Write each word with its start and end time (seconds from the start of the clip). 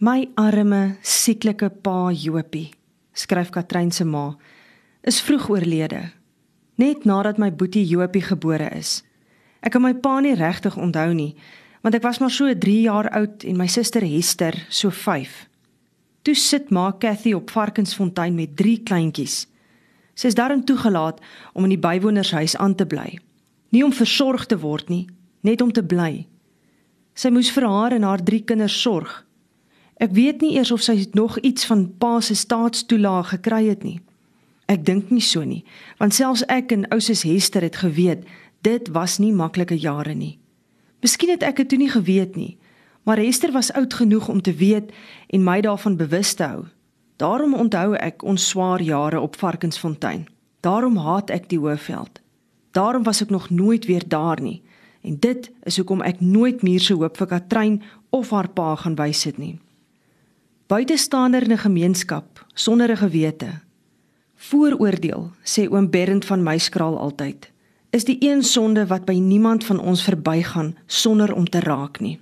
My 0.00 0.22
arme, 0.40 0.96
sieklike 1.04 1.68
pa 1.84 2.08
Jopie, 2.08 2.70
skryf 3.12 3.50
Katrein 3.52 3.90
se 3.92 4.06
ma, 4.08 4.30
is 5.04 5.18
vroeg 5.20 5.50
oorlede, 5.52 5.98
net 6.80 7.04
nadat 7.04 7.36
my 7.36 7.50
boetie 7.52 7.82
Jopie 7.84 8.24
gebore 8.24 8.70
is. 8.78 9.02
Ek 9.60 9.76
kan 9.76 9.84
my 9.84 9.92
pa 9.92 10.14
nie 10.24 10.32
regtig 10.40 10.80
onthou 10.80 11.12
nie, 11.12 11.34
want 11.84 12.00
ek 12.00 12.08
was 12.08 12.22
maar 12.24 12.32
so 12.32 12.48
3 12.48 12.78
jaar 12.86 13.10
oud 13.12 13.44
en 13.44 13.60
my 13.60 13.68
suster 13.68 14.08
Hester 14.08 14.56
so 14.72 14.88
5. 14.88 15.36
Toe 16.24 16.38
sit 16.48 16.72
ma 16.72 16.88
Cathy 16.96 17.36
op 17.36 17.52
Varkensfontein 17.52 18.32
met 18.40 18.56
3 18.56 18.80
kleintjies. 18.88 19.42
Sy 20.16 20.32
is 20.32 20.40
daarin 20.40 20.64
toegelaat 20.64 21.20
om 21.52 21.68
in 21.68 21.76
die 21.76 21.82
bywonershuis 21.84 22.56
aan 22.56 22.72
te 22.72 22.88
bly. 22.88 23.18
Nie 23.68 23.84
om 23.84 23.92
versorg 23.92 24.48
te 24.48 24.64
word 24.64 24.88
nie, 24.88 25.10
net 25.44 25.60
om 25.60 25.68
te 25.68 25.84
bly. 25.84 26.24
Sy 27.12 27.28
moes 27.28 27.52
vir 27.52 27.68
haar 27.68 28.00
en 28.00 28.08
haar 28.08 28.24
3 28.24 28.48
kinders 28.48 28.80
sorg. 28.80 29.26
Ek 30.00 30.14
weet 30.16 30.40
nie 30.40 30.54
eers 30.56 30.70
of 30.72 30.80
sy 30.80 30.94
nog 31.12 31.36
iets 31.44 31.66
van 31.68 31.82
pa 32.00 32.20
se 32.24 32.34
staatstoelaag 32.34 33.34
gekry 33.34 33.66
het 33.68 33.82
nie. 33.84 33.98
Ek 34.64 34.80
dink 34.86 35.10
nie 35.12 35.20
so 35.20 35.44
nie, 35.44 35.60
want 36.00 36.16
selfs 36.16 36.44
ek 36.48 36.72
en 36.72 36.86
ousus 36.94 37.26
Hester 37.28 37.66
het 37.66 37.82
geweet 37.82 38.24
dit 38.64 38.88
was 38.96 39.18
nie 39.20 39.32
maklike 39.32 39.76
jare 39.76 40.14
nie. 40.16 40.38
Miskien 41.04 41.34
het 41.34 41.44
ek 41.44 41.60
dit 41.60 41.68
toe 41.68 41.80
nie 41.80 41.90
geweet 41.92 42.36
nie, 42.36 42.56
maar 43.04 43.20
Hester 43.20 43.52
was 43.52 43.72
oud 43.76 43.92
genoeg 43.92 44.28
om 44.28 44.40
te 44.40 44.56
weet 44.56 44.92
en 45.28 45.44
my 45.44 45.60
daarvan 45.60 46.00
bewus 46.00 46.32
te 46.34 46.48
hou. 46.48 46.64
Daarom 47.20 47.54
onthou 47.54 47.92
ek 48.00 48.24
ons 48.24 48.48
swaar 48.48 48.80
jare 48.80 49.20
op 49.20 49.36
Varkensfontein. 49.36 50.28
Daarom 50.64 50.96
haat 50.96 51.30
ek 51.30 51.48
die 51.52 51.60
Hoëveld. 51.60 52.20
Daarom 52.72 53.04
was 53.04 53.20
ek 53.20 53.28
nog 53.28 53.50
nooit 53.50 53.84
weer 53.84 54.04
daar 54.08 54.40
nie. 54.40 54.62
En 55.04 55.20
dit 55.20 55.50
is 55.68 55.76
hoekom 55.76 56.00
ek 56.00 56.20
nooit 56.20 56.62
meer 56.62 56.80
se 56.80 56.96
hoop 56.96 57.16
vir 57.20 57.36
Katrein 57.36 57.82
of 58.10 58.30
haar 58.30 58.48
pa 58.48 58.76
gaan 58.76 58.96
wys 58.96 59.28
dit 59.28 59.36
nie 59.36 59.58
buitestander 60.70 61.42
in 61.42 61.52
'n 61.52 61.58
gemeenskap 61.58 62.46
sonder 62.54 62.90
'n 62.90 62.96
gewete. 62.96 63.50
Vooroordeel, 64.36 65.30
sê 65.42 65.68
oom 65.70 65.90
Berend 65.90 66.24
van 66.24 66.42
Meiskraal 66.42 66.98
altyd, 66.98 67.50
is 67.90 68.04
die 68.04 68.16
een 68.20 68.42
sonde 68.42 68.86
wat 68.86 69.04
by 69.04 69.18
niemand 69.18 69.64
van 69.64 69.80
ons 69.80 70.02
verbygaan 70.02 70.76
sonder 70.86 71.34
om 71.34 71.44
te 71.48 71.60
raak 71.60 72.00
nie. 72.00 72.20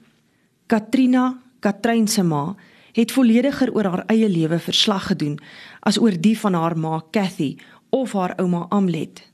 Katrina, 0.66 1.38
Katrein 1.60 2.08
se 2.08 2.22
ma, 2.22 2.56
het 2.92 3.12
vollediger 3.12 3.74
oor 3.74 3.84
haar 3.84 4.04
eie 4.06 4.28
lewe 4.28 4.58
verslag 4.58 5.06
gedoen 5.06 5.38
as 5.80 5.98
oor 5.98 6.20
die 6.20 6.38
van 6.38 6.54
haar 6.54 6.78
ma 6.78 7.02
Cathy 7.10 7.56
of 7.88 8.12
haar 8.12 8.34
ouma 8.36 8.66
Amlet. 8.68 9.30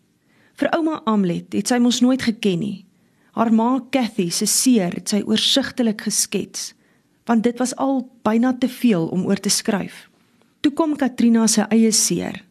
Vir 0.55 0.69
ouma 0.71 1.01
Amlet 1.05 1.53
het 1.53 1.69
sy 1.69 1.79
mos 1.79 2.01
nooit 2.01 2.23
geken 2.23 2.59
nie. 2.59 2.85
Haar 3.33 3.53
ma 3.53 3.81
Cathy 3.91 4.31
se 4.31 4.47
seer 4.47 4.93
het 4.93 5.09
sy 5.09 5.23
oorsigtelik 5.27 6.01
geskets 6.01 6.74
want 7.25 7.43
dit 7.43 7.59
was 7.59 7.77
al 7.77 8.03
byna 8.23 8.55
te 8.59 8.69
veel 8.69 9.07
om 9.07 9.27
oor 9.27 9.41
te 9.41 9.49
skryf. 9.49 10.09
Toe 10.61 10.73
kom 10.73 10.97
Katrina 10.97 11.47
se 11.47 11.67
eie 11.69 11.93
seer. 11.93 12.45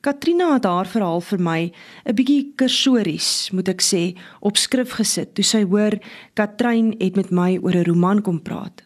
Katrina 0.00 0.52
het 0.54 0.64
haar 0.64 0.86
verhaal 0.86 1.20
vir 1.20 1.40
my 1.40 1.72
'n 2.06 2.14
bietjie 2.14 2.52
kursories, 2.56 3.50
moet 3.52 3.68
ek 3.68 3.82
sê, 3.82 4.16
op 4.40 4.56
skrif 4.56 4.90
gesit 4.90 5.34
toe 5.34 5.44
sy 5.44 5.64
hoor 5.64 5.98
Katrein 6.34 6.94
het 6.98 7.16
met 7.16 7.30
my 7.30 7.58
oor 7.62 7.74
'n 7.74 7.84
roman 7.84 8.22
kom 8.22 8.40
praat. 8.42 8.82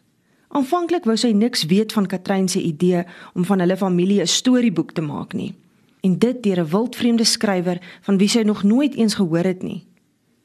Aanvanklik 0.48 1.05
wou 1.05 1.17
sy 1.17 1.33
niks 1.33 1.65
weet 1.65 1.93
van 1.93 2.06
Katrein 2.06 2.48
se 2.48 2.61
idee 2.61 3.05
om 3.34 3.45
van 3.45 3.61
hulle 3.61 3.77
familie 3.77 4.20
'n 4.20 4.27
storieboek 4.27 4.93
te 4.93 5.00
maak 5.03 5.33
nie. 5.33 5.55
En 6.03 6.19
dit 6.19 6.43
deur 6.43 6.61
'n 6.61 6.70
wildvreemde 6.70 7.25
skrywer 7.25 7.81
van 8.00 8.19
wie 8.19 8.28
sy 8.28 8.43
nog 8.43 8.62
nooit 8.62 8.95
eens 8.95 9.15
gehoor 9.15 9.45
het 9.45 9.62
nie. 9.62 9.87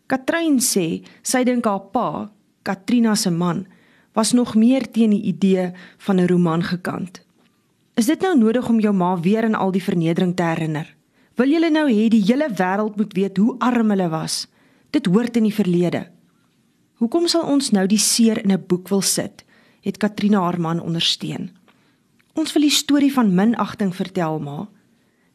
Katrein 0.07 0.59
sê 0.59 1.03
sy 1.21 1.43
dink 1.43 1.65
haar 1.65 1.79
pa, 1.91 2.31
Katrina 2.63 3.15
se 3.15 3.29
man, 3.29 3.67
was 4.17 4.31
nog 4.31 4.55
meer 4.55 4.91
teen 4.91 5.13
die 5.13 5.21
idee 5.29 5.71
van 5.97 6.15
'n 6.15 6.27
roman 6.27 6.63
gekant. 6.63 7.21
Is 7.93 8.05
dit 8.05 8.21
nou 8.21 8.37
nodig 8.37 8.69
om 8.69 8.79
jou 8.79 8.93
ma 8.93 9.19
weer 9.19 9.43
aan 9.43 9.55
al 9.55 9.71
die 9.71 9.83
vernedering 9.83 10.35
te 10.35 10.43
herinner? 10.43 10.95
Wil 11.35 11.49
jy 11.49 11.69
nou 11.69 11.91
hê 11.91 12.07
die 12.07 12.23
hele 12.25 12.49
wêreld 12.49 12.95
moet 12.95 13.13
weet 13.13 13.37
hoe 13.37 13.55
arm 13.59 13.89
hulle 13.89 14.09
was? 14.09 14.47
Dit 14.89 15.05
hoort 15.05 15.35
in 15.35 15.43
die 15.43 15.53
verlede. 15.53 16.07
Hoekom 16.93 17.27
sal 17.27 17.41
ons 17.41 17.71
nou 17.71 17.87
die 17.87 17.97
seer 17.97 18.43
in 18.43 18.51
'n 18.51 18.63
boek 18.67 18.87
wil 18.89 19.01
sit? 19.01 19.45
Het 19.81 19.97
Katrina 19.97 20.39
haar 20.41 20.61
man 20.61 20.81
ondersteun. 20.81 21.51
Ons 22.33 22.53
wil 22.53 22.61
die 22.61 22.71
storie 22.71 23.13
van 23.13 23.35
minagting 23.35 23.95
vertel, 23.95 24.39
ma. 24.39 24.67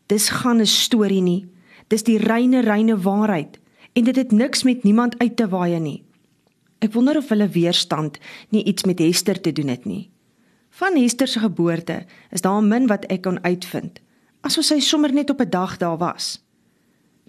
Dis 0.07 0.29
gaan 0.29 0.61
'n 0.61 0.67
storie 0.67 1.23
nie. 1.23 1.47
Dis 1.89 2.03
die 2.03 2.19
reine 2.19 2.61
reine 2.61 2.99
waarheid 2.99 3.59
en 3.93 4.05
dit 4.05 4.17
het 4.17 4.33
niks 4.33 4.63
met 4.63 4.83
niemand 4.83 5.19
uit 5.19 5.37
te 5.37 5.49
waai 5.49 5.79
nie. 5.81 6.03
Ek 6.83 6.91
wonder 6.97 7.21
of 7.21 7.29
hulle 7.31 7.47
weerstand 7.55 8.17
nie 8.51 8.65
iets 8.67 8.83
met 8.89 8.99
Hester 8.99 9.39
te 9.41 9.53
doen 9.55 9.71
het 9.71 9.85
nie. 9.87 10.11
Van 10.81 10.97
Hester 10.99 11.29
se 11.31 11.39
geboorte 11.39 12.01
is 12.35 12.43
daar 12.43 12.63
min 12.63 12.89
wat 12.91 13.05
ek 13.07 13.23
kon 13.23 13.39
uitvind, 13.45 14.01
asof 14.43 14.67
sy 14.67 14.81
sommer 14.83 15.13
net 15.15 15.31
op 15.31 15.41
'n 15.41 15.51
dag 15.51 15.77
daar 15.79 15.99
was. 15.99 16.43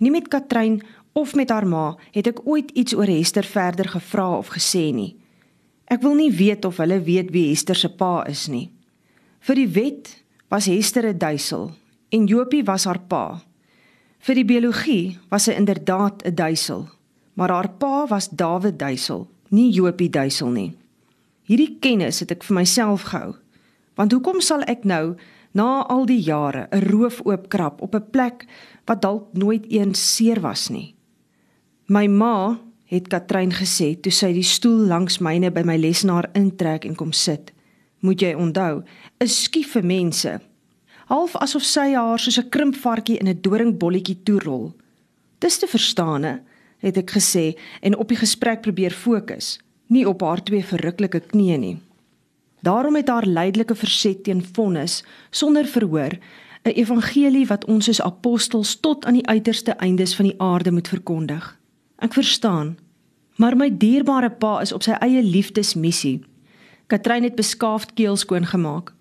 Nie 0.02 0.12
met 0.12 0.28
Katrein 0.28 0.81
of 1.14 1.36
met 1.36 1.50
haar 1.50 1.68
ma 1.68 1.97
het 2.12 2.28
ek 2.28 2.47
ooit 2.47 2.72
iets 2.72 2.96
oor 2.96 3.06
Hester 3.06 3.44
verder 3.44 3.90
gevra 3.90 4.38
of 4.38 4.50
gesê 4.50 4.91
nie. 4.94 5.16
Ek 5.85 6.02
wil 6.02 6.16
nie 6.16 6.31
weet 6.31 6.66
of 6.66 6.78
hulle 6.78 7.03
weet 7.03 7.31
wie 7.31 7.50
Hester 7.50 7.75
se 7.75 7.90
pa 7.90 8.24
is 8.25 8.47
nie. 8.47 8.72
Vir 9.40 9.56
die 9.56 9.68
wet 9.68 10.24
was 10.50 10.66
Hester 10.66 11.06
'n 11.06 11.18
duisel 11.18 11.72
en 12.09 12.28
Jopie 12.28 12.64
was 12.64 12.85
haar 12.85 13.00
pa. 13.00 13.44
Vir 14.20 14.35
die 14.35 14.46
biologie 14.46 15.20
was 15.30 15.44
sy 15.44 15.52
inderdaad 15.52 16.25
'n 16.25 16.35
duisel, 16.35 16.90
maar 17.34 17.50
haar 17.50 17.70
pa 17.70 18.08
was 18.08 18.30
Dawid 18.30 18.80
Duisel 18.80 19.28
nie 19.53 19.69
Jopie 19.72 20.09
duisel 20.09 20.50
nie. 20.53 20.72
Hierdie 21.46 21.78
kennis 21.84 22.24
het 22.24 22.31
ek 22.34 22.44
vir 22.47 22.58
myself 22.58 23.06
gehou. 23.12 23.36
Want 24.00 24.14
hoekom 24.16 24.41
sal 24.41 24.64
ek 24.68 24.88
nou 24.90 25.16
na 25.53 25.84
al 25.86 26.08
die 26.09 26.22
jare 26.22 26.68
'n 26.72 26.90
roof 26.90 27.22
oopkrap 27.25 27.81
op 27.81 27.96
'n 27.96 28.09
plek 28.12 28.47
wat 28.86 29.02
dalk 29.02 29.34
nooit 29.34 29.66
eens 29.69 30.16
seer 30.16 30.41
was 30.41 30.69
nie? 30.69 30.96
My 31.88 32.08
ma 32.08 32.59
het 32.86 33.08
Katrein 33.08 33.52
gesê 33.52 34.00
toe 34.02 34.12
sy 34.12 34.34
die 34.34 34.44
stoel 34.44 34.88
langs 34.88 35.19
myne 35.19 35.52
by 35.52 35.62
my 35.62 35.78
lesenaar 35.78 36.30
intrek 36.34 36.85
en 36.85 36.96
kom 36.96 37.12
sit. 37.12 37.52
Moet 38.00 38.22
jy 38.22 38.34
onthou, 38.34 38.84
'n 39.20 39.28
skief 39.28 39.72
vir 39.72 39.84
mense. 39.84 40.40
Half 41.06 41.35
asof 41.35 41.64
sy 41.64 41.94
haar 41.94 42.20
soos 42.20 42.38
'n 42.38 42.50
krimpvarkie 42.50 43.18
in 43.20 43.28
'n 43.28 43.41
doringbolletjie 43.41 44.24
toerol. 44.24 44.74
Dis 45.40 45.58
te 45.59 45.68
verstaane 45.68 46.41
het 46.83 46.99
ek 46.99 47.16
gesê 47.16 47.53
en 47.81 47.97
op 47.97 48.11
die 48.11 48.19
gesprek 48.19 48.61
probeer 48.61 48.91
fokus, 48.91 49.57
nie 49.88 50.05
op 50.09 50.21
haar 50.21 50.44
twee 50.44 50.63
verruklike 50.63 51.23
knieë 51.31 51.57
nie. 51.59 51.77
Daarom 52.63 52.95
het 52.95 53.09
haar 53.11 53.27
leidelike 53.27 53.75
verset 53.75 54.23
teen 54.23 54.44
vonnis 54.55 55.01
sonder 55.31 55.67
verhoor 55.67 56.19
'n 56.63 56.75
evangelie 56.79 57.47
wat 57.47 57.66
ons 57.66 57.89
as 57.89 58.01
apostels 58.01 58.79
tot 58.79 59.05
aan 59.05 59.19
die 59.19 59.27
uiterste 59.27 59.72
eindes 59.72 60.16
van 60.16 60.25
die 60.25 60.39
aarde 60.39 60.72
moet 60.72 60.88
verkondig. 60.88 61.59
Ek 61.99 62.13
verstaan, 62.13 62.77
maar 63.35 63.57
my 63.57 63.77
dierbare 63.77 64.29
pa 64.29 64.61
is 64.61 64.72
op 64.72 64.83
sy 64.83 64.91
eie 64.91 65.23
liefdesmissie. 65.23 66.23
Katrein 66.88 67.23
het 67.23 67.35
beskaafd 67.35 67.93
keel 67.93 68.16
skoon 68.16 68.45
gemaak 68.45 68.93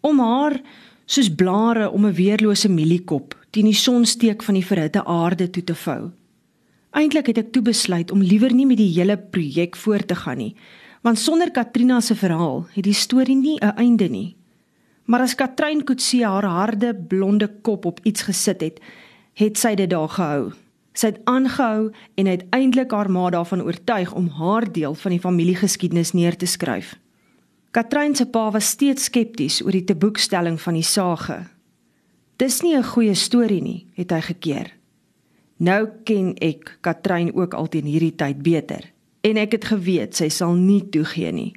om 0.00 0.18
haar 0.18 0.60
soos 1.06 1.34
blare 1.34 1.90
om 1.90 2.06
'n 2.06 2.14
weerlose 2.14 2.68
mieliekop 2.68 3.34
teen 3.50 3.64
die 3.64 3.74
sonsteek 3.74 4.42
van 4.42 4.54
die 4.54 4.66
verhitte 4.66 5.04
aarde 5.04 5.50
toe 5.50 5.64
te 5.64 5.74
vou. 5.74 6.10
Eintlik 6.90 7.26
het 7.30 7.38
ek 7.38 7.52
toe 7.54 7.62
besluit 7.62 8.10
om 8.10 8.22
liewer 8.22 8.52
nie 8.54 8.66
met 8.66 8.80
die 8.80 8.90
hele 8.90 9.16
projek 9.16 9.76
voort 9.78 10.08
te 10.10 10.16
gaan 10.18 10.40
nie, 10.42 10.54
want 11.06 11.18
sonder 11.18 11.50
Katrina 11.54 12.00
se 12.00 12.16
verhaal 12.18 12.64
het 12.74 12.84
die 12.84 12.94
storie 12.94 13.36
nie 13.36 13.58
'n 13.62 13.76
einde 13.76 14.08
nie. 14.08 14.36
Maar 15.04 15.20
as 15.20 15.34
Katrein 15.34 15.84
Kutse 15.84 16.24
haar 16.24 16.44
harde 16.44 16.94
blonde 16.94 17.48
kop 17.62 17.84
op 17.84 18.00
iets 18.02 18.22
gesit 18.22 18.60
het, 18.60 18.80
het 19.34 19.58
sy 19.58 19.74
dit 19.74 19.90
daar 19.90 20.08
gehou. 20.08 20.52
Sy 20.92 21.06
het 21.06 21.20
aangehou 21.24 21.92
en 22.14 22.26
uiteindelik 22.26 22.90
haar 22.90 23.10
ma 23.10 23.30
daarvan 23.30 23.62
oortuig 23.62 24.12
om 24.12 24.28
haar 24.28 24.72
deel 24.72 24.94
van 24.94 25.10
die 25.10 25.20
familiegeskiedenis 25.20 26.12
neer 26.12 26.36
te 26.36 26.46
skryf. 26.46 26.98
Katrein 27.70 28.16
se 28.16 28.26
pa 28.26 28.50
was 28.50 28.68
steeds 28.68 29.04
skepties 29.04 29.62
oor 29.62 29.70
die 29.70 29.84
teboekstelling 29.84 30.60
van 30.60 30.74
die 30.74 30.82
sage. 30.82 31.46
Dis 32.36 32.62
nie 32.62 32.76
'n 32.76 32.84
goeie 32.84 33.14
storie 33.14 33.62
nie, 33.62 33.86
het 33.94 34.10
hy 34.10 34.20
gekeer. 34.20 34.79
Nou 35.60 35.90
ken 36.08 36.32
ek 36.40 36.78
Katrein 36.80 37.34
ook 37.36 37.54
al 37.54 37.68
teen 37.68 37.84
hierdie 37.84 38.14
tyd 38.16 38.38
beter 38.40 38.86
en 39.20 39.36
ek 39.36 39.58
het 39.58 39.66
geweet 39.68 40.16
sy 40.16 40.30
sal 40.32 40.54
nie 40.56 40.80
toegee 40.88 41.32
nie. 41.36 41.50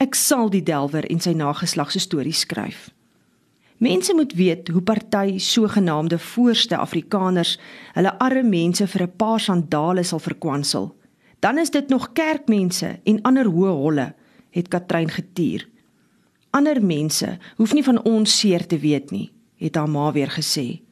Ek 0.00 0.16
sal 0.16 0.48
die 0.48 0.62
delwer 0.64 1.04
en 1.12 1.20
sy 1.20 1.34
nageslag 1.36 1.92
se 1.92 2.00
stories 2.00 2.46
skryf. 2.46 2.88
Mense 3.84 4.14
moet 4.16 4.32
weet 4.32 4.70
hoe 4.72 4.80
party 4.80 5.36
sogenaamde 5.38 6.16
voorste 6.18 6.78
Afrikaners 6.80 7.58
hulle 7.92 8.14
arme 8.18 8.48
mense 8.48 8.86
vir 8.86 9.02
'n 9.02 9.16
paar 9.16 9.40
sandale 9.40 10.04
sal 10.04 10.18
verkwansel. 10.18 10.94
Dan 11.40 11.58
is 11.58 11.70
dit 11.70 11.88
nog 11.88 12.12
kerkmense 12.12 13.00
en 13.04 13.22
ander 13.22 13.44
hoë 13.44 13.74
holle, 13.76 14.14
het 14.50 14.68
Katrein 14.68 15.10
getuur. 15.10 15.68
Ander 16.50 16.84
mense 16.84 17.38
hoef 17.56 17.74
nie 17.74 17.84
van 17.84 18.02
ons 18.04 18.38
seer 18.38 18.66
te 18.66 18.78
weet 18.78 19.10
nie, 19.10 19.30
het 19.56 19.74
haar 19.76 19.88
ma 19.88 20.12
weer 20.12 20.30
gesê. 20.30 20.83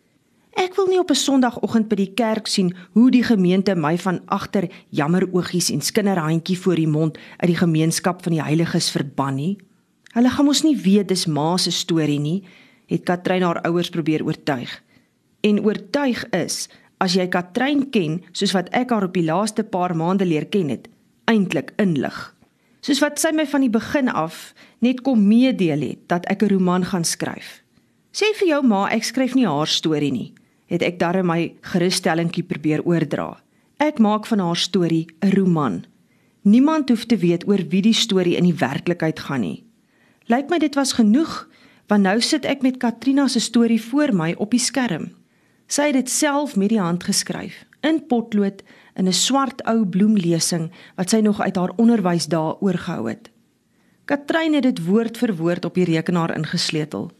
Ek 0.52 0.75
wil 0.76 0.87
nie 0.87 0.99
op 1.00 1.10
'n 1.10 1.14
Sondagoggend 1.14 1.88
by 1.88 1.96
die 1.96 2.12
kerk 2.14 2.46
sien 2.46 2.75
hoe 2.93 3.10
die 3.10 3.25
gemeente 3.25 3.75
my 3.75 3.99
van 3.99 4.20
agter 4.26 4.69
jammer 4.90 5.28
oogies 5.32 5.70
en 5.70 5.81
skinderhandjie 5.81 6.58
voor 6.58 6.76
die 6.76 6.88
mond 6.88 7.19
uit 7.37 7.49
die 7.49 7.56
gemeenskap 7.56 8.22
van 8.22 8.32
die 8.32 8.43
heiliges 8.43 8.90
verban 8.90 9.34
nie. 9.34 9.58
Hulle 10.12 10.31
gaan 10.31 10.44
mos 10.44 10.62
nie 10.62 10.76
weet 10.76 11.08
dis 11.08 11.26
ma 11.26 11.56
se 11.56 11.70
storie 11.70 12.20
nie, 12.20 12.44
het 12.87 13.04
Katrein 13.04 13.43
haar 13.43 13.62
ouers 13.62 13.88
probeer 13.90 14.25
oortuig. 14.25 14.82
En 15.40 15.64
oortuig 15.64 16.25
is 16.31 16.69
as 16.99 17.14
jy 17.14 17.26
Katrein 17.28 17.90
ken 17.90 18.20
soos 18.32 18.52
wat 18.52 18.69
ek 18.76 18.90
haar 18.90 19.04
op 19.04 19.14
die 19.14 19.25
laaste 19.25 19.64
paar 19.64 19.96
maande 19.96 20.25
leer 20.25 20.46
ken 20.46 20.69
het, 20.69 20.88
eintlik 21.25 21.72
inlig. 21.82 22.34
Soos 22.82 23.00
wat 23.00 23.19
sy 23.19 23.31
my 23.32 23.46
van 23.46 23.60
die 23.60 23.70
begin 23.70 24.08
af 24.08 24.52
net 24.81 25.00
kom 25.06 25.26
meedeel 25.26 25.81
het 25.81 26.08
dat 26.08 26.26
ek 26.26 26.43
'n 26.43 26.52
roman 26.54 26.84
gaan 26.84 27.04
skryf. 27.04 27.62
Sê 28.12 28.26
vir 28.38 28.49
jou 28.49 28.62
ma 28.62 28.88
ek 28.88 29.04
skryf 29.04 29.34
nie 29.34 29.46
haar 29.46 29.66
storie 29.66 30.12
nie, 30.12 30.32
het 30.72 30.82
ek 30.82 30.98
darm 30.98 31.28
my 31.28 31.52
gerusstellingkie 31.74 32.44
probeer 32.48 32.80
oordra. 32.88 33.36
Ek 33.76 34.00
maak 34.00 34.26
van 34.30 34.40
haar 34.40 34.56
storie 34.56 35.06
'n 35.20 35.34
roman. 35.36 35.84
Niemand 36.42 36.88
hoef 36.88 37.04
te 37.04 37.16
weet 37.16 37.46
oor 37.48 37.60
wie 37.69 37.82
die 37.82 37.94
storie 37.94 38.36
in 38.36 38.44
die 38.44 38.58
werklikheid 38.58 39.20
gaan 39.20 39.40
nie. 39.40 39.64
Lyk 40.26 40.50
my 40.50 40.58
dit 40.58 40.74
was 40.74 40.92
genoeg 40.92 41.48
want 41.86 42.02
nou 42.02 42.20
sit 42.20 42.44
ek 42.44 42.62
met 42.62 42.76
Katrina 42.76 43.28
se 43.28 43.40
storie 43.40 43.82
voor 43.82 44.14
my 44.14 44.34
op 44.38 44.50
die 44.50 44.60
skerm. 44.60 45.10
Sy 45.66 45.82
het 45.90 45.94
dit 45.94 46.10
self 46.10 46.56
met 46.56 46.69
die 46.69 46.80
hand 46.80 47.04
geskryf 47.04 47.64
in 47.82 48.06
potlood 48.06 48.62
in 48.94 49.08
'n 49.08 49.12
swart 49.12 49.62
ou 49.64 49.84
bloemlesing 49.84 50.70
wat 50.96 51.10
sy 51.10 51.20
nog 51.20 51.40
uit 51.40 51.56
haar 51.56 51.72
onderwysdae 51.76 52.56
oorgehou 52.60 53.08
het. 53.08 53.30
Katrein 54.04 54.54
het 54.54 54.62
dit 54.62 54.84
woord 54.84 55.18
vir 55.18 55.36
woord 55.36 55.64
op 55.64 55.75
die 55.75 55.84
rekenaar 55.84 56.36
ingesleutel. 56.36 57.10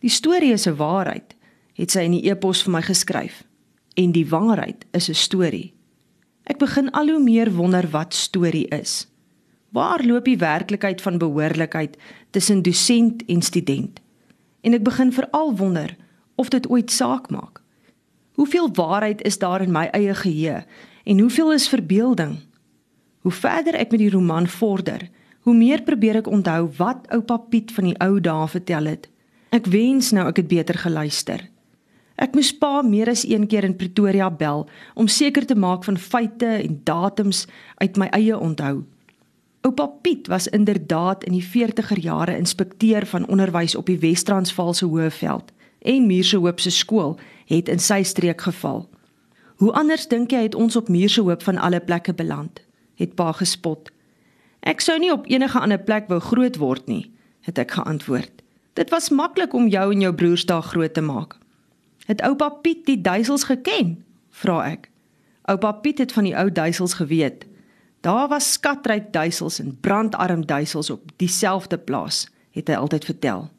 Die 0.00 0.10
storie 0.10 0.52
is 0.52 0.66
'n 0.66 0.76
waarheid, 0.76 1.34
het 1.78 1.90
sy 1.90 2.06
in 2.08 2.16
die 2.16 2.26
e-pos 2.30 2.62
vir 2.66 2.72
my 2.72 2.82
geskryf. 2.82 3.42
En 3.94 4.12
die 4.12 4.26
waarheid 4.28 4.84
is 4.92 5.08
'n 5.08 5.14
storie. 5.14 5.74
Ek 6.44 6.58
begin 6.58 6.90
al 6.90 7.08
hoe 7.08 7.22
meer 7.22 7.52
wonder 7.52 7.88
wat 7.90 8.14
storie 8.14 8.68
is. 8.68 9.06
Waar 9.70 10.04
loop 10.04 10.24
die 10.24 10.36
werklikheid 10.36 11.00
van 11.02 11.18
behoorlikheid 11.18 11.96
tussen 12.30 12.62
dosent 12.62 13.24
en 13.24 13.42
student? 13.42 14.00
En 14.60 14.74
ek 14.74 14.82
begin 14.82 15.12
veral 15.12 15.56
wonder 15.56 15.96
of 16.34 16.48
dit 16.48 16.68
ooit 16.68 16.90
saak 16.90 17.30
maak. 17.30 17.62
Hoeveel 18.32 18.68
waarheid 18.72 19.22
is 19.22 19.38
daar 19.38 19.62
in 19.62 19.72
my 19.72 19.88
eie 19.92 20.14
geheue 20.14 20.64
en 21.04 21.18
hoeveel 21.18 21.52
is 21.52 21.68
verbeelding? 21.68 22.38
Hoe 23.20 23.32
verder 23.32 23.74
ek 23.74 23.90
met 23.90 24.00
die 24.00 24.10
roman 24.10 24.46
vorder, 24.46 25.10
hoe 25.42 25.54
meer 25.54 25.82
probeer 25.82 26.20
ek 26.22 26.30
onthou 26.30 26.70
wat 26.78 27.08
oupa 27.14 27.36
Piet 27.50 27.72
van 27.74 27.90
die 27.90 27.96
ou 28.02 28.20
dae 28.22 28.46
vertel 28.48 28.90
het. 28.92 29.08
Ek 29.50 29.66
wens 29.66 30.12
nou 30.14 30.28
ek 30.30 30.42
het 30.42 30.48
beter 30.48 30.78
geluister. 30.78 31.48
Ek 32.22 32.36
moes 32.38 32.52
pa 32.54 32.84
meer 32.86 33.10
as 33.10 33.24
een 33.26 33.48
keer 33.50 33.64
in 33.66 33.74
Pretoria 33.74 34.28
bel 34.30 34.68
om 34.94 35.08
seker 35.10 35.42
te 35.46 35.56
maak 35.58 35.82
van 35.88 35.98
feite 35.98 36.46
en 36.46 36.76
datums 36.86 37.46
uit 37.82 37.98
my 37.98 38.06
eie 38.14 38.36
onthou. 38.38 38.84
Oupa 39.66 39.88
Piet 40.02 40.30
was 40.30 40.46
inderdaad 40.46 41.24
in 41.26 41.34
die 41.34 41.42
40er 41.42 41.98
jare 41.98 42.36
inspekteur 42.38 43.06
van 43.06 43.26
onderwys 43.26 43.74
op 43.74 43.90
die 43.90 43.98
Wes-Transvaalse 43.98 44.86
Hoëveld 44.86 45.50
en 45.82 46.06
Muurshoop 46.06 46.62
se 46.62 46.70
skool 46.70 47.18
het 47.50 47.68
in 47.68 47.82
sy 47.82 48.02
streek 48.06 48.46
geval. 48.46 48.86
Hoe 49.58 49.74
anders 49.74 50.06
dink 50.06 50.30
jy 50.30 50.46
het 50.46 50.54
ons 50.54 50.78
op 50.78 50.88
Muurshoop 50.88 51.42
van 51.42 51.58
alle 51.58 51.82
plekke 51.82 52.14
beland? 52.14 52.62
Het 53.02 53.18
pa 53.18 53.32
gespot. 53.34 53.90
Ek 54.62 54.80
sou 54.80 54.98
nie 54.98 55.10
op 55.10 55.26
enige 55.26 55.58
ander 55.58 55.82
plek 55.82 56.06
wou 56.06 56.22
groot 56.22 56.56
word 56.62 56.86
nie, 56.86 57.10
het 57.42 57.58
ek 57.58 57.74
geantwoord. 57.82 58.42
Dit 58.78 58.94
was 58.94 59.10
maklik 59.10 59.54
om 59.58 59.66
jou 59.66 59.90
en 59.90 60.00
jou 60.06 60.14
broers 60.14 60.46
daar 60.46 60.62
groot 60.62 60.94
te 60.94 61.02
maak. 61.02 61.41
Het 62.06 62.22
oupa 62.22 62.48
Piet 62.48 62.86
die 62.86 63.00
duisels 63.00 63.44
geken? 63.44 64.04
vra 64.30 64.62
ek. 64.70 64.90
Oupa 65.42 65.72
Piet 65.72 65.98
het 65.98 66.12
van 66.12 66.24
die 66.24 66.36
ou 66.36 66.48
duisels 66.52 66.94
geweet. 66.94 67.46
Daar 68.02 68.28
was 68.28 68.52
skatryk 68.52 69.12
duisels 69.12 69.58
en 69.58 69.80
brandarm 69.80 70.46
duisels 70.46 70.90
op 70.90 71.10
dieselfde 71.16 71.78
plaas, 71.78 72.26
het 72.50 72.68
hy 72.68 72.74
altyd 72.74 73.04
vertel. 73.04 73.50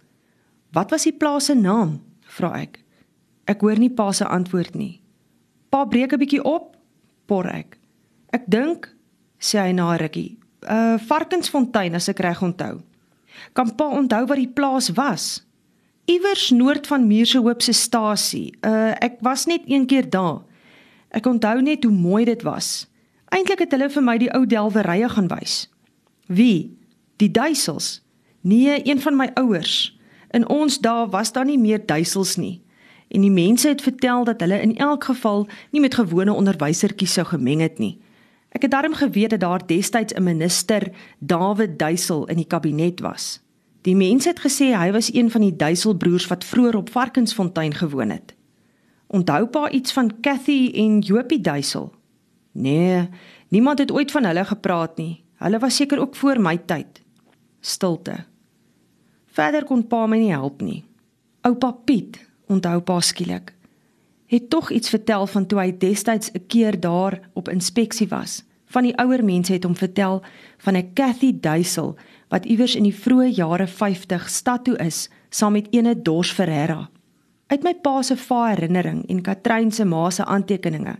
Wat 0.74 0.90
was 0.92 1.08
die 1.08 1.16
plaas 1.16 1.46
se 1.46 1.56
naam? 1.56 2.02
vra 2.34 2.50
ek. 2.60 2.80
Ek 3.46 3.62
hoor 3.62 3.80
nie 3.80 3.92
pa 3.94 4.12
se 4.12 4.26
antwoord 4.26 4.76
nie. 4.76 5.02
Pa 5.70 5.86
breek 5.86 6.14
'n 6.14 6.20
bietjie 6.20 6.44
op, 6.44 6.76
por 7.26 7.46
ek. 7.46 7.78
Ek 8.34 8.44
dink, 8.48 8.90
sê 9.40 9.60
hy 9.60 9.72
na 9.72 9.96
rukkie, 9.96 10.38
'n 10.64 10.96
uh, 10.96 11.00
varkensfontein 11.00 11.96
as 11.96 12.10
ek 12.10 12.20
reg 12.20 12.42
onthou. 12.42 12.82
Kan 13.54 13.76
pa 13.76 13.88
onthou 13.90 14.26
wat 14.26 14.38
die 14.38 14.54
plaas 14.54 14.90
was? 14.90 15.46
Iewers 16.06 16.50
noord 16.50 16.88
van 16.88 17.08
Muurshoop 17.08 17.62
se 17.62 17.72
stasie. 17.72 18.58
Uh 18.62 18.92
ek 19.00 19.22
was 19.24 19.46
net 19.46 19.62
een 19.66 19.86
keer 19.86 20.10
daar. 20.10 20.42
Ek 21.10 21.26
onthou 21.26 21.62
net 21.62 21.84
hoe 21.84 21.94
mooi 21.94 22.26
dit 22.26 22.42
was. 22.44 22.90
Eintlik 23.32 23.64
het 23.64 23.72
hulle 23.72 23.90
vir 23.90 24.04
my 24.04 24.18
die 24.20 24.32
ou 24.36 24.44
delwerye 24.46 25.10
gaan 25.10 25.30
wys. 25.32 25.70
Wie? 26.28 26.76
Die 27.18 27.32
duisels? 27.32 28.02
Nee, 28.42 28.82
een 28.84 29.00
van 29.00 29.16
my 29.16 29.30
ouers. 29.40 29.96
In 30.36 30.48
ons 30.50 30.80
dae 30.84 31.08
was 31.10 31.32
daar 31.32 31.46
nie 31.48 31.60
meer 31.60 31.86
duisels 31.86 32.36
nie. 32.36 32.60
En 33.14 33.22
die 33.22 33.32
mense 33.32 33.68
het 33.68 33.82
vertel 33.82 34.24
dat 34.28 34.42
hulle 34.42 34.60
in 34.62 34.76
elk 34.78 35.04
geval 35.04 35.48
nie 35.72 35.82
met 35.82 35.96
gewone 35.96 36.34
onderwysertjies 36.34 37.14
sou 37.14 37.26
gemeng 37.30 37.62
het 37.62 37.80
nie. 37.80 37.96
Ek 38.52 38.68
het 38.68 38.72
daarom 38.72 38.94
geweet 38.94 39.30
dat 39.38 39.40
daar 39.40 39.66
destyds 39.68 40.14
'n 40.14 40.24
minister, 40.24 40.92
Dawid 41.20 41.80
Duisel, 41.80 42.26
in 42.26 42.38
die 42.38 42.48
kabinet 42.48 43.00
was. 43.00 43.40
Die 43.84 43.96
mense 43.96 44.30
het 44.32 44.40
gesê 44.40 44.72
hy 44.72 44.92
was 44.96 45.12
een 45.14 45.32
van 45.32 45.44
die 45.44 45.56
Duiselbroers 45.56 46.28
wat 46.32 46.46
vroeër 46.48 46.78
op 46.80 46.90
Varkensfontein 46.90 47.74
gewoon 47.74 48.10
het. 48.10 48.36
Onthou 49.08 49.46
pa 49.46 49.70
iets 49.70 49.94
van 49.94 50.12
Cathy 50.22 50.72
en 50.76 51.00
Jopie 51.00 51.42
Duisel? 51.42 51.92
Nee, 52.52 53.10
niemand 53.48 53.80
het 53.80 53.92
ooit 53.92 54.12
van 54.12 54.26
hulle 54.26 54.46
gepraat 54.46 54.98
nie. 54.98 55.24
Hulle 55.36 55.60
was 55.60 55.76
seker 55.76 56.00
ook 56.00 56.16
voor 56.16 56.40
my 56.42 56.58
tyd. 56.58 57.02
Stilte. 57.60 58.24
Verder 59.26 59.66
kon 59.66 59.88
pa 59.88 60.06
my 60.08 60.18
nie 60.18 60.32
help 60.32 60.62
nie. 60.62 60.84
Oupa 61.42 61.72
Piet, 61.72 62.22
onthou 62.48 62.80
pa 62.82 63.00
skielik, 63.02 63.52
het 64.32 64.50
tog 64.50 64.72
iets 64.72 64.90
vertel 64.90 65.28
van 65.28 65.46
toe 65.46 65.60
hy 65.60 65.72
destyds 65.78 66.32
'n 66.32 66.46
keer 66.48 66.80
daar 66.80 67.20
op 67.34 67.50
inspeksie 67.50 68.08
was. 68.08 68.44
Van 68.66 68.84
die 68.84 68.98
ouer 68.98 69.24
mense 69.24 69.54
het 69.54 69.64
hom 69.64 69.76
vertel 69.76 70.22
van 70.58 70.78
'n 70.78 70.94
Cathy 70.94 71.40
Duisel 71.40 71.96
wat 72.34 72.48
iewers 72.50 72.74
in 72.74 72.88
die 72.88 72.96
vroeë 72.98 73.30
jare 73.38 73.68
50 73.70 74.24
stad 74.30 74.64
toe 74.66 74.74
is 74.82 75.06
saam 75.30 75.54
met 75.54 75.68
ene 75.70 75.94
Dors 75.94 76.32
Ferreira. 76.34 76.88
Uit 77.54 77.62
my 77.62 77.76
pa 77.86 78.00
se 78.02 78.16
va 78.18 78.48
herinnering 78.48 79.04
en 79.06 79.22
Katrein 79.22 79.70
se 79.72 79.86
ma 79.86 80.08
se 80.10 80.26
aantekeninge 80.26 80.96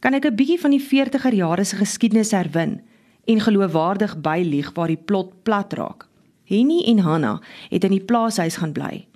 kan 0.00 0.14
ek 0.14 0.26
'n 0.26 0.36
bietjie 0.36 0.60
van 0.60 0.70
die 0.70 0.84
40er 0.90 1.34
jare 1.34 1.64
se 1.64 1.76
geskiedenis 1.76 2.30
herwin 2.30 2.80
en 3.24 3.40
geloofwaardig 3.40 4.20
bylieg 4.20 4.70
waar 4.74 4.86
die 4.88 5.04
plot 5.06 5.42
plat 5.42 5.72
raak. 5.72 6.06
Henny 6.44 6.84
en 6.86 6.98
Hanna 6.98 7.40
het 7.70 7.84
in 7.84 7.90
die 7.90 8.04
plaashuis 8.04 8.56
gaan 8.56 8.72
bly. 8.72 9.06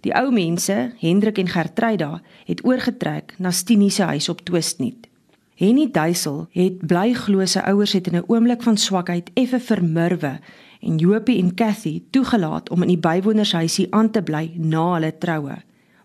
Die 0.00 0.14
ou 0.14 0.32
mense, 0.32 0.92
Hendrik 0.98 1.38
en 1.38 1.48
Gertruida, 1.48 2.20
het 2.44 2.64
oorgetrek 2.64 3.34
na 3.38 3.50
Stinie 3.50 3.90
se 3.90 4.02
huis 4.02 4.28
op 4.28 4.40
Twistnet. 4.40 5.06
Henny 5.54 5.90
Duisel 5.90 6.48
het 6.50 6.86
bly 6.86 7.12
glo 7.14 7.44
sy 7.46 7.60
ouers 7.60 7.92
het 7.92 8.06
in 8.06 8.16
'n 8.16 8.24
oomblik 8.26 8.62
van 8.62 8.76
swakheid 8.76 9.30
effe 9.34 9.60
vermurwe 9.60 10.40
en 10.82 10.98
Jopie 10.98 11.38
en 11.38 11.54
Cathy 11.54 12.02
toegelaat 12.10 12.70
om 12.70 12.82
in 12.82 12.88
die 12.88 13.00
bywonershuisie 13.00 13.86
aan 13.94 14.10
te 14.10 14.22
bly 14.22 14.50
na 14.58 14.94
hulle 14.94 15.12
troue. 15.18 15.56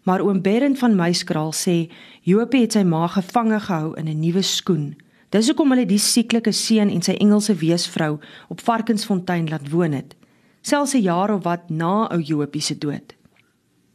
Maar 0.06 0.22
oom 0.24 0.42
Berend 0.42 0.80
van 0.80 0.96
Muiskraal 0.96 1.52
sê 1.52 1.90
Jopie 2.22 2.62
het 2.62 2.78
sy 2.78 2.84
ma 2.88 3.08
gevange 3.12 3.60
gehou 3.60 3.96
in 3.98 4.08
'n 4.08 4.20
nuwe 4.20 4.42
skoen. 4.42 4.96
Dis 5.30 5.48
hoekom 5.48 5.70
hulle 5.74 5.86
die 5.86 6.00
sieklike 6.00 6.52
seun 6.52 6.90
en 6.90 7.02
sy 7.02 7.18
Engelse 7.20 7.56
weesvrou 7.56 8.20
op 8.48 8.62
Varkensfontein 8.62 9.50
laat 9.50 9.70
woon 9.70 9.92
het, 9.92 10.16
selfs 10.62 10.94
'n 10.94 11.02
jaar 11.02 11.34
of 11.34 11.44
wat 11.44 11.70
na 11.70 12.08
ou 12.12 12.22
Jopie 12.22 12.62
se 12.62 12.78
dood. 12.78 13.16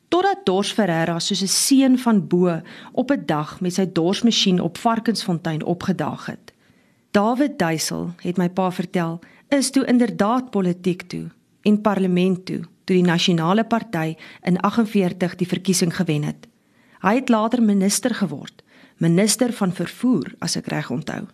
Totdat 0.08 0.44
Dors 0.44 0.72
Ferreira 0.72 1.18
soos 1.18 1.42
'n 1.42 1.48
seun 1.48 1.98
van 1.98 2.26
bo 2.28 2.60
op 2.92 3.10
'n 3.10 3.22
dag 3.26 3.60
met 3.60 3.74
sy 3.74 3.86
dorsmasjien 3.92 4.60
op 4.60 4.78
Varkensfontein 4.78 5.64
opgedaag 5.64 6.26
het. 6.26 6.52
David 7.10 7.58
Duisel 7.58 8.10
het 8.22 8.36
my 8.36 8.48
pa 8.48 8.70
vertel, 8.70 9.20
is 9.52 9.71
toe 9.71 9.85
inderdaad 9.85 10.50
politiek 10.50 11.02
toe 11.02 11.30
en 11.62 11.80
parlement 11.80 12.44
toe 12.47 12.62
toe 12.85 12.97
die 12.97 13.06
nasionale 13.06 13.64
party 13.64 14.14
in 14.42 14.59
48 14.61 15.37
die 15.38 15.47
verkiesing 15.47 15.94
gewen 15.97 16.25
het. 16.26 16.49
Hy 17.02 17.14
het 17.21 17.28
later 17.28 17.62
minister 17.62 18.14
geword, 18.14 18.62
minister 18.99 19.52
van 19.52 19.73
vervoer 19.73 20.35
as 20.42 20.56
ek 20.59 20.71
reg 20.73 20.90
onthou. 20.90 21.26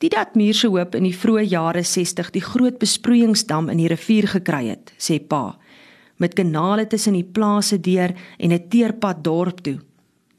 Dit 0.00 0.14
dat 0.16 0.34
Muurse 0.34 0.70
Hoop 0.70 0.94
in 0.96 1.04
die 1.04 1.16
vroeë 1.16 1.44
jare 1.50 1.82
60 1.84 2.30
die 2.34 2.42
groot 2.42 2.78
besproeiingsdam 2.80 3.68
in 3.68 3.82
die 3.82 3.90
rivier 3.90 4.28
gekry 4.32 4.70
het, 4.70 4.92
sê 4.96 5.20
pa, 5.20 5.58
met 6.16 6.34
kanale 6.34 6.86
tussen 6.86 7.16
die 7.16 7.24
plase 7.24 7.80
deur 7.80 8.14
en 8.38 8.52
'n 8.52 8.68
teerpad 8.68 9.24
dorp 9.24 9.60
toe. 9.62 9.78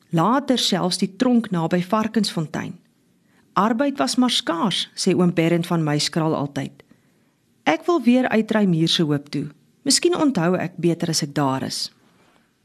Later 0.10 0.58
selfs 0.58 0.98
die 0.98 1.16
tronk 1.16 1.52
naby 1.52 1.82
Varkensfontein. 1.82 2.80
Arbeid 3.54 3.98
was 3.98 4.16
maar 4.16 4.30
skaars, 4.30 4.90
sê 4.96 5.14
oom 5.14 5.34
Berend 5.34 5.68
van 5.68 5.84
Muiskraal 5.84 6.36
altyd. 6.36 6.81
Ek 7.72 7.86
wil 7.88 8.02
weer 8.04 8.28
uitry 8.28 8.66
Muurse 8.68 9.04
Hoop 9.08 9.30
toe, 9.32 9.48
Miskien 9.82 10.14
onthou 10.14 10.54
ek 10.60 10.76
beter 10.78 11.10
as 11.10 11.24
ek 11.26 11.34
daar 11.34 11.64
is. 11.66 11.88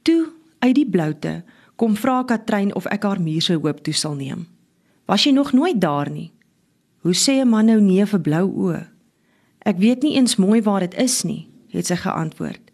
Toe 0.04 0.28
uit 0.60 0.75
die 0.76 0.88
bloute 0.88 1.40
kom 1.80 1.96
vra 1.96 2.22
Katrein 2.28 2.75
of 2.76 2.88
ek 2.92 3.06
haar 3.08 3.20
muur 3.20 3.44
se 3.44 3.56
hoop 3.56 3.80
toe 3.84 3.94
sal 3.96 4.16
neem. 4.18 4.46
Was 5.08 5.25
jy 5.25 5.32
nog 5.36 5.52
nooit 5.56 5.80
daar 5.80 6.10
nie? 6.12 6.32
Hoe 7.04 7.14
sê 7.14 7.40
'n 7.40 7.48
man 7.48 7.66
nou 7.66 7.80
nee 7.80 8.04
vir 8.04 8.20
blou 8.20 8.46
oë? 8.48 8.86
Ek 9.64 9.78
weet 9.78 10.02
nie 10.02 10.16
eens 10.16 10.36
mooi 10.36 10.62
waar 10.62 10.80
dit 10.80 10.94
is 10.94 11.25
nie, 11.25 11.48
het 11.70 11.86
sy 11.86 11.96
geantwoord. 11.96 12.70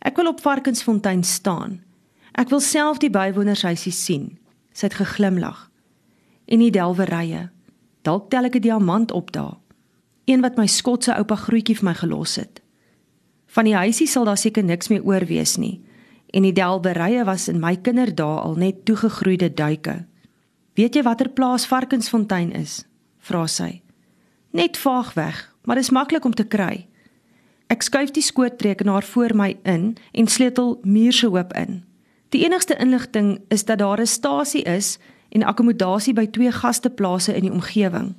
Ek 0.00 0.16
wil 0.16 0.28
op 0.28 0.40
Varkensfontein 0.40 1.24
staan. 1.24 1.80
Ek 2.34 2.48
wil 2.48 2.60
self 2.60 2.98
die 2.98 3.10
bywonershuisie 3.10 3.92
sien. 3.92 4.38
Sy 4.72 4.86
het 4.86 4.94
geglimlag. 4.94 5.70
En 6.46 6.58
die 6.58 6.70
delwerye. 6.70 7.50
Dalk 8.02 8.30
tel 8.30 8.44
ek 8.44 8.54
'n 8.56 8.60
diamant 8.60 9.10
op 9.12 9.32
daar. 9.32 9.56
Een 10.28 10.42
wat 10.44 10.58
my 10.60 10.66
Skotse 10.68 11.14
oupa 11.16 11.38
grootjie 11.40 11.78
vir 11.78 11.86
my 11.88 11.94
gelos 11.96 12.36
het. 12.36 12.60
Van 13.48 13.64
die 13.64 13.76
huisie 13.76 14.06
sal 14.06 14.26
daar 14.28 14.36
seker 14.36 14.64
niks 14.64 14.90
meer 14.92 15.04
oor 15.04 15.24
wees 15.24 15.56
nie. 15.56 15.78
En 16.36 16.44
die 16.44 16.52
delwerye 16.52 17.24
was 17.24 17.48
in 17.48 17.62
my 17.62 17.78
kinderdae 17.80 18.42
al 18.44 18.58
net 18.60 18.84
toegegroeide 18.84 19.48
duike. 19.54 20.04
Weet 20.76 20.94
jy 20.94 21.02
watter 21.02 21.32
plaas 21.32 21.64
Varkensfontein 21.66 22.52
is? 22.52 22.84
vra 23.24 23.46
sy. 23.48 23.80
Net 24.52 24.76
vaag 24.76 25.14
weg, 25.16 25.40
maar 25.64 25.80
dis 25.80 25.90
maklik 25.90 26.24
om 26.24 26.36
te 26.36 26.44
kry. 26.44 26.86
Ek 27.72 27.82
skuif 27.82 28.12
die 28.12 28.24
skootrekenaar 28.24 29.04
voor 29.04 29.32
my 29.36 29.54
in 29.64 29.96
en 30.12 30.28
sleutel 30.28 30.76
muurse 30.84 31.26
hoop 31.26 31.56
in. 31.56 31.82
Die 32.36 32.44
enigste 32.44 32.76
inligting 32.76 33.38
is 33.48 33.64
dat 33.64 33.78
daar 33.78 34.00
'n 34.00 34.06
stasie 34.06 34.62
is 34.62 34.98
en 35.32 35.42
akkommodasie 35.42 36.12
by 36.12 36.26
twee 36.26 36.52
gasteplase 36.52 37.34
in 37.34 37.42
die 37.42 37.52
omgewing. 37.52 38.14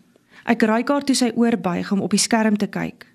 Ek 0.49 0.63
raai 0.65 0.81
kaart 0.81 1.05
toe 1.05 1.13
sy 1.13 1.29
oorbuig 1.37 1.91
om 1.93 2.01
op 2.01 2.13
die 2.15 2.21
skerm 2.21 2.55
te 2.57 2.65
kyk. 2.73 3.05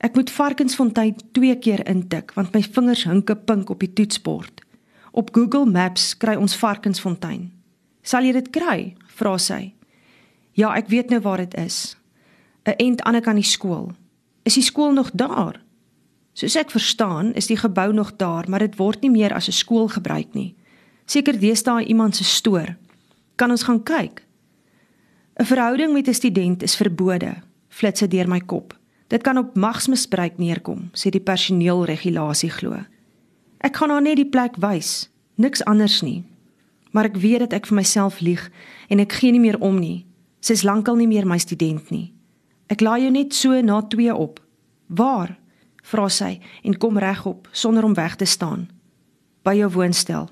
Ek 0.00 0.16
moet 0.16 0.30
Varkensfontein 0.32 1.18
twee 1.36 1.54
keer 1.60 1.82
intik 1.86 2.32
want 2.32 2.54
my 2.56 2.62
vingers 2.64 3.04
hinke 3.04 3.36
pink 3.36 3.70
op 3.70 3.82
die 3.84 3.92
toetsbord. 3.92 4.62
Op 5.12 5.34
Google 5.36 5.68
Maps 5.68 6.14
kry 6.16 6.32
ons 6.40 6.56
Varkensfontein. 6.56 7.52
"Sal 8.02 8.24
jy 8.24 8.32
dit 8.32 8.50
kry?" 8.50 8.94
vra 9.06 9.36
sy. 9.38 9.74
"Ja, 10.54 10.74
ek 10.74 10.88
weet 10.88 11.10
nou 11.10 11.20
waar 11.20 11.44
dit 11.44 11.54
is. 11.54 11.96
'n 12.66 12.74
Ent 12.78 13.02
aan 13.02 13.14
die 13.14 13.20
kant 13.20 13.36
die 13.36 13.44
skool." 13.44 13.92
Is 14.44 14.54
die 14.54 14.62
skool 14.62 14.92
nog 14.92 15.10
daar? 15.14 15.60
Soos 16.32 16.56
ek 16.56 16.70
verstaan, 16.70 17.34
is 17.34 17.46
die 17.46 17.56
gebou 17.56 17.92
nog 17.92 18.16
daar, 18.16 18.48
maar 18.48 18.58
dit 18.58 18.76
word 18.76 19.02
nie 19.02 19.10
meer 19.10 19.34
as 19.34 19.48
'n 19.48 19.52
skool 19.52 19.88
gebruik 19.88 20.34
nie. 20.34 20.54
Seker 21.06 21.38
deesdae 21.38 21.84
iemand 21.84 22.16
se 22.16 22.24
stoor. 22.24 22.76
Kan 23.36 23.50
ons 23.50 23.62
gaan 23.62 23.82
kyk? 23.82 24.22
'n 25.40 25.44
Verhouding 25.44 25.92
met 25.92 26.08
'n 26.08 26.14
student 26.14 26.62
is 26.62 26.76
verbode, 26.76 27.34
flitse 27.68 28.08
deur 28.08 28.28
my 28.28 28.40
kop. 28.40 28.78
Dit 29.06 29.22
kan 29.22 29.38
op 29.38 29.54
magsmisbruik 29.54 30.38
neerkom, 30.38 30.90
sê 30.92 31.10
die 31.10 31.20
personeelregulasie 31.20 32.50
glo. 32.50 32.84
Ek 33.58 33.76
gaan 33.76 33.90
haar 33.90 34.02
net 34.02 34.16
die 34.16 34.28
plek 34.28 34.56
wys, 34.56 35.10
niks 35.34 35.64
anders 35.64 36.00
nie. 36.02 36.24
Maar 36.90 37.04
ek 37.04 37.16
weet 37.16 37.38
dat 37.38 37.52
ek 37.52 37.66
vir 37.66 37.74
myself 37.74 38.20
lieg 38.20 38.50
en 38.88 38.98
ek 38.98 39.12
gee 39.12 39.30
nie 39.30 39.40
meer 39.40 39.60
om 39.60 39.78
nie. 39.78 40.06
Sy's 40.40 40.62
lankal 40.62 40.96
nie 40.96 41.06
meer 41.06 41.26
my 41.26 41.38
student 41.38 41.90
nie. 41.90 42.12
Ek 42.66 42.80
laai 42.80 43.02
jou 43.02 43.10
net 43.10 43.34
so 43.34 43.60
na 43.60 43.80
2 43.82 44.14
op. 44.14 44.40
Waar? 44.86 45.38
vra 45.82 46.08
sy 46.08 46.36
en 46.62 46.78
kom 46.78 46.98
regop 46.98 47.48
sonder 47.52 47.84
om 47.84 47.94
weg 47.94 48.16
te 48.16 48.24
staan. 48.24 48.68
By 49.42 49.56
jou 49.58 49.70
woonstel. 49.74 50.28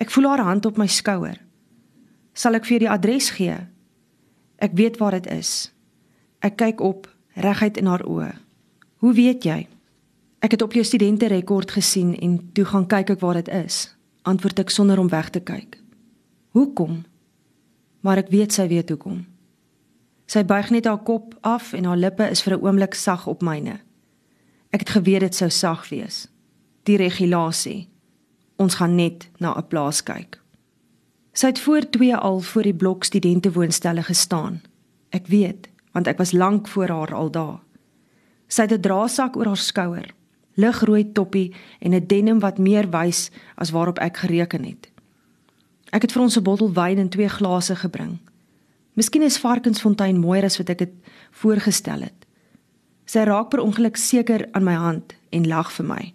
Ek 0.00 0.10
voel 0.10 0.28
haar 0.32 0.44
hand 0.44 0.66
op 0.66 0.78
my 0.80 0.86
skouer. 0.88 1.36
Sal 2.32 2.56
ek 2.56 2.64
vir 2.64 2.80
die 2.80 2.90
adres 2.90 3.30
gee? 3.36 3.58
Ek 4.60 4.76
weet 4.76 4.98
waar 5.00 5.16
dit 5.16 5.26
is. 5.32 5.72
Ek 6.44 6.58
kyk 6.60 6.80
op 6.84 7.08
reguit 7.40 7.76
in 7.80 7.88
haar 7.88 8.04
oë. 8.04 8.32
Hoe 9.00 9.12
weet 9.16 9.44
jy? 9.44 9.64
Ek 10.44 10.52
het 10.52 10.62
op 10.62 10.72
jou 10.76 10.84
studente 10.84 11.28
rekord 11.32 11.70
gesien 11.72 12.12
en 12.20 12.38
toe 12.52 12.64
gaan 12.68 12.86
kyk 12.88 13.14
ek 13.16 13.20
waar 13.24 13.40
dit 13.40 13.48
is. 13.48 13.88
Antwoord 14.28 14.60
ek 14.60 14.72
sonder 14.72 15.00
om 15.00 15.08
weg 15.08 15.30
te 15.32 15.40
kyk. 15.40 15.78
Hoekom? 16.52 17.04
Maar 18.04 18.20
ek 18.24 18.32
weet 18.32 18.52
sy 18.52 18.66
weet 18.68 18.92
hoekom. 18.92 19.22
Sy 20.28 20.44
buig 20.44 20.70
net 20.70 20.88
haar 20.88 21.00
kop 21.04 21.34
af 21.40 21.72
en 21.72 21.88
haar 21.88 22.00
lippe 22.00 22.28
is 22.28 22.42
vir 22.42 22.56
'n 22.56 22.64
oomblik 22.64 22.94
sag 22.94 23.26
op 23.26 23.42
myne. 23.42 23.80
Ek 24.70 24.80
het 24.80 24.90
geweet 24.90 25.20
dit 25.20 25.34
sou 25.34 25.50
sag 25.50 25.88
wees. 25.88 26.28
Die 26.84 26.96
regulasie. 26.96 27.88
Ons 28.56 28.74
gaan 28.74 28.94
net 28.94 29.28
na 29.38 29.56
'n 29.56 29.68
plaas 29.68 30.02
kyk. 30.02 30.39
Sy 31.32 31.46
het 31.46 31.60
voor 31.60 31.88
twee 31.90 32.16
al 32.16 32.40
voor 32.40 32.62
die 32.62 32.74
blok 32.74 33.04
studente 33.04 33.52
woonstelle 33.52 34.02
gestaan. 34.02 34.60
Ek 35.10 35.26
weet, 35.26 35.68
want 35.92 36.06
ek 36.06 36.18
was 36.18 36.32
lank 36.32 36.68
voor 36.68 36.88
haar 36.88 37.14
al 37.14 37.30
daar. 37.30 37.60
Sy 38.48 38.62
het 38.62 38.72
'n 38.72 38.80
draasak 38.80 39.36
oor 39.36 39.46
haar 39.46 39.56
skouer, 39.56 40.14
ligrooi 40.54 41.12
toppie 41.12 41.54
en 41.78 41.94
'n 41.94 42.06
denim 42.06 42.38
wat 42.38 42.58
meer 42.58 42.90
wys 42.90 43.30
as 43.54 43.70
waarop 43.70 43.98
ek 43.98 44.16
gereken 44.16 44.64
het. 44.64 44.90
Ek 45.90 46.02
het 46.02 46.12
vir 46.12 46.22
ons 46.22 46.36
'n 46.36 46.42
bottel 46.42 46.72
wyn 46.72 46.98
en 46.98 47.08
twee 47.08 47.28
glase 47.28 47.76
gebring. 47.76 48.18
Miskien 48.92 49.22
is 49.22 49.38
Varkensfontein 49.38 50.18
mooier 50.18 50.44
as 50.44 50.58
wat 50.58 50.68
ek 50.68 50.78
dit 50.78 50.92
voorgestel 51.30 52.00
het. 52.00 52.26
Sy 53.04 53.18
raak 53.18 53.48
per 53.48 53.60
ongeluk 53.60 53.96
seker 53.96 54.48
aan 54.52 54.64
my 54.64 54.74
hand 54.74 55.14
en 55.30 55.48
lag 55.48 55.72
vir 55.72 55.86
my. 55.86 56.14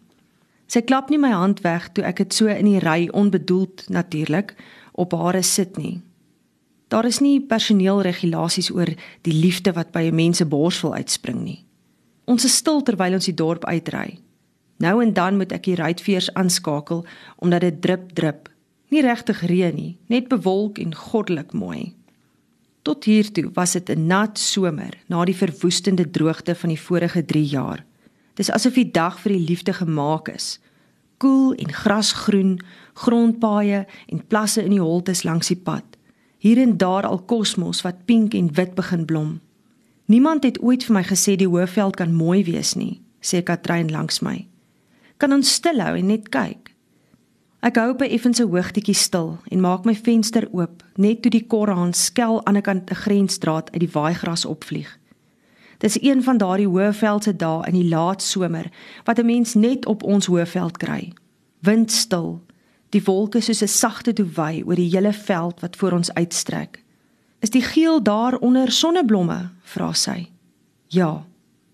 Sy 0.67 0.81
klap 0.81 1.09
nie 1.09 1.19
my 1.21 1.31
hand 1.31 1.61
weg 1.61 1.91
toe 1.93 2.03
ek 2.03 2.17
dit 2.17 2.33
so 2.33 2.47
in 2.47 2.65
die 2.65 2.79
ry 2.79 3.09
onbedoeld 3.13 3.89
natuurlik 3.89 4.55
op 4.95 5.11
hare 5.11 5.43
sit 5.43 5.77
nie. 5.77 6.01
Daar 6.87 7.05
is 7.05 7.19
nie 7.19 7.41
personeelregulasies 7.41 8.71
oor 8.71 8.91
die 9.25 9.33
liefde 9.33 9.73
wat 9.73 9.91
by 9.91 10.07
'n 10.07 10.15
mens 10.15 10.37
se 10.37 10.45
bors 10.45 10.81
wil 10.81 10.93
uitspring 10.93 11.43
nie. 11.43 11.65
Ons 12.25 12.45
is 12.45 12.55
stil 12.55 12.81
terwyl 12.81 13.13
ons 13.13 13.25
die 13.25 13.33
dorp 13.33 13.65
uitry. 13.65 14.19
Nou 14.77 15.03
en 15.03 15.13
dan 15.13 15.37
moet 15.37 15.51
ek 15.51 15.63
die 15.63 15.75
ruitveers 15.75 16.33
aanskakel 16.33 17.05
omdat 17.37 17.61
dit 17.61 17.81
drup 17.81 18.11
drup. 18.13 18.49
Nie 18.89 19.01
regtig 19.01 19.41
reën 19.41 19.75
nie, 19.75 19.97
net 20.07 20.27
bewolk 20.27 20.77
en 20.79 20.95
goddelik 20.95 21.53
mooi. 21.53 21.93
Tot 22.81 23.03
hiertoe 23.03 23.49
was 23.53 23.71
dit 23.71 23.89
'n 23.89 24.07
nat 24.07 24.39
somer 24.39 24.93
na 25.07 25.25
die 25.25 25.35
verwoestende 25.35 26.09
droogte 26.11 26.55
van 26.55 26.69
die 26.69 26.81
vorige 26.81 27.25
3 27.25 27.45
jaar. 27.45 27.85
Dis 28.33 28.51
asof 28.51 28.73
die 28.73 28.91
dag 28.91 29.19
vir 29.19 29.31
die 29.31 29.47
liefde 29.47 29.73
gemaak 29.73 30.27
is. 30.27 30.59
Koel 31.17 31.53
en 31.53 31.71
grasgroen, 31.73 32.59
grondpaaie 32.93 33.85
en 34.07 34.27
plasse 34.27 34.63
in 34.63 34.75
die 34.75 34.81
holtes 34.81 35.23
langs 35.23 35.47
die 35.47 35.59
pad. 35.59 35.83
Hier 36.37 36.57
en 36.61 36.77
daar 36.77 37.07
al 37.07 37.23
kosmos 37.25 37.81
wat 37.81 38.05
pink 38.05 38.33
en 38.33 38.53
wit 38.53 38.75
begin 38.75 39.05
blom. 39.05 39.39
Niemand 40.05 40.43
het 40.43 40.61
ooit 40.61 40.83
vir 40.85 40.93
my 40.93 41.03
gesê 41.03 41.35
die 41.35 41.47
Hoëveld 41.49 41.95
kan 41.95 42.13
mooi 42.13 42.43
wees 42.45 42.75
nie, 42.75 43.01
sê 43.21 43.41
Katrein 43.43 43.89
langs 43.91 44.21
my. 44.21 44.45
Kan 45.17 45.33
ons 45.33 45.53
stilhou 45.53 45.95
en 45.97 46.11
net 46.11 46.29
kyk? 46.29 46.75
Ek 47.65 47.79
hou 47.81 47.89
op 47.95 48.01
'n 48.01 48.11
effense 48.13 48.43
hoogtetjie 48.43 48.93
stil 48.93 49.39
en 49.49 49.61
maak 49.61 49.85
my 49.85 49.95
venster 49.95 50.47
oop, 50.51 50.83
net 50.95 51.21
toe 51.21 51.31
die 51.31 51.47
korhaan 51.47 51.93
skel 51.93 52.45
aan 52.45 52.57
'n 52.57 52.61
kant 52.61 52.91
'n 52.91 52.95
grensdraad 52.95 53.71
uit 53.71 53.79
die 53.79 53.91
waaigras 53.91 54.45
opvlieg. 54.45 54.99
Dis 55.77 55.97
een 56.01 56.23
van 56.23 56.37
daardie 56.37 56.67
hoë 56.67 56.93
veldse 56.93 57.35
dae 57.35 57.67
in 57.67 57.73
die 57.73 57.89
laat 57.89 58.21
somer 58.21 58.71
wat 59.03 59.19
'n 59.19 59.25
mens 59.25 59.53
net 59.53 59.85
op 59.85 60.03
ons 60.03 60.25
hoë 60.25 60.45
veld 60.45 60.77
kry. 60.77 61.13
Windstil, 61.59 62.41
die 62.89 63.03
wolke 63.03 63.41
soos 63.41 63.61
'n 63.61 63.67
sagte 63.67 64.13
doewy 64.13 64.63
oor 64.65 64.75
die 64.75 64.89
hele 64.89 65.13
veld 65.13 65.59
wat 65.59 65.75
voor 65.75 65.91
ons 65.91 66.13
uitstrek. 66.13 66.83
Is 67.39 67.49
die 67.49 67.61
geel 67.61 68.03
daar 68.03 68.37
onder 68.37 68.71
sonneblomme? 68.71 69.49
vra 69.63 69.93
sy. 69.93 70.29
Ja. 70.87 71.25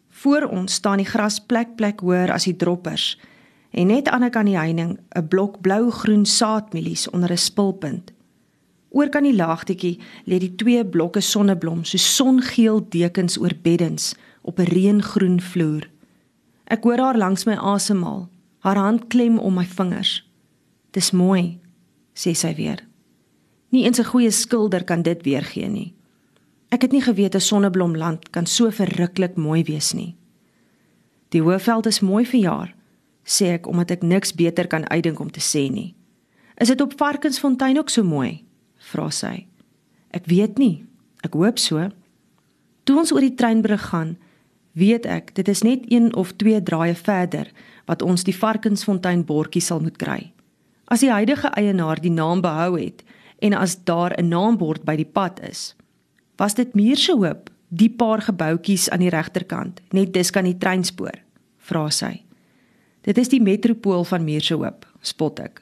Voor 0.10 0.44
ons 0.44 0.74
staan 0.74 0.98
die 0.98 1.06
gras 1.06 1.40
plek 1.40 1.76
plek 1.76 2.00
hoër 2.00 2.32
as 2.32 2.44
die 2.44 2.56
droppers 2.56 3.18
en 3.72 3.88
net 3.88 4.10
aan 4.10 4.22
die 4.22 4.30
kant 4.30 4.46
die 4.46 4.58
heining 4.58 5.00
'n 5.16 5.28
blok 5.28 5.62
blou-groen 5.62 6.26
saadmielies 6.26 7.10
onder 7.10 7.32
'n 7.32 7.38
spulpunt. 7.38 8.12
Oor 8.92 9.10
kan 9.10 9.24
die 9.24 9.36
laagtetjie 9.36 9.98
lê 10.28 10.40
die 10.44 10.52
twee 10.60 10.84
blokke 10.86 11.22
sonneblom 11.24 11.86
so 11.88 11.98
songeel 11.98 12.82
dekens 12.92 13.38
oor 13.40 13.56
beddens 13.64 14.14
op 14.44 14.60
'n 14.60 14.68
reëngroen 14.68 15.40
vloer. 15.42 15.90
Ek 16.68 16.84
hoor 16.84 17.00
haar 17.00 17.18
langs 17.18 17.46
my 17.46 17.56
asemhaal, 17.56 18.30
haar 18.60 18.76
hand 18.76 19.08
klem 19.08 19.40
om 19.40 19.54
my 19.54 19.66
vingers. 19.66 20.24
Dis 20.92 21.12
mooi, 21.12 21.60
sê 22.14 22.34
sy 22.36 22.56
weer. 22.56 22.84
Nie 23.70 23.86
eens 23.86 24.00
'n 24.00 24.12
goeie 24.12 24.32
skilder 24.32 24.84
kan 24.84 25.02
dit 25.02 25.24
weergee 25.24 25.68
nie. 25.68 25.94
Ek 26.70 26.82
het 26.82 26.92
nie 26.92 27.02
geweet 27.02 27.36
'n 27.36 27.40
sonneblomland 27.40 28.30
kan 28.30 28.46
so 28.46 28.70
verruklik 28.72 29.36
mooi 29.36 29.64
wees 29.64 29.94
nie. 29.94 30.16
Die 31.30 31.42
Hoëveld 31.42 31.86
is 31.86 32.00
mooi 32.00 32.26
vir 32.26 32.40
jaar 32.40 32.76
sê 33.26 33.56
ek 33.58 33.68
omdat 33.70 33.92
ek 33.92 34.06
niks 34.06 34.34
beter 34.36 34.68
kan 34.68 34.88
uitdink 34.90 35.20
om 35.20 35.32
te 35.32 35.42
sê 35.44 35.70
nie. 35.72 35.94
Is 36.58 36.68
dit 36.68 36.82
op 36.82 36.94
Varkensfontein 36.98 37.78
ook 37.80 37.90
so 37.90 38.04
mooi? 38.04 38.44
Vra 38.92 39.10
sy. 39.12 39.46
Ek 40.12 40.28
weet 40.28 40.60
nie. 40.60 40.84
Ek 41.24 41.36
hoop 41.38 41.60
so. 41.62 41.90
Toe 42.84 42.98
ons 43.00 43.12
oor 43.14 43.24
die 43.24 43.36
treinbrug 43.38 43.90
gaan, 43.92 44.18
weet 44.74 45.06
ek 45.06 45.34
dit 45.36 45.48
is 45.52 45.64
net 45.68 45.86
een 45.92 46.12
of 46.16 46.34
twee 46.40 46.62
draaie 46.64 46.96
verder 46.96 47.52
wat 47.90 48.02
ons 48.02 48.24
die 48.24 48.36
Varkensfontein 48.36 49.26
bordjie 49.28 49.64
sal 49.64 49.82
moet 49.84 49.98
kry. 50.00 50.32
As 50.92 51.04
die 51.04 51.12
huidige 51.12 51.52
eienaar 51.56 52.02
die 52.04 52.12
naam 52.12 52.42
behou 52.44 52.76
het 52.80 53.04
en 53.42 53.54
as 53.58 53.78
daar 53.88 54.14
'n 54.18 54.28
naambord 54.28 54.84
by 54.86 54.96
die 54.96 55.08
pad 55.08 55.40
is, 55.44 55.76
was 56.38 56.54
dit 56.54 56.76
Muurse 56.76 57.14
Hoop, 57.14 57.50
die 57.70 57.90
paar 57.90 58.22
gebouetjies 58.22 58.90
aan 58.90 59.00
die 59.00 59.10
regterkant, 59.10 59.82
net 59.92 60.14
dis 60.14 60.32
kan 60.32 60.44
die 60.44 60.58
treinspoor, 60.58 61.16
vra 61.58 61.90
sy. 61.90 62.24
Dit 63.02 63.18
is 63.18 63.30
die 63.30 63.42
metropool 63.42 64.04
van 64.04 64.24
Muursehoop, 64.24 64.86
spot 65.02 65.40
ek. 65.40 65.62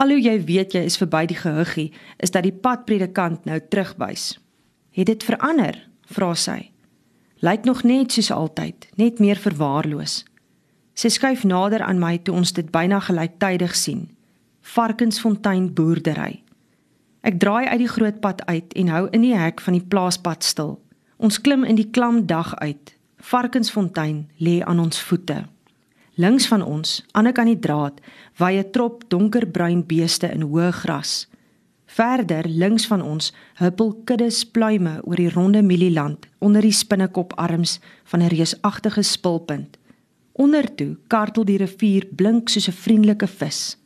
Al 0.00 0.14
hoe 0.14 0.20
jy 0.22 0.38
weet 0.48 0.72
jy 0.72 0.80
is 0.88 0.96
verby 0.96 1.26
die 1.28 1.36
gehuggie, 1.36 1.90
is 2.24 2.32
dat 2.32 2.46
die 2.46 2.56
padpredikant 2.56 3.44
nou 3.44 3.58
terugwys. 3.68 4.38
Het 4.96 5.10
dit 5.12 5.24
verander? 5.24 5.76
vra 6.10 6.32
sy. 6.34 6.70
Lyk 7.44 7.64
nog 7.68 7.82
net 7.84 8.12
soos 8.12 8.30
altyd, 8.32 8.88
net 8.96 9.20
meer 9.20 9.36
verwaarloos. 9.36 10.24
Sy 10.96 11.12
skuif 11.12 11.44
nader 11.44 11.84
aan 11.84 12.00
my 12.00 12.16
toe 12.24 12.34
ons 12.34 12.52
dit 12.56 12.72
byna 12.72 12.98
gelyktydig 13.04 13.76
sien. 13.76 14.08
Varkensfontein 14.72 15.68
boerdery. 15.76 16.42
Ek 17.20 17.36
draai 17.40 17.68
uit 17.68 17.78
die 17.84 17.92
groot 17.92 18.20
pad 18.24 18.40
uit 18.48 18.72
en 18.80 18.88
hou 18.88 19.06
in 19.12 19.24
die 19.24 19.36
hek 19.36 19.60
van 19.60 19.76
die 19.76 19.84
plaaspad 19.84 20.44
stil. 20.44 20.78
Ons 21.20 21.40
klim 21.44 21.64
in 21.64 21.76
die 21.76 21.90
klam 21.92 22.24
dag 22.26 22.54
uit. 22.64 22.96
Varkensfontein 23.20 24.30
lê 24.40 24.60
aan 24.64 24.80
ons 24.80 25.00
voete. 25.04 25.44
Links 26.14 26.46
van 26.46 26.62
ons, 26.62 27.04
aan 27.12 27.24
die 27.24 27.32
kant 27.32 27.48
die 27.48 27.58
draad, 27.58 28.00
waai 28.36 28.58
'n 28.58 28.70
trop 28.70 29.04
donkerbruin 29.08 29.86
beeste 29.86 30.30
in 30.32 30.42
hoë 30.42 30.72
gras. 30.72 31.28
Verder 31.86 32.48
links 32.48 32.86
van 32.86 33.02
ons 33.02 33.32
huppel 33.54 33.94
kuddes 34.04 34.44
pluime 34.44 35.00
oor 35.02 35.16
die 35.16 35.30
ronde 35.30 35.62
mielieland 35.62 36.26
onder 36.38 36.62
die 36.62 36.72
spinnekoparms 36.72 37.80
van 38.04 38.22
'n 38.22 38.28
reusagtige 38.28 39.02
spulpunt. 39.02 39.78
Ondertoe 40.32 40.96
kartel 41.06 41.44
die 41.44 41.56
rivier 41.56 42.06
blink 42.16 42.48
soos 42.48 42.68
'n 42.68 42.72
vriendelike 42.72 43.26
vis. 43.26 43.76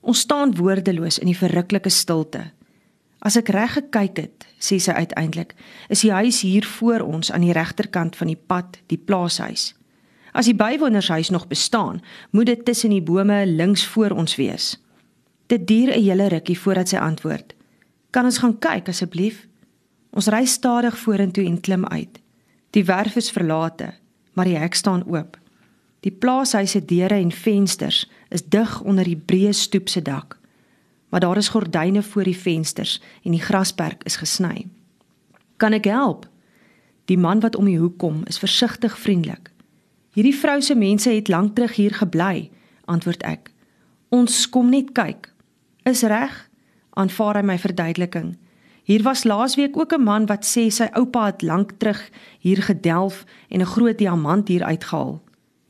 Ons 0.00 0.20
staan 0.20 0.56
woordeloos 0.56 1.18
in 1.18 1.26
die 1.26 1.38
verruklike 1.38 1.90
stilte. 1.90 2.50
As 3.18 3.36
ek 3.36 3.48
reg 3.48 3.72
gekyk 3.72 4.16
het, 4.16 4.46
sê 4.58 4.78
sy 4.78 4.92
uiteindelik, 4.92 5.54
is 5.88 6.00
die 6.00 6.12
huis 6.12 6.40
hier 6.40 6.64
voor 6.64 7.00
ons 7.00 7.32
aan 7.32 7.40
die 7.40 7.52
regterkant 7.52 8.16
van 8.16 8.26
die 8.26 8.40
pad, 8.46 8.78
die 8.86 8.98
plaashuis. 8.98 9.74
As 10.36 10.44
die 10.44 10.54
bywonershuis 10.54 11.30
nog 11.32 11.46
bestaan, 11.48 12.02
moet 12.30 12.46
dit 12.46 12.64
tussen 12.64 12.92
die 12.92 13.02
bome 13.02 13.46
links 13.46 13.86
voor 13.86 14.10
ons 14.10 14.36
wees. 14.36 14.76
Dit 15.46 15.66
duur 15.66 15.96
'n 15.96 16.02
hele 16.02 16.26
rukkie 16.28 16.58
voordat 16.58 16.88
sy 16.88 16.96
antwoord. 16.96 17.54
Kan 18.10 18.24
ons 18.24 18.38
gaan 18.38 18.58
kyk 18.58 18.88
asseblief? 18.88 19.46
Ons 20.10 20.26
ry 20.26 20.44
stadig 20.44 20.98
vorentoe 20.98 21.44
en 21.44 21.60
klim 21.60 21.86
uit. 21.86 22.20
Die 22.70 22.84
werf 22.84 23.16
is 23.16 23.30
verlate, 23.30 23.94
maar 24.32 24.44
die 24.44 24.56
hek 24.56 24.74
staan 24.74 25.06
oop. 25.06 25.38
Die 26.00 26.12
plaashuis 26.12 26.70
se 26.70 26.84
deure 26.84 27.14
en 27.14 27.32
vensters 27.32 28.10
is 28.28 28.44
dig 28.44 28.80
onder 28.82 29.04
die 29.04 29.22
breë 29.26 29.52
stoep 29.52 29.88
se 29.88 30.02
dak. 30.02 30.38
Maar 31.08 31.20
daar 31.20 31.36
is 31.36 31.48
gordyne 31.48 32.02
voor 32.02 32.24
die 32.24 32.36
vensters 32.36 33.02
en 33.22 33.30
die 33.30 33.40
grasperk 33.40 34.02
is 34.04 34.16
gesny. 34.16 34.66
Kan 35.56 35.72
ek 35.72 35.84
help? 35.84 36.28
Die 37.04 37.18
man 37.18 37.40
wat 37.40 37.56
om 37.56 37.64
die 37.64 37.78
hoek 37.78 37.98
kom, 37.98 38.22
is 38.24 38.38
versigtig 38.38 38.98
vriendelik. 38.98 39.55
Hierdie 40.16 40.32
vrou 40.32 40.62
se 40.64 40.72
mense 40.74 41.10
het 41.12 41.28
lank 41.28 41.54
terug 41.54 41.74
hier 41.76 41.92
gebly, 41.92 42.48
antwoord 42.88 43.20
ek. 43.28 43.50
Ons 44.08 44.46
kom 44.48 44.70
net 44.72 44.94
kyk. 44.96 45.28
Is 45.84 46.00
reg? 46.08 46.32
Aanvaar 46.96 47.36
hy 47.36 47.42
my 47.44 47.56
verduideliking. 47.60 48.30
Hier 48.88 49.02
was 49.04 49.26
laasweek 49.28 49.76
ook 49.76 49.92
'n 49.92 50.02
man 50.02 50.26
wat 50.26 50.46
sê 50.46 50.70
sy 50.70 50.88
oupa 50.96 51.26
het 51.26 51.42
lank 51.42 51.76
terug 51.78 52.00
hier 52.40 52.62
gedelf 52.62 53.24
en 53.50 53.60
'n 53.60 53.72
groot 53.74 53.98
diamant 53.98 54.48
hier 54.48 54.64
uitgehaal. 54.64 55.20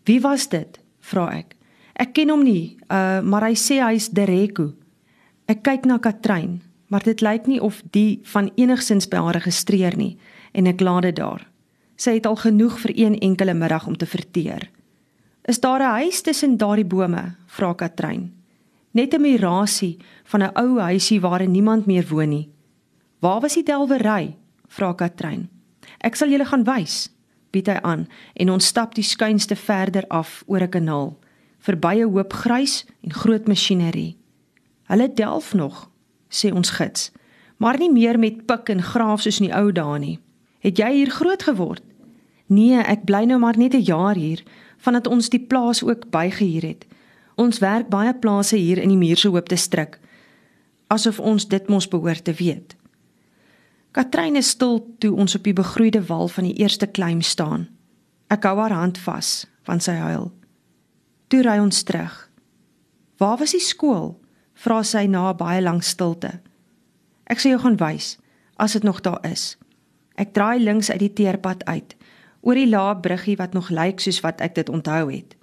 Wie 0.04 0.20
was 0.20 0.48
dit? 0.48 0.78
vra 1.00 1.30
ek. 1.30 1.56
Ek 1.94 2.12
ken 2.12 2.28
hom 2.28 2.42
nie, 2.42 2.76
uh, 2.90 3.20
maar 3.20 3.42
hy 3.42 3.54
sê 3.54 3.80
hy's 3.82 4.08
Dereko. 4.08 4.74
Ek 5.46 5.62
kyk 5.62 5.84
na 5.84 5.98
Katrein, 5.98 6.62
maar 6.86 7.02
dit 7.02 7.20
lyk 7.20 7.46
nie 7.46 7.60
of 7.62 7.82
die 7.90 8.20
van 8.22 8.50
enigsins 8.54 9.08
by 9.08 9.16
haar 9.16 9.34
geregistreer 9.40 9.96
nie 9.96 10.18
en 10.52 10.66
ek 10.66 10.80
laat 10.80 11.02
dit 11.02 11.16
daar. 11.16 11.46
Sy 11.96 12.18
het 12.18 12.26
al 12.26 12.36
genoeg 12.36 12.78
vir 12.80 12.92
een 12.94 13.18
enkele 13.18 13.54
middag 13.54 13.86
om 13.86 13.96
te 13.96 14.06
verteer. 14.06 14.70
Is 15.44 15.60
daar 15.60 15.80
'n 15.80 16.00
huis 16.02 16.20
tussen 16.20 16.56
daardie 16.56 16.84
bome? 16.84 17.34
vra 17.46 17.72
Katrein. 17.72 18.32
Net 18.90 19.14
'n 19.14 19.20
mirasie 19.20 19.96
van 20.24 20.42
'n 20.42 20.54
ou 20.54 20.78
huisie 20.80 21.20
waarin 21.20 21.50
niemand 21.50 21.86
meer 21.86 22.06
woon 22.08 22.28
nie. 22.28 22.48
Waar 23.18 23.40
was 23.40 23.54
die 23.54 23.62
delwery? 23.62 24.36
vra 24.68 24.92
Katrein. 24.92 25.48
Ek 25.98 26.14
sal 26.14 26.28
julle 26.28 26.44
gaan 26.44 26.64
wys, 26.64 27.08
bied 27.50 27.66
hy 27.66 27.78
aan 27.82 28.08
en 28.34 28.50
ons 28.50 28.66
stap 28.66 28.94
die 28.94 29.04
skuinste 29.04 29.56
verder 29.56 30.04
af 30.08 30.42
oor 30.46 30.60
'n 30.60 30.68
kanaal, 30.68 31.18
verby 31.58 31.94
'n 32.00 32.12
hoop 32.12 32.32
grys 32.32 32.84
en 33.02 33.12
groot 33.12 33.48
masjinerie. 33.48 34.16
Hulle 34.84 35.12
delf 35.12 35.54
nog, 35.54 35.90
sê 36.28 36.52
ons 36.52 36.70
gids, 36.70 37.12
maar 37.56 37.78
nie 37.78 37.92
meer 37.92 38.18
met 38.18 38.46
pik 38.46 38.68
en 38.68 38.82
graaf 38.82 39.20
soos 39.20 39.40
in 39.40 39.46
die 39.46 39.56
ou 39.56 39.72
dae 39.72 39.98
nie. 39.98 40.18
Het 40.66 40.81
jy 40.83 40.88
hier 40.92 41.11
groot 41.14 41.42
geword? 41.46 41.83
Nee, 42.50 42.81
ek 42.83 43.05
bly 43.07 43.22
nou 43.31 43.38
maar 43.38 43.59
net 43.59 43.74
'n 43.74 43.87
jaar 43.87 44.18
hier, 44.18 44.42
vandat 44.83 45.07
ons 45.07 45.29
die 45.29 45.40
plaas 45.40 45.83
ook 45.83 46.11
bygehuur 46.11 46.62
het. 46.62 46.87
Ons 47.37 47.59
werk 47.59 47.88
baie 47.88 48.14
plase 48.14 48.57
hier 48.57 48.79
in 48.79 48.88
die 48.88 48.96
Muurse 48.96 49.29
Hoop 49.29 49.48
distrik, 49.48 49.98
asof 50.87 51.20
ons 51.20 51.48
dit 51.48 51.68
mos 51.68 51.88
behoort 51.88 52.24
te 52.24 52.33
weet. 52.33 52.76
Katrein 53.92 54.37
is 54.37 54.48
stil 54.48 54.94
toe 54.98 55.14
ons 55.14 55.35
op 55.35 55.42
die 55.42 55.52
begroeide 55.52 56.07
wal 56.07 56.29
van 56.29 56.44
die 56.44 56.55
eerste 56.55 56.87
klim 56.87 57.22
staan. 57.22 57.68
Ek 58.29 58.42
hou 58.42 58.59
haar 58.59 58.72
hand 58.72 58.98
vas, 58.98 59.46
want 59.64 59.83
sy 59.83 59.92
huil. 59.92 60.33
Toe 61.29 61.42
ry 61.42 61.59
ons 61.59 61.83
terug. 61.83 62.31
Waar 63.16 63.38
was 63.38 63.50
die 63.50 63.61
skool? 63.61 64.20
vra 64.55 64.83
sy 64.83 65.07
na 65.07 65.31
'n 65.31 65.37
baie 65.37 65.62
lang 65.62 65.85
stilte. 65.85 66.40
Ek 67.26 67.38
sê 67.38 67.50
jou 67.50 67.59
gaan 67.59 67.76
wys 67.76 68.18
as 68.57 68.72
dit 68.72 68.83
nog 68.83 69.00
daar 69.00 69.20
is. 69.31 69.57
Ek 70.16 70.33
draai 70.33 70.59
links 70.61 70.90
uit 70.90 71.00
die 71.00 71.12
teerpad 71.12 71.64
uit, 71.68 71.96
oor 72.40 72.57
die 72.57 72.68
lae 72.68 72.96
bruggie 73.05 73.37
wat 73.37 73.52
nog 73.52 73.68
lyk 73.70 74.00
soos 74.00 74.22
wat 74.24 74.40
ek 74.40 74.55
dit 74.57 74.68
onthou 74.72 75.11
het. 75.11 75.37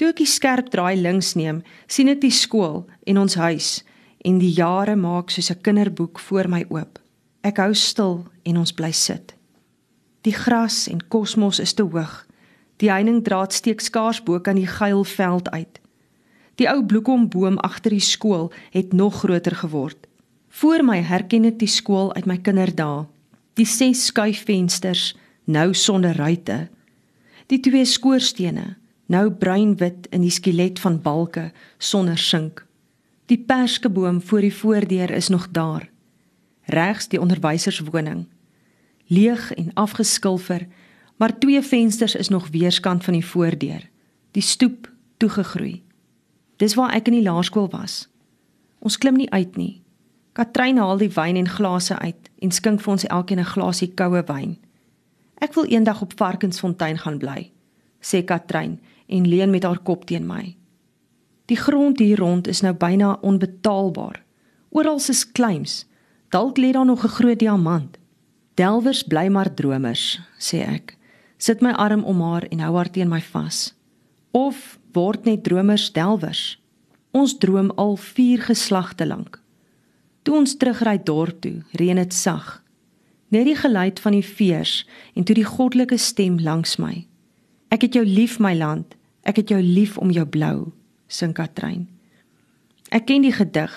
Toe 0.00 0.08
ek 0.14 0.22
die 0.22 0.30
skerp 0.30 0.70
draai 0.72 0.96
links 0.96 1.34
neem, 1.36 1.60
sien 1.84 2.08
ek 2.08 2.22
die 2.22 2.32
skool 2.32 2.86
en 3.04 3.20
ons 3.20 3.36
huis 3.36 3.82
en 4.24 4.38
die 4.40 4.52
jare 4.56 4.96
maak 4.96 5.30
soos 5.30 5.50
'n 5.50 5.60
kinderboek 5.60 6.18
voor 6.18 6.48
my 6.48 6.64
oop. 6.68 6.98
Ek 7.44 7.56
hou 7.56 7.74
stil 7.74 8.24
en 8.44 8.56
ons 8.56 8.72
bly 8.72 8.92
sit. 8.92 9.34
Die 10.22 10.32
gras 10.32 10.88
en 10.88 11.08
kosmos 11.08 11.60
is 11.60 11.72
te 11.72 11.82
hoog. 11.82 12.26
Die 12.76 12.90
heiningdraad 12.90 13.52
steek 13.52 13.80
skaars 13.80 14.22
bo 14.22 14.40
kan 14.40 14.56
die 14.56 14.66
geil 14.66 15.04
veld 15.04 15.50
uit. 15.50 15.80
Die 16.54 16.68
ou 16.68 16.84
bloekomboom 16.84 17.58
agter 17.58 17.90
die 17.90 18.00
skool 18.00 18.52
het 18.70 18.92
nog 18.92 19.14
groter 19.14 19.56
geword. 19.56 20.06
Voor 20.48 20.84
my 20.84 21.00
herken 21.00 21.44
ek 21.44 21.58
die 21.58 21.68
skool 21.68 22.14
uit 22.14 22.26
my 22.26 22.38
kinderdae 22.38 23.06
die 23.60 23.68
ses 23.68 24.06
skuifvensters 24.08 25.10
nou 25.44 25.74
sonder 25.76 26.16
ruite. 26.16 26.68
Die 27.52 27.60
twee 27.60 27.84
skoorstene 27.84 28.76
nou 29.10 29.26
bruinwit 29.34 30.06
in 30.14 30.22
die 30.24 30.32
skelet 30.32 30.80
van 30.80 31.00
balke 31.02 31.50
sonder 31.82 32.18
sink. 32.18 32.62
Die 33.28 33.38
perskeboom 33.38 34.20
voor 34.22 34.46
die 34.46 34.54
voordeur 34.54 35.10
is 35.10 35.28
nog 35.28 35.50
daar 35.52 35.88
regs 36.70 37.08
die 37.10 37.20
onderwyserswoning. 37.20 38.28
Leeg 39.10 39.50
en 39.58 39.72
afgeskilfer 39.74 40.68
maar 41.18 41.34
twee 41.38 41.60
vensters 41.60 42.14
is 42.14 42.28
nog 42.28 42.48
weerskant 42.48 43.04
van 43.04 43.12
die 43.12 43.26
voordeur. 43.26 43.82
Die 44.30 44.42
stoep 44.42 44.88
toegegroei. 45.16 45.82
Dis 46.56 46.74
waar 46.78 46.94
ek 46.96 47.10
in 47.10 47.18
die 47.18 47.26
laerskool 47.26 47.68
was. 47.74 48.06
Ons 48.78 48.96
klim 48.96 49.18
nie 49.20 49.28
uit 49.30 49.56
nie 49.56 49.82
Katrein 50.32 50.78
haal 50.78 50.98
die 50.98 51.10
wyn 51.10 51.36
en 51.36 51.48
glase 51.48 51.98
uit 51.98 52.30
en 52.40 52.52
skink 52.54 52.80
vir 52.80 52.92
ons 52.92 53.06
elkeen 53.06 53.40
'n 53.40 53.52
glasie 53.54 53.90
koue 53.94 54.22
wyn. 54.26 54.58
Ek 55.40 55.54
wil 55.54 55.64
eendag 55.64 56.02
op 56.02 56.12
Varkensfontein 56.16 56.98
gaan 56.98 57.18
bly, 57.18 57.50
sê 58.00 58.24
Katrein 58.24 58.80
en 59.08 59.28
leun 59.28 59.50
met 59.50 59.62
haar 59.62 59.78
kop 59.78 60.04
teen 60.06 60.26
my. 60.26 60.56
Die 61.46 61.56
grond 61.56 61.98
hier 61.98 62.18
rond 62.18 62.46
is 62.46 62.60
nou 62.60 62.72
byna 62.72 63.18
onbetaalbaar. 63.20 64.22
Oral 64.70 65.00
is 65.08 65.32
claims. 65.32 65.86
Dalk 66.28 66.58
lê 66.58 66.70
daar 66.72 66.86
nog 66.86 67.04
'n 67.04 67.08
groot 67.08 67.38
diamant. 67.38 67.98
Delwers 68.54 69.02
bly 69.02 69.28
maar 69.28 69.54
dromers, 69.54 70.20
sê 70.38 70.60
ek. 70.66 70.96
Sit 71.38 71.60
my 71.60 71.70
arm 71.70 72.04
om 72.04 72.20
haar 72.20 72.42
en 72.42 72.60
hou 72.60 72.76
haar 72.76 72.90
teen 72.90 73.08
my 73.08 73.20
vas. 73.20 73.74
Of 74.30 74.78
word 74.92 75.24
net 75.24 75.44
dromers 75.44 75.92
delwers? 75.92 76.62
Ons 77.10 77.38
droom 77.38 77.70
al 77.70 77.96
4 77.96 78.38
geslagte 78.40 79.06
lank. 79.06 79.39
Toe 80.22 80.36
ons 80.36 80.56
terugry 80.56 80.98
dorp 81.04 81.40
toe, 81.40 81.62
reën 81.80 81.96
dit 81.96 82.12
sag. 82.14 82.58
Net 83.30 83.46
die 83.46 83.56
geluid 83.56 84.00
van 84.02 84.12
die 84.12 84.26
veers 84.26 84.82
en 85.14 85.24
toe 85.24 85.34
die 85.38 85.46
goddelike 85.46 85.96
stem 85.96 86.38
langs 86.42 86.76
my. 86.82 87.06
Ek 87.70 87.86
het 87.86 87.94
jou 87.96 88.04
lief 88.04 88.38
my 88.42 88.52
land, 88.58 88.96
ek 89.22 89.40
het 89.40 89.52
jou 89.54 89.60
lief 89.62 89.96
om 89.98 90.10
jou 90.10 90.26
blou, 90.26 90.72
sing 91.08 91.32
Katrein. 91.36 91.86
Ek 92.90 93.06
ken 93.06 93.22
die 93.22 93.32
gedig, 93.32 93.72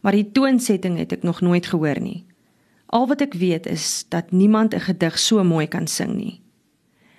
maar 0.00 0.14
die 0.14 0.28
toonsetting 0.34 0.96
het 1.00 1.12
ek 1.12 1.26
nog 1.26 1.42
nooit 1.42 1.66
gehoor 1.66 1.98
nie. 2.00 2.22
Al 2.92 3.08
wat 3.10 3.24
ek 3.24 3.34
weet 3.40 3.66
is 3.66 4.04
dat 4.08 4.30
niemand 4.30 4.74
'n 4.74 4.86
gedig 4.86 5.18
so 5.18 5.44
mooi 5.44 5.66
kan 5.66 5.86
sing 5.86 6.14
nie. 6.16 6.40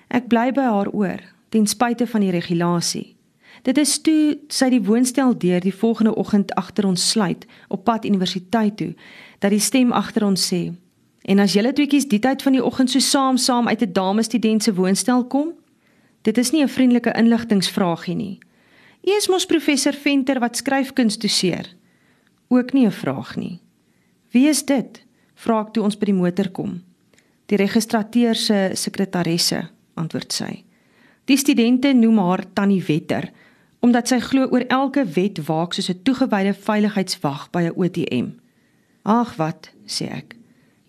Ek 0.07 0.27
bly 0.27 0.51
by 0.51 0.61
haar 0.61 0.89
oor 0.89 1.19
ten 1.49 1.67
spyte 1.67 2.07
van 2.07 2.21
die 2.21 2.31
regulasie. 2.31 3.15
Dit 3.63 3.77
is 3.79 3.95
toe 4.03 4.37
sy 4.51 4.67
die 4.73 4.81
woonstel 4.83 5.37
deur 5.39 5.61
die 5.63 5.73
volgende 5.73 6.15
oggend 6.19 6.51
agter 6.59 6.85
ons 6.85 7.03
sluit 7.13 7.45
op 7.71 7.85
pad 7.87 8.05
universiteit 8.05 8.75
toe 8.77 8.91
dat 9.39 9.53
die 9.55 9.63
stem 9.63 9.91
agter 9.91 10.25
ons 10.27 10.43
sê: 10.51 10.73
"En 11.23 11.39
as 11.39 11.53
julle 11.53 11.73
tweeetjies 11.73 12.07
die 12.07 12.19
tyd 12.19 12.41
van 12.41 12.51
die 12.51 12.63
oggend 12.63 12.91
so 12.91 12.99
saam 12.99 13.37
saam 13.37 13.67
uit 13.67 13.81
'n 13.81 13.93
damesstudent 13.93 14.63
se 14.63 14.73
woonstel 14.73 15.27
kom, 15.27 15.53
dit 16.21 16.37
is 16.37 16.51
nie 16.51 16.63
'n 16.63 16.67
vriendelike 16.67 17.13
inligtingvragie 17.15 18.15
nie. 18.15 18.39
Is 19.03 19.27
mos 19.27 19.45
professor 19.45 19.93
Venter 19.93 20.39
wat 20.39 20.57
skryfkuns 20.57 21.17
doseer. 21.17 21.75
Ook 22.49 22.73
nie 22.73 22.85
'n 22.85 22.91
vraag 22.91 23.35
nie. 23.35 23.59
Wie 24.31 24.47
is 24.47 24.65
dit? 24.65 25.03
vra 25.35 25.61
ek 25.61 25.73
toe 25.73 25.83
ons 25.83 25.97
by 25.97 26.05
die 26.05 26.13
motor 26.13 26.49
kom. 26.49 26.81
Die 27.45 27.57
registrateur 27.57 28.35
se 28.35 28.71
sekretaresse, 28.73 29.69
antwoord 29.95 30.33
sy. 30.33 30.63
Die 31.25 31.37
studente 31.37 31.93
noem 31.93 32.17
haar 32.17 32.45
Tannie 32.53 32.83
Wetter 32.83 33.31
omdat 33.83 34.07
sy 34.07 34.21
glo 34.23 34.47
oor 34.47 34.63
elke 34.71 35.03
wet 35.15 35.41
waak 35.47 35.73
soos 35.75 35.89
'n 35.91 36.03
toegewyde 36.07 36.53
veiligheidswag 36.53 37.49
by 37.51 37.61
'n 37.63 37.75
OTM. 37.75 38.27
Ag 39.03 39.35
wat, 39.35 39.71
sê 39.85 40.07
ek. 40.07 40.35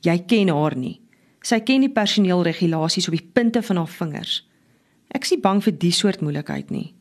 Jy 0.00 0.18
ken 0.26 0.48
haar 0.48 0.76
nie. 0.76 1.00
Sy 1.42 1.60
ken 1.60 1.80
die 1.80 1.90
personeelregulasies 1.92 3.08
op 3.08 3.14
die 3.16 3.30
punte 3.32 3.62
van 3.62 3.76
haar 3.76 3.88
vingers. 3.88 4.46
Ek 5.10 5.22
is 5.22 5.30
nie 5.30 5.40
bang 5.40 5.62
vir 5.62 5.72
die 5.78 5.90
soort 5.90 6.20
moeilikheid 6.20 6.70
nie. 6.70 6.94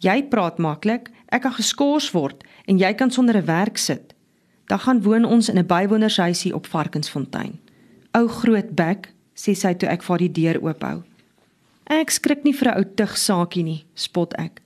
Jy 0.00 0.22
praat 0.22 0.58
maklik, 0.58 1.10
ek 1.28 1.42
kan 1.42 1.52
geskort 1.52 2.12
word 2.12 2.44
en 2.66 2.78
jy 2.78 2.94
kan 2.94 3.10
sonder 3.10 3.36
'n 3.36 3.46
werk 3.46 3.78
sit. 3.78 4.14
Dan 4.66 4.78
gaan 4.78 5.02
woon 5.02 5.24
ons 5.24 5.48
in 5.48 5.58
'n 5.58 5.66
bywonershuisie 5.66 6.54
op 6.54 6.66
Varkensfontein. 6.66 7.58
Ou 8.14 8.26
groot 8.28 8.74
bek, 8.74 9.12
sê 9.34 9.54
sy 9.54 9.74
toe 9.74 9.88
ek 9.88 10.02
vir 10.02 10.18
die 10.18 10.32
deur 10.32 10.60
oophou. 10.62 11.02
Ek 11.86 12.10
skrik 12.10 12.44
nie 12.44 12.54
vir 12.54 12.72
'n 12.72 12.78
ou 12.78 12.84
tug 12.94 13.16
saakie 13.16 13.62
nie, 13.62 13.84
spot 13.94 14.34
ek. 14.38 14.62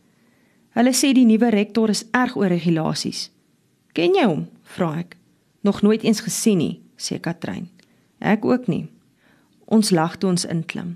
Hulle 0.80 0.94
sê 0.96 1.10
die 1.12 1.26
nuwe 1.28 1.50
rektor 1.52 1.90
is 1.92 2.06
erg 2.16 2.38
oor 2.40 2.48
regulasies. 2.48 3.26
Ken 3.92 4.14
jy 4.16 4.22
hom? 4.24 4.46
vra 4.72 4.94
ek. 5.02 5.18
Nog 5.60 5.82
nooit 5.84 6.06
eens 6.08 6.22
gesien 6.24 6.56
nie, 6.56 6.78
sê 6.96 7.18
Katrein. 7.20 7.66
Ek 8.16 8.46
ook 8.48 8.64
nie. 8.72 8.86
Ons 9.68 9.92
lag 9.92 10.16
toe 10.16 10.30
ons 10.30 10.46
inklim. 10.48 10.94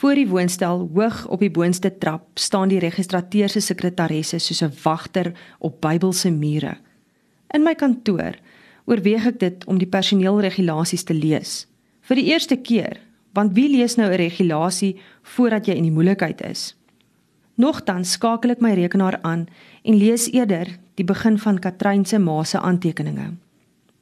Voor 0.00 0.18
die 0.18 0.26
woonstel, 0.26 0.82
hoog 0.98 1.22
op 1.30 1.46
die 1.46 1.52
boonste 1.54 1.94
trap, 1.94 2.26
staan 2.34 2.74
die 2.74 2.82
registrateur 2.82 3.54
se 3.54 3.62
sekretaresse 3.62 4.42
soos 4.42 4.64
'n 4.66 4.74
wagter 4.82 5.30
op 5.60 5.80
Bybelse 5.80 6.34
mure. 6.34 6.74
In 7.54 7.62
my 7.62 7.74
kantoor 7.74 8.34
oorweeg 8.86 9.26
ek 9.26 9.38
dit 9.38 9.64
om 9.66 9.78
die 9.78 9.86
personeelregulasies 9.86 11.04
te 11.04 11.14
lees. 11.14 11.68
Vir 12.00 12.16
die 12.16 12.30
eerste 12.34 12.56
keer, 12.56 12.98
want 13.32 13.54
wie 13.54 13.68
lees 13.68 13.94
nou 13.94 14.10
'n 14.10 14.16
regulasie 14.16 14.98
voordat 15.22 15.66
jy 15.66 15.74
in 15.74 15.84
die 15.84 15.94
moeilikheid 15.94 16.40
is? 16.40 16.74
Nogtans 17.54 18.16
skakel 18.16 18.50
ek 18.56 18.62
my 18.64 18.72
rekenaar 18.74 19.20
aan 19.22 19.46
en 19.86 19.98
lees 19.98 20.26
eerder 20.32 20.72
die 20.98 21.06
begin 21.06 21.36
van 21.38 21.60
Katrein 21.62 22.02
se 22.04 22.18
ma 22.18 22.42
se 22.42 22.58
aantekeninge. 22.58 23.28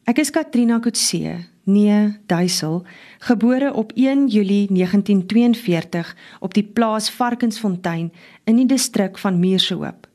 Ek 0.09 0.19
is 0.19 0.33
Katrina 0.33 0.79
Kutse, 0.81 1.37
nee, 1.69 1.99
Duisel, 2.27 2.81
gebore 3.29 3.73
op 3.77 3.93
1 3.95 4.27
Julie 4.33 4.67
1942 4.73 6.17
op 6.41 6.57
die 6.57 6.65
plaas 6.65 7.11
Varkensfontein 7.13 8.09
in 8.45 8.57
die 8.57 8.67
distrik 8.67 9.21
van 9.21 9.39
Muurshoop. 9.39 10.09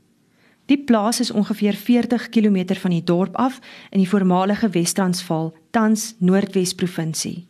Die 0.68 0.82
plaas 0.84 1.22
is 1.24 1.32
ongeveer 1.32 1.78
40 1.78 2.30
km 2.30 2.76
van 2.76 2.92
die 2.92 3.04
dorp 3.04 3.36
af 3.36 3.62
in 3.92 4.02
die 4.02 4.10
voormalige 4.10 4.70
Wes-Transvaal, 4.70 5.54
tans 5.72 6.16
Noordwes 6.20 6.74
provinsie. 6.76 7.46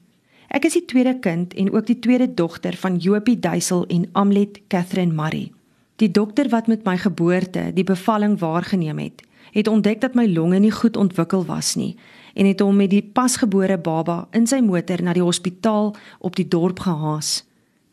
Ek 0.47 0.67
is 0.67 0.77
die 0.77 0.85
tweede 0.85 1.17
kind 1.19 1.55
en 1.55 1.71
ook 1.73 1.87
die 1.87 1.99
tweede 1.99 2.27
dogter 2.33 2.75
van 2.77 2.99
Jopie 3.01 3.39
Duisel 3.39 3.87
en 3.87 4.09
Amlet 4.11 4.61
Catherine 4.67 5.13
Murray. 5.13 5.56
Die 5.97 6.11
dokter 6.11 6.49
wat 6.49 6.67
met 6.67 6.83
my 6.85 6.93
geboorte 7.01 7.71
die 7.73 7.83
bevalling 7.83 8.35
waargeneem 8.39 8.99
het, 9.01 9.23
het 9.51 9.67
ontdek 9.67 10.01
dat 10.01 10.13
my 10.13 10.27
longe 10.29 10.59
nie 10.61 10.71
goed 10.71 10.97
ontwikkel 10.97 11.45
was 11.45 11.73
nie 11.75 11.95
en 12.37 12.45
het 12.45 12.59
hom 12.61 12.75
met 12.77 12.91
die 12.93 13.01
pasgebore 13.01 13.79
baba 13.81 14.27
in 14.37 14.45
sy 14.45 14.59
motor 14.61 15.01
na 15.01 15.15
die 15.17 15.25
hospitaal 15.25 15.95
op 16.19 16.37
die 16.37 16.45
dorp 16.45 16.83
gehaas. 16.85 17.47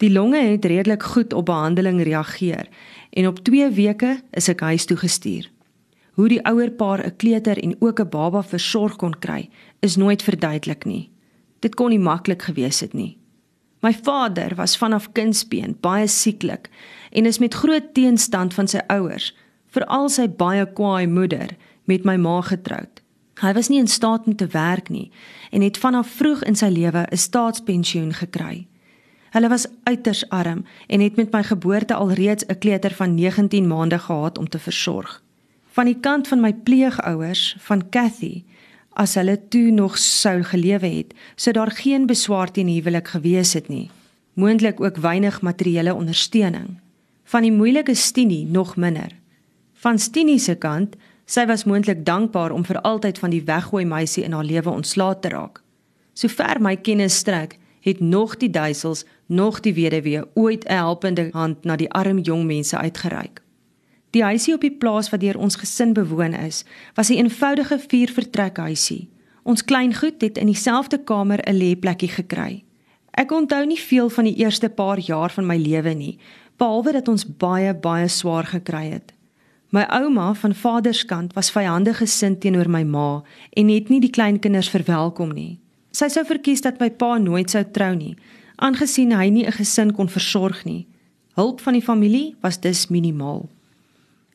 Die 0.04 0.12
longe 0.12 0.42
het 0.42 0.68
redelik 0.68 1.06
goed 1.14 1.32
op 1.32 1.46
behandeling 1.48 2.02
reageer 2.04 2.68
en 3.16 3.30
op 3.30 3.40
2 3.40 3.70
weke 3.72 4.18
is 4.36 4.50
ek 4.52 4.60
huis 4.60 4.84
toe 4.84 5.00
gestuur. 5.00 5.48
Hoe 6.20 6.28
die 6.28 6.42
ouer 6.44 6.70
paar 6.70 7.00
'n 7.06 7.16
kleuter 7.16 7.56
en 7.56 7.76
ook 7.80 8.00
'n 8.00 8.08
baba 8.08 8.42
versorg 8.42 8.96
kon 8.96 9.18
kry, 9.18 9.48
is 9.80 9.96
nooit 9.96 10.22
verduidelik 10.22 10.84
nie. 10.84 11.10
Dit 11.60 11.74
kon 11.74 11.88
nie 11.88 11.98
maklik 11.98 12.42
gewees 12.42 12.80
het 12.80 12.92
nie. 12.92 13.16
My 13.84 13.92
vader 13.92 14.54
was 14.54 14.76
vanaf 14.76 15.10
kindsbeen 15.12 15.76
baie 15.80 16.06
sieklik 16.08 16.70
en 17.10 17.26
is 17.26 17.38
met 17.38 17.54
groot 17.54 17.90
teenstand 17.92 18.54
van 18.54 18.68
sy 18.68 18.80
ouers, 18.88 19.34
veral 19.76 20.08
sy 20.08 20.24
baie 20.28 20.64
kwaai 20.72 21.04
moeder, 21.06 21.50
met 21.84 22.06
my 22.08 22.14
ma 22.16 22.38
getroud. 22.40 23.02
Hy 23.42 23.52
was 23.52 23.68
nie 23.68 23.82
in 23.82 23.90
staat 23.90 24.24
om 24.24 24.36
te 24.40 24.46
werk 24.54 24.88
nie 24.88 25.10
en 25.52 25.60
het 25.60 25.76
vanaf 25.78 26.14
vroeg 26.16 26.46
in 26.48 26.56
sy 26.56 26.70
lewe 26.72 27.04
'n 27.10 27.16
staatspensioen 27.16 28.12
gekry. 28.12 28.66
Hulle 29.36 29.48
was 29.48 29.68
uiters 29.84 30.28
arm 30.28 30.64
en 30.88 31.00
het 31.00 31.16
met 31.16 31.32
my 31.32 31.42
geboorte 31.42 31.94
alreeds 31.94 32.46
'n 32.46 32.58
kleuter 32.58 32.94
van 32.94 33.14
19 33.14 33.68
maande 33.68 33.98
gehad 33.98 34.38
om 34.38 34.48
te 34.48 34.58
versorg. 34.58 35.22
Van 35.66 35.84
die 35.84 36.00
kant 36.00 36.28
van 36.28 36.40
my 36.40 36.52
pleegouers, 36.54 37.56
van 37.58 37.88
Cathy, 37.90 38.44
as 38.94 39.14
hulle 39.14 39.36
toe 39.48 39.70
nog 39.70 39.98
sou 39.98 40.42
gelewe 40.42 40.86
het, 40.86 41.14
sou 41.36 41.52
daar 41.52 41.70
geen 41.70 42.06
beswaar 42.06 42.50
teen 42.50 42.68
huwelik 42.68 43.08
gewees 43.08 43.52
het 43.52 43.68
nie. 43.68 43.90
Moontlik 44.34 44.80
ook 44.80 44.96
weinig 44.96 45.40
materiële 45.42 45.94
ondersteuning. 45.94 46.78
Van 47.24 47.42
die 47.42 47.52
moeilike 47.52 47.94
Stinie 47.94 48.46
nog 48.46 48.76
minder. 48.76 49.12
Van 49.74 49.98
Stinie 49.98 50.38
se 50.38 50.54
kant 50.54 50.96
Sy 51.24 51.46
was 51.48 51.64
moontlik 51.64 52.04
dankbaar 52.04 52.52
om 52.52 52.64
vir 52.68 52.80
altyd 52.84 53.18
van 53.18 53.32
die 53.32 53.44
weggooi 53.48 53.84
meisie 53.88 54.24
in 54.24 54.34
haar 54.36 54.44
lewe 54.44 54.70
ontslae 54.70 55.16
te 55.20 55.30
raak. 55.32 55.62
Sover 56.12 56.60
my 56.60 56.76
kennis 56.76 57.16
strek, 57.16 57.56
het 57.84 58.00
nog 58.00 58.36
die 58.36 58.50
duisels, 58.50 59.04
nog 59.26 59.60
die 59.64 59.74
weduwee 59.74 60.22
ooit 60.34 60.64
'n 60.68 60.72
helpende 60.72 61.28
hand 61.32 61.64
na 61.64 61.76
die 61.76 61.90
arm 61.90 62.18
jong 62.18 62.44
mense 62.44 62.76
uitgereik. 62.76 63.43
Die 64.14 64.22
huisie 64.22 64.54
op 64.54 64.62
die 64.62 64.70
plaas 64.70 65.08
wat 65.10 65.24
deur 65.24 65.40
ons 65.42 65.56
gesin 65.58 65.92
bewoon 65.94 66.36
is, 66.38 66.62
was 66.94 67.10
'n 67.10 67.18
eenvoudige 67.18 67.78
vier-vertrekhuisie. 67.78 69.08
Ons 69.42 69.64
klein 69.64 69.94
goed 69.94 70.20
het 70.20 70.38
in 70.38 70.46
dieselfde 70.46 70.98
kamer 70.98 71.40
'n 71.42 71.58
lêplekkie 71.58 72.08
gekry. 72.08 72.64
Ek 73.10 73.32
onthou 73.32 73.66
nie 73.66 73.78
veel 73.78 74.08
van 74.08 74.24
die 74.24 74.36
eerste 74.36 74.68
paar 74.68 74.98
jaar 74.98 75.30
van 75.30 75.46
my 75.46 75.56
lewe 75.56 75.94
nie, 75.94 76.18
behalwe 76.56 76.92
dat 76.92 77.08
ons 77.08 77.36
baie 77.36 77.74
baie 77.74 78.08
swaar 78.08 78.44
gekry 78.44 78.90
het. 78.90 79.12
My 79.70 79.82
ouma 79.82 80.34
van 80.34 80.54
vaderskant 80.54 81.32
was 81.32 81.50
vyandig 81.50 81.96
gesind 81.96 82.40
teenoor 82.40 82.70
my 82.70 82.82
ma 82.82 83.22
en 83.50 83.68
het 83.68 83.88
nie 83.88 84.00
die 84.00 84.10
kleinkinders 84.10 84.68
verwelkom 84.68 85.32
nie. 85.32 85.58
Sy 85.90 86.08
sou 86.08 86.24
verkies 86.24 86.60
dat 86.60 86.80
my 86.80 86.90
pa 86.90 87.18
nooit 87.18 87.50
sou 87.50 87.64
trou 87.72 87.94
nie, 87.94 88.16
aangesien 88.56 89.12
hy 89.12 89.28
nie 89.28 89.46
'n 89.46 89.52
gesin 89.52 89.92
kon 89.92 90.08
versorg 90.08 90.64
nie. 90.64 90.86
Hulp 91.34 91.60
van 91.60 91.72
die 91.72 91.82
familie 91.82 92.34
was 92.40 92.60
dus 92.60 92.86
minimaal. 92.88 93.48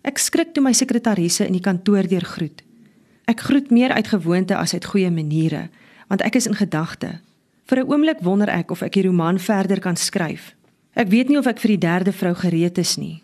Ek 0.10 0.18
skrik 0.18 0.56
toe 0.56 0.64
my 0.66 0.72
sekretaresse 0.74 1.46
in 1.46 1.54
die 1.54 1.62
kantoor 1.62 2.08
deur 2.10 2.26
groet. 2.26 2.64
Ek 3.30 3.44
groet 3.46 3.68
meer 3.70 3.92
uit 3.94 4.08
gewoonte 4.10 4.56
as 4.58 4.74
uit 4.74 4.88
goeie 4.90 5.12
maniere, 5.14 5.68
want 6.10 6.24
ek 6.26 6.40
is 6.40 6.48
in 6.50 6.58
gedagte. 6.58 7.20
Vir 7.70 7.80
'n 7.80 7.90
oomblik 7.92 8.24
wonder 8.26 8.50
ek 8.50 8.72
of 8.72 8.82
ek 8.82 8.94
die 8.94 9.06
roman 9.06 9.38
verder 9.38 9.80
kan 9.80 9.96
skryf. 9.96 10.56
Ek 10.96 11.10
weet 11.10 11.30
nie 11.30 11.38
of 11.38 11.46
ek 11.46 11.60
vir 11.60 11.78
die 11.78 11.86
derde 11.88 12.12
vrou 12.12 12.34
gereed 12.34 12.78
is 12.78 12.98
nie. 12.98 13.22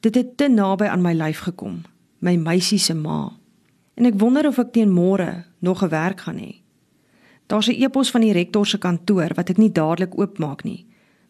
Dit 0.00 0.14
het 0.14 0.36
te 0.36 0.48
naby 0.48 0.84
aan 0.84 1.02
my 1.02 1.14
lyf 1.14 1.38
gekom, 1.38 1.84
my 2.20 2.36
meisie 2.36 2.78
se 2.78 2.94
ma. 2.94 3.32
En 3.94 4.04
ek 4.04 4.20
wonder 4.20 4.46
of 4.46 4.58
ek 4.58 4.72
teen 4.72 4.92
môre 4.92 5.44
nog 5.60 5.82
'n 5.82 5.88
werk 5.88 6.20
gaan 6.20 6.38
hê. 6.38 6.60
Daar's 7.46 7.68
'n 7.68 7.82
e-pos 7.82 8.10
van 8.10 8.20
die 8.20 8.32
rektor 8.32 8.66
se 8.66 8.78
kantoor 8.78 9.34
wat 9.34 9.50
ek 9.50 9.58
nie 9.58 9.72
dadelik 9.72 10.18
oopmaak 10.18 10.64
nie, 10.64 10.84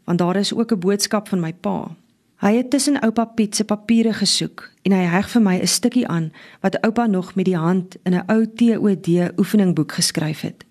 want 0.05 0.19
daar 0.19 0.37
is 0.37 0.53
ook 0.53 0.73
'n 0.73 0.81
boodskap 0.81 1.29
van 1.29 1.41
my 1.41 1.53
pa. 1.53 1.97
Hy 2.37 2.57
het 2.57 2.71
tussen 2.71 3.01
oupa 3.01 3.25
Piet 3.25 3.57
se 3.57 3.65
papiere 3.65 4.13
gesoek 4.13 4.67
en 4.85 4.93
hy 4.93 5.05
heg 5.09 5.29
vir 5.33 5.43
my 5.43 5.57
'n 5.57 5.67
stukkie 5.67 6.07
aan 6.09 6.33
wat 6.61 6.81
oupa 6.85 7.07
nog 7.07 7.35
met 7.35 7.45
die 7.45 7.57
hand 7.57 7.97
in 8.05 8.15
'n 8.15 8.25
ou 8.29 8.47
TOD 8.47 9.39
oefeningboek 9.39 9.93
geskryf 9.93 10.41
het. 10.41 10.65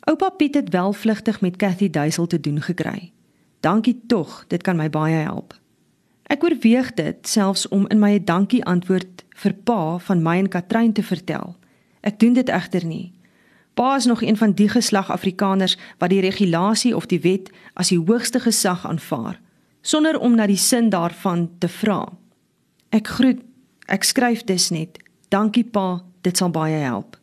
Oupa 0.00 0.28
Piet 0.30 0.54
het 0.54 0.68
wel 0.68 0.92
vlugtig 0.92 1.40
met 1.40 1.56
Cathy 1.56 1.90
Duisel 1.90 2.26
te 2.26 2.40
doen 2.40 2.60
gekry. 2.62 3.12
Dankie 3.60 4.00
tog, 4.06 4.44
dit 4.48 4.62
kan 4.62 4.76
my 4.76 4.90
baie 4.90 5.14
help. 5.14 5.54
Ek 6.22 6.42
oorweeg 6.42 6.94
dit 6.94 7.28
selfs 7.28 7.68
om 7.68 7.88
in 7.88 7.98
my 7.98 8.24
dankie 8.24 8.64
antwoord 8.64 9.24
vir 9.34 9.54
pa 9.64 9.98
van 9.98 10.22
my 10.22 10.38
en 10.38 10.48
Katrein 10.48 10.92
te 10.92 11.02
vertel. 11.02 11.56
Ek 12.00 12.18
doen 12.18 12.32
dit 12.32 12.48
egter 12.48 12.86
nie. 12.86 13.12
Pa 13.74 13.96
is 13.96 14.04
nog 14.04 14.22
een 14.22 14.36
van 14.36 14.52
die 14.52 14.68
geslag 14.68 15.10
Afrikaners 15.10 15.78
wat 15.98 16.10
die 16.10 16.20
regulasie 16.20 16.96
of 16.96 17.06
die 17.06 17.20
wet 17.20 17.50
as 17.74 17.88
die 17.88 17.98
hoogste 17.98 18.40
gesag 18.40 18.86
aanvaar 18.86 19.40
sonder 19.82 20.18
om 20.18 20.34
na 20.34 20.46
die 20.46 20.56
sin 20.56 20.90
daarvan 20.90 21.48
te 21.58 21.68
vra. 21.68 22.04
Ek 22.90 23.08
groet, 23.08 23.40
ek 23.86 24.04
skryf 24.04 24.44
dus 24.44 24.70
net. 24.70 24.98
Dankie 25.28 25.64
pa, 25.64 26.02
dit 26.22 26.36
sal 26.36 26.50
baie 26.50 26.82
help. 26.82 27.16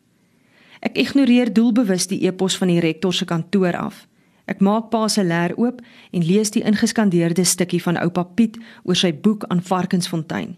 Ek 0.80 0.96
ignoreer 0.98 1.50
doelbewus 1.52 2.06
die 2.06 2.22
e-pos 2.26 2.56
van 2.58 2.70
die 2.70 2.80
rektor 2.80 3.14
se 3.14 3.26
kantoor 3.26 3.76
af. 3.76 4.06
Ek 4.48 4.62
maak 4.64 4.88
pa 4.90 5.08
se 5.12 5.24
leer 5.24 5.52
oop 5.60 5.82
en 6.14 6.24
lees 6.24 6.54
die 6.54 6.64
ingeskandeerde 6.64 7.44
stukkie 7.44 7.82
van 7.84 7.98
oupa 8.00 8.24
Piet 8.24 8.56
oor 8.84 8.96
sy 8.96 9.12
boek 9.12 9.44
aan 9.52 9.60
Varkensfontein. 9.60 10.56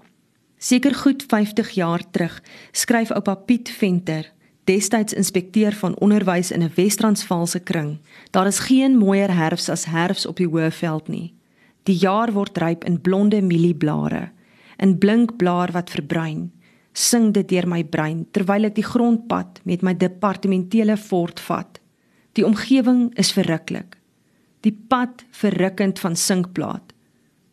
Seker 0.60 0.94
goed 0.94 1.24
50 1.26 1.72
jaar 1.74 2.04
terug 2.12 2.36
skryf 2.76 3.10
oupa 3.16 3.34
Piet 3.34 3.72
Venter, 3.80 4.28
destyds 4.68 5.16
inspekteur 5.16 5.74
van 5.74 5.98
onderwys 5.98 6.52
in 6.52 6.62
'n 6.62 6.72
Wes-Transvaalse 6.76 7.60
kring. 7.60 7.98
Daar 8.30 8.46
is 8.46 8.58
geen 8.58 8.96
mooier 8.96 9.34
herfs 9.34 9.68
as 9.68 9.84
herfs 9.84 10.26
op 10.26 10.36
die 10.36 10.46
Hoëveld 10.46 11.08
nie. 11.08 11.34
Die 11.88 11.96
jaar 11.96 12.32
word 12.32 12.58
ryp 12.60 12.84
in 12.84 13.00
blonde 13.00 13.40
mielieblare, 13.42 14.30
in 14.78 14.98
blink 14.98 15.36
blaar 15.38 15.72
wat 15.72 15.92
verbruin. 15.92 16.50
Sing 16.92 17.30
dit 17.32 17.48
deur 17.48 17.68
my 17.70 17.84
brein 17.84 18.24
terwyl 18.34 18.66
ek 18.68 18.76
die 18.76 18.86
grondpad 18.86 19.60
met 19.64 19.84
my 19.86 19.94
departementele 19.94 20.96
fort 20.98 21.40
vat. 21.46 21.78
Die 22.34 22.44
omgewing 22.46 23.10
is 23.18 23.32
verruklik. 23.32 23.96
Die 24.66 24.74
pad 24.74 25.24
verrukkend 25.32 26.00
van 26.02 26.16
sinkplaat. 26.16 26.92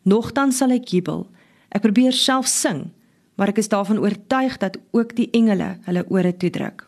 Nogtans 0.08 0.60
sal 0.60 0.74
ek 0.76 0.90
jubel. 0.92 1.26
Ek 1.72 1.84
probeer 1.84 2.16
self 2.16 2.48
sing, 2.50 2.88
maar 3.36 3.52
ek 3.52 3.60
is 3.62 3.70
daarvan 3.72 4.00
oortuig 4.02 4.58
dat 4.60 4.78
ook 4.96 5.14
die 5.16 5.28
engele 5.36 5.76
hulle 5.86 6.04
ore 6.12 6.34
toedruk. 6.36 6.84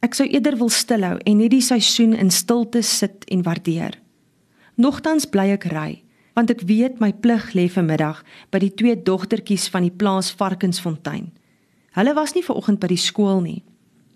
Ek 0.00 0.16
sou 0.16 0.24
eerder 0.28 0.56
wil 0.56 0.70
stilhou 0.72 1.18
en 1.18 1.40
net 1.42 1.52
die 1.52 1.64
seisoen 1.64 2.14
in 2.16 2.30
stilte 2.32 2.80
sit 2.86 3.26
en 3.28 3.44
waardeer. 3.44 3.98
Nogtans 4.80 5.26
bly 5.28 5.50
ek 5.58 5.66
ry, 5.72 6.00
want 6.34 6.50
ek 6.50 6.64
weet 6.68 7.00
my 7.00 7.12
plig 7.12 7.52
lê 7.54 7.66
vanmiddag 7.70 8.22
by 8.50 8.60
die 8.62 8.72
twee 8.74 8.96
dogtertjies 8.96 9.68
van 9.72 9.86
die 9.86 9.94
plaas 9.94 10.30
Varkensfontein. 10.32 11.30
Hulle 11.96 12.14
was 12.14 12.34
nie 12.34 12.44
vanoggend 12.46 12.80
by 12.80 12.90
die 12.92 13.00
skool 13.00 13.40
nie. 13.42 13.62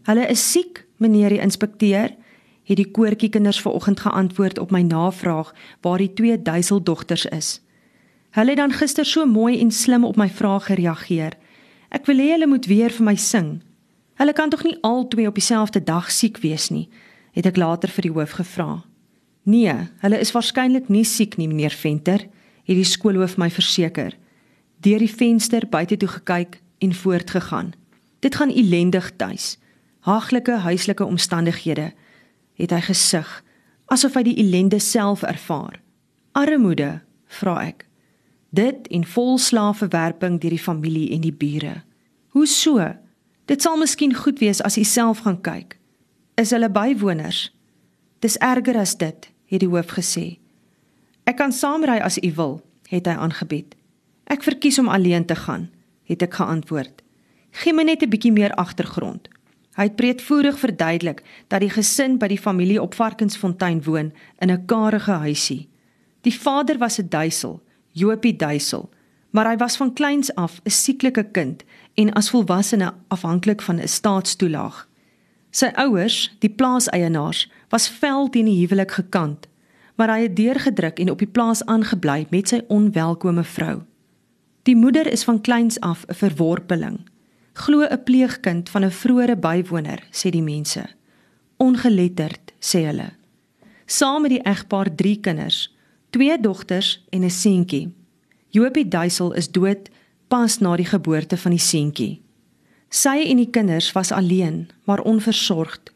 Hulle 0.06 0.28
is 0.30 0.42
siek, 0.52 0.84
meneer 1.02 1.34
die 1.34 1.42
inspekteur, 1.42 2.14
het 2.64 2.80
die 2.80 2.90
koortjie 2.90 3.28
kinders 3.28 3.60
vanoggend 3.60 4.00
geantwoord 4.00 4.58
op 4.58 4.70
my 4.72 4.82
navraag 4.86 5.52
waar 5.84 6.00
die 6.00 6.12
twee 6.12 6.38
duiseldogters 6.42 7.26
is. 7.26 7.58
Hulle 8.34 8.54
het 8.54 8.58
dan 8.58 8.72
gister 8.72 9.06
so 9.06 9.26
mooi 9.26 9.60
en 9.60 9.70
slim 9.70 10.04
op 10.04 10.16
my 10.16 10.28
vraag 10.28 10.66
gereageer. 10.70 11.36
Ek 11.94 12.06
wil 12.06 12.18
hê 12.18 12.32
hulle 12.34 12.48
moet 12.50 12.66
weer 12.66 12.90
vir 12.90 13.06
my 13.06 13.14
sing. 13.20 13.60
Hulle 14.18 14.32
kan 14.32 14.50
tog 14.50 14.64
nie 14.64 14.78
al 14.82 15.08
twee 15.08 15.28
op 15.28 15.34
dieselfde 15.34 15.82
dag 15.84 16.10
siek 16.10 16.40
wees 16.42 16.70
nie, 16.70 16.88
het 17.34 17.46
ek 17.46 17.58
later 17.58 17.90
vir 17.90 18.08
die 18.08 18.14
hoof 18.14 18.38
gevra. 18.38 18.84
Nee, 19.44 19.74
hulle 20.00 20.18
is 20.20 20.32
waarskynlik 20.32 20.88
nie 20.88 21.04
siek 21.04 21.36
nie, 21.36 21.48
meneer 21.48 21.74
Venter, 21.76 22.26
het 22.64 22.76
die 22.78 22.88
skoolhoof 22.88 23.36
my 23.40 23.50
verseker. 23.52 24.16
Deur 24.84 25.00
die 25.00 25.10
venster 25.10 25.66
buite 25.68 25.96
toe 26.00 26.08
gekyk 26.08 26.60
en 26.84 26.94
voortgegaan. 26.96 27.72
Dit 28.24 28.40
gaan 28.40 28.52
ellendig 28.52 29.10
tuis. 29.16 29.54
Haaglike 30.04 30.60
huislike 30.64 31.04
omstandighede, 31.04 31.92
het 32.60 32.72
hy 32.72 32.80
gesug, 32.88 33.30
asof 33.92 34.16
hy 34.16 34.24
die 34.28 34.38
ellende 34.40 34.80
self 34.80 35.24
ervaar. 35.24 35.80
Armoede, 36.32 37.00
vra 37.40 37.60
ek 37.68 37.86
dit 38.54 38.86
en 38.94 39.04
vol 39.04 39.38
slaafverwerping 39.38 40.38
deur 40.40 40.54
die 40.54 40.62
familie 40.62 41.08
en 41.14 41.24
die 41.24 41.34
bure. 41.34 41.80
Hoe 42.34 42.46
so? 42.46 42.78
Dit 43.50 43.62
sal 43.62 43.78
miskien 43.80 44.14
goed 44.14 44.38
wees 44.42 44.62
as 44.64 44.78
u 44.78 44.84
self 44.84 45.24
gaan 45.26 45.40
kyk. 45.44 45.76
Is 46.40 46.54
hulle 46.54 46.70
bywoners? 46.70 47.48
Dis 48.24 48.38
erger 48.38 48.78
as 48.80 48.94
dit, 48.96 49.28
het 49.54 49.62
die 49.64 49.70
hoof 49.70 49.94
gesê. 49.96 50.38
Ek 51.24 51.38
kan 51.40 51.52
saamry 51.52 51.98
as 52.04 52.18
u 52.20 52.32
wil, 52.36 52.58
het 52.90 53.06
hy 53.08 53.16
aangebied. 53.16 53.74
Ek 54.28 54.44
verkies 54.44 54.78
om 54.78 54.90
alleen 54.92 55.24
te 55.28 55.36
gaan, 55.36 55.70
het 56.08 56.22
ek 56.22 56.36
geantwoord. 56.40 57.02
Gee 57.62 57.72
my 57.72 57.84
net 57.86 58.02
'n 58.02 58.10
bietjie 58.10 58.32
meer 58.32 58.52
agtergrond. 58.54 59.28
Hy 59.74 59.82
het 59.82 59.96
breedvoerig 59.96 60.58
verduidelik 60.58 61.22
dat 61.48 61.60
die 61.60 61.70
gesin 61.70 62.18
by 62.18 62.28
die 62.30 62.38
familie 62.38 62.82
op 62.82 62.94
Varkensfontein 62.94 63.82
woon 63.82 64.12
in 64.38 64.50
'n 64.50 64.66
karige 64.66 65.10
huisie. 65.10 65.68
Die 66.22 66.34
vader 66.34 66.78
was 66.78 66.98
'n 66.98 67.08
duisel 67.08 67.62
Jopie 67.90 68.36
Duisel, 68.36 68.90
maar 69.30 69.46
hy 69.46 69.56
was 69.56 69.76
van 69.76 69.92
kleins 69.92 70.34
af 70.34 70.60
'n 70.64 70.70
sieklike 70.70 71.24
kind 71.30 71.64
en 71.94 72.12
as 72.12 72.30
volwassene 72.30 72.94
afhanklik 73.08 73.62
van 73.62 73.80
'n 73.80 73.88
staatstoelaag. 73.88 74.88
Sy 75.54 75.70
ouers, 75.78 76.32
die 76.42 76.50
plaaseienaars, 76.50 77.44
was 77.70 77.86
vel 78.00 78.26
teen 78.34 78.48
die 78.50 78.56
huwelik 78.58 78.96
gekant, 78.96 79.46
maar 79.94 80.10
hy 80.10 80.24
het 80.24 80.34
deurgedruk 80.34 80.98
en 80.98 81.12
op 81.12 81.20
die 81.22 81.30
plaas 81.30 81.62
aangebly 81.70 82.24
met 82.32 82.50
sy 82.50 82.58
onwelkome 82.74 83.44
vrou. 83.46 83.76
Die 84.66 84.74
moeder 84.74 85.06
is 85.06 85.22
van 85.28 85.38
kleins 85.40 85.78
af 85.80 86.02
'n 86.08 86.14
verworpeling, 86.14 86.98
glo 87.52 87.86
'n 87.86 88.02
pleegkind 88.02 88.70
van 88.70 88.84
'n 88.84 88.90
vroeëre 88.90 89.36
bywoner, 89.36 90.02
sê 90.10 90.30
die 90.30 90.42
mense. 90.42 90.84
Ongeletterd, 91.56 92.52
sê 92.58 92.78
hulle. 92.90 93.12
Saam 93.86 94.22
met 94.22 94.30
die 94.30 94.42
egpaar 94.42 94.94
3 94.94 95.20
kinders, 95.20 95.76
twee 96.10 96.40
dogters 96.40 97.04
en 97.10 97.22
'n 97.22 97.30
seentjie. 97.30 97.92
Jopie 98.48 98.88
Duisel 98.88 99.32
is 99.32 99.50
dood 99.50 99.88
pas 100.28 100.58
na 100.58 100.76
die 100.76 100.86
geboorte 100.86 101.36
van 101.36 101.50
die 101.50 101.60
seentjie. 101.60 102.23
Sy 102.94 103.24
en 103.26 103.40
die 103.40 103.50
kinders 103.50 103.88
was 103.92 104.12
alleen, 104.14 104.68
maar 104.86 105.00
onversorgd. 105.02 105.90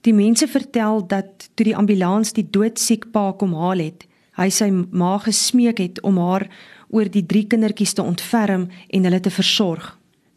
Die 0.00 0.14
mense 0.14 0.46
vertel 0.48 1.02
dat 1.06 1.50
toe 1.54 1.66
die 1.66 1.76
ambulans 1.76 2.32
die 2.32 2.46
doodsiek 2.50 3.10
pa 3.12 3.34
kom 3.36 3.52
haal 3.52 3.82
het, 3.84 4.06
hy 4.40 4.46
sy 4.48 4.70
ma 4.72 5.18
gesmeek 5.20 5.82
het 5.82 6.00
om 6.08 6.16
haar 6.16 6.46
oor 6.88 7.10
die 7.12 7.26
drie 7.26 7.44
kindertjies 7.44 7.92
te 7.98 8.06
ontferm 8.06 8.64
en 8.88 9.04
hulle 9.04 9.20
te 9.20 9.32
versorg. 9.34 9.90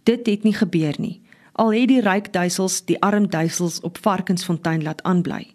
Dit 0.03 0.27
het 0.27 0.43
nie 0.43 0.53
gebeur 0.57 0.99
nie. 0.99 1.21
Al 1.55 1.71
het 1.77 1.87
die 1.93 2.01
ryk 2.03 2.27
duisels 2.35 2.81
die 2.91 2.99
arm 2.99 3.29
duisels 3.31 3.79
op 3.87 4.01
Varkensfontein 4.03 4.83
laat 4.83 4.99
aanbly. 5.07 5.45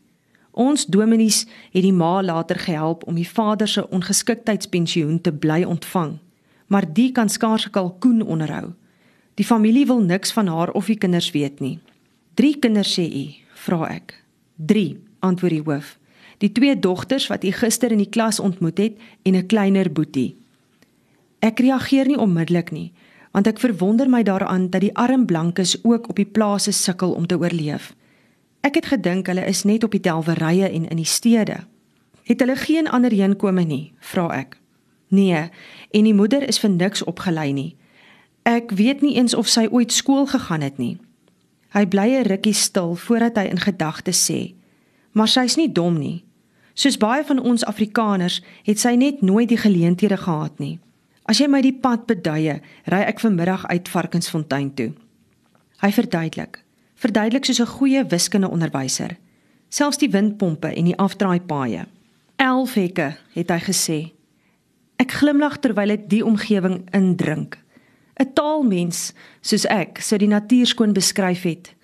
Ons 0.56 0.86
dominees 0.88 1.42
het 1.74 1.84
die 1.84 1.92
ma 1.92 2.22
later 2.24 2.56
gehelp 2.56 3.04
om 3.04 3.20
die 3.20 3.28
vader 3.28 3.68
se 3.68 3.84
ongeskiktheidspensioen 3.90 5.20
te 5.20 5.36
bly 5.36 5.66
ontvang, 5.68 6.16
maar 6.72 6.88
die 6.88 7.12
kan 7.12 7.28
skaars 7.28 7.68
'n 7.68 7.76
kalkoen 7.76 8.22
onderhou. 8.22 8.72
Die 9.36 9.44
familie 9.44 9.86
wil 9.86 10.00
niks 10.00 10.32
van 10.32 10.48
haar 10.48 10.72
of 10.72 10.88
die 10.88 10.96
kinders 10.96 11.30
weet 11.30 11.60
nie. 11.60 11.78
3 12.34 12.58
kinders 12.58 12.92
sê 12.98 13.04
u, 13.04 13.24
vra 13.54 13.88
ek. 13.92 14.16
3, 14.56 14.96
antwoord 15.20 15.52
die 15.52 15.64
hoof. 15.64 15.96
Die 16.40 16.52
twee 16.52 16.78
dogters 16.78 17.26
wat 17.32 17.44
u 17.44 17.52
gister 17.52 17.92
in 17.92 18.00
die 18.00 18.08
klas 18.12 18.40
ontmoet 18.40 18.78
het 18.78 18.96
en 19.22 19.36
'n 19.36 19.46
kleiner 19.46 19.92
boetie. 19.92 20.36
Ek 21.38 21.60
reageer 21.60 22.06
nie 22.06 22.18
onmiddellik 22.18 22.70
nie, 22.70 22.92
want 23.32 23.46
ek 23.46 23.60
verwonder 23.60 24.08
my 24.08 24.22
daaraan 24.22 24.70
dat 24.70 24.80
die 24.80 24.94
arm 24.96 25.26
blankes 25.26 25.84
ook 25.84 26.08
op 26.08 26.16
die 26.16 26.28
plase 26.28 26.72
sukkel 26.72 27.12
om 27.12 27.26
te 27.26 27.38
oorleef. 27.38 27.94
Ek 28.60 28.74
het 28.74 28.86
gedink 28.86 29.26
hulle 29.26 29.44
is 29.46 29.62
net 29.62 29.84
op 29.84 29.90
die 29.90 30.00
delwerye 30.00 30.68
en 30.68 30.88
in 30.88 30.96
die 30.96 31.04
stede. 31.04 31.66
Het 32.22 32.40
hulle 32.40 32.56
geen 32.56 32.88
ander 32.88 33.10
heenkome 33.10 33.64
nie? 33.64 33.92
vra 34.00 34.28
ek. 34.30 34.56
Nee, 35.08 35.50
en 35.90 36.04
die 36.04 36.14
moeder 36.14 36.48
is 36.48 36.58
vir 36.58 36.70
niks 36.70 37.04
opgelei 37.04 37.52
nie. 37.52 37.76
Ek 38.46 38.70
weet 38.70 39.00
nie 39.02 39.16
eens 39.18 39.34
of 39.34 39.48
sy 39.50 39.66
ooit 39.74 39.90
skool 39.92 40.28
gegaan 40.30 40.62
het 40.62 40.78
nie. 40.78 40.94
Hy 41.74 41.82
bly 41.90 42.08
'n 42.14 42.28
rukkie 42.30 42.54
stil 42.54 42.94
voordat 42.94 43.36
hy 43.36 43.50
in 43.50 43.58
gedagtes 43.58 44.30
sê: 44.30 44.54
"Maar 45.12 45.28
sy's 45.28 45.56
nie 45.56 45.72
dom 45.72 45.98
nie. 45.98 46.24
Soos 46.74 46.96
baie 46.96 47.24
van 47.24 47.42
ons 47.42 47.64
Afrikaners 47.64 48.42
het 48.62 48.78
sy 48.78 48.94
net 48.94 49.22
nooit 49.22 49.48
die 49.48 49.58
geleenthede 49.58 50.16
gehad 50.16 50.58
nie. 50.58 50.78
As 51.24 51.38
jy 51.38 51.48
my 51.48 51.60
die 51.60 51.72
pad 51.72 52.06
beduie, 52.06 52.60
ry 52.84 53.00
ek 53.00 53.20
vanmiddag 53.20 53.66
uit 53.66 53.88
Varkensfontein 53.88 54.74
toe." 54.74 54.92
Hy 55.82 55.92
verduidelik: 55.92 56.64
verduidelik 56.94 57.44
soos 57.44 57.60
'n 57.60 57.66
goeie 57.66 58.06
wiskundeonderwyser. 58.06 59.16
Selfs 59.68 59.98
die 59.98 60.10
windpompe 60.10 60.68
en 60.68 60.84
die 60.84 60.96
afdraaipaaie. 60.96 61.86
11 62.36 62.74
hekke, 62.74 63.16
het 63.32 63.50
hy 63.50 63.58
gesê. 63.58 64.12
Ek 64.96 65.10
glimlag 65.10 65.58
terwyl 65.58 65.90
ek 65.90 66.08
die 66.08 66.24
omgewing 66.24 66.88
indrink. 66.92 67.65
'n 68.20 68.32
Taalmens 68.34 69.12
soos 69.40 69.66
ek 69.66 70.00
sou 70.00 70.18
die 70.18 70.28
natuur 70.28 70.66
skoon 70.66 70.92
beskryf 70.92 71.42
het. 71.42 71.74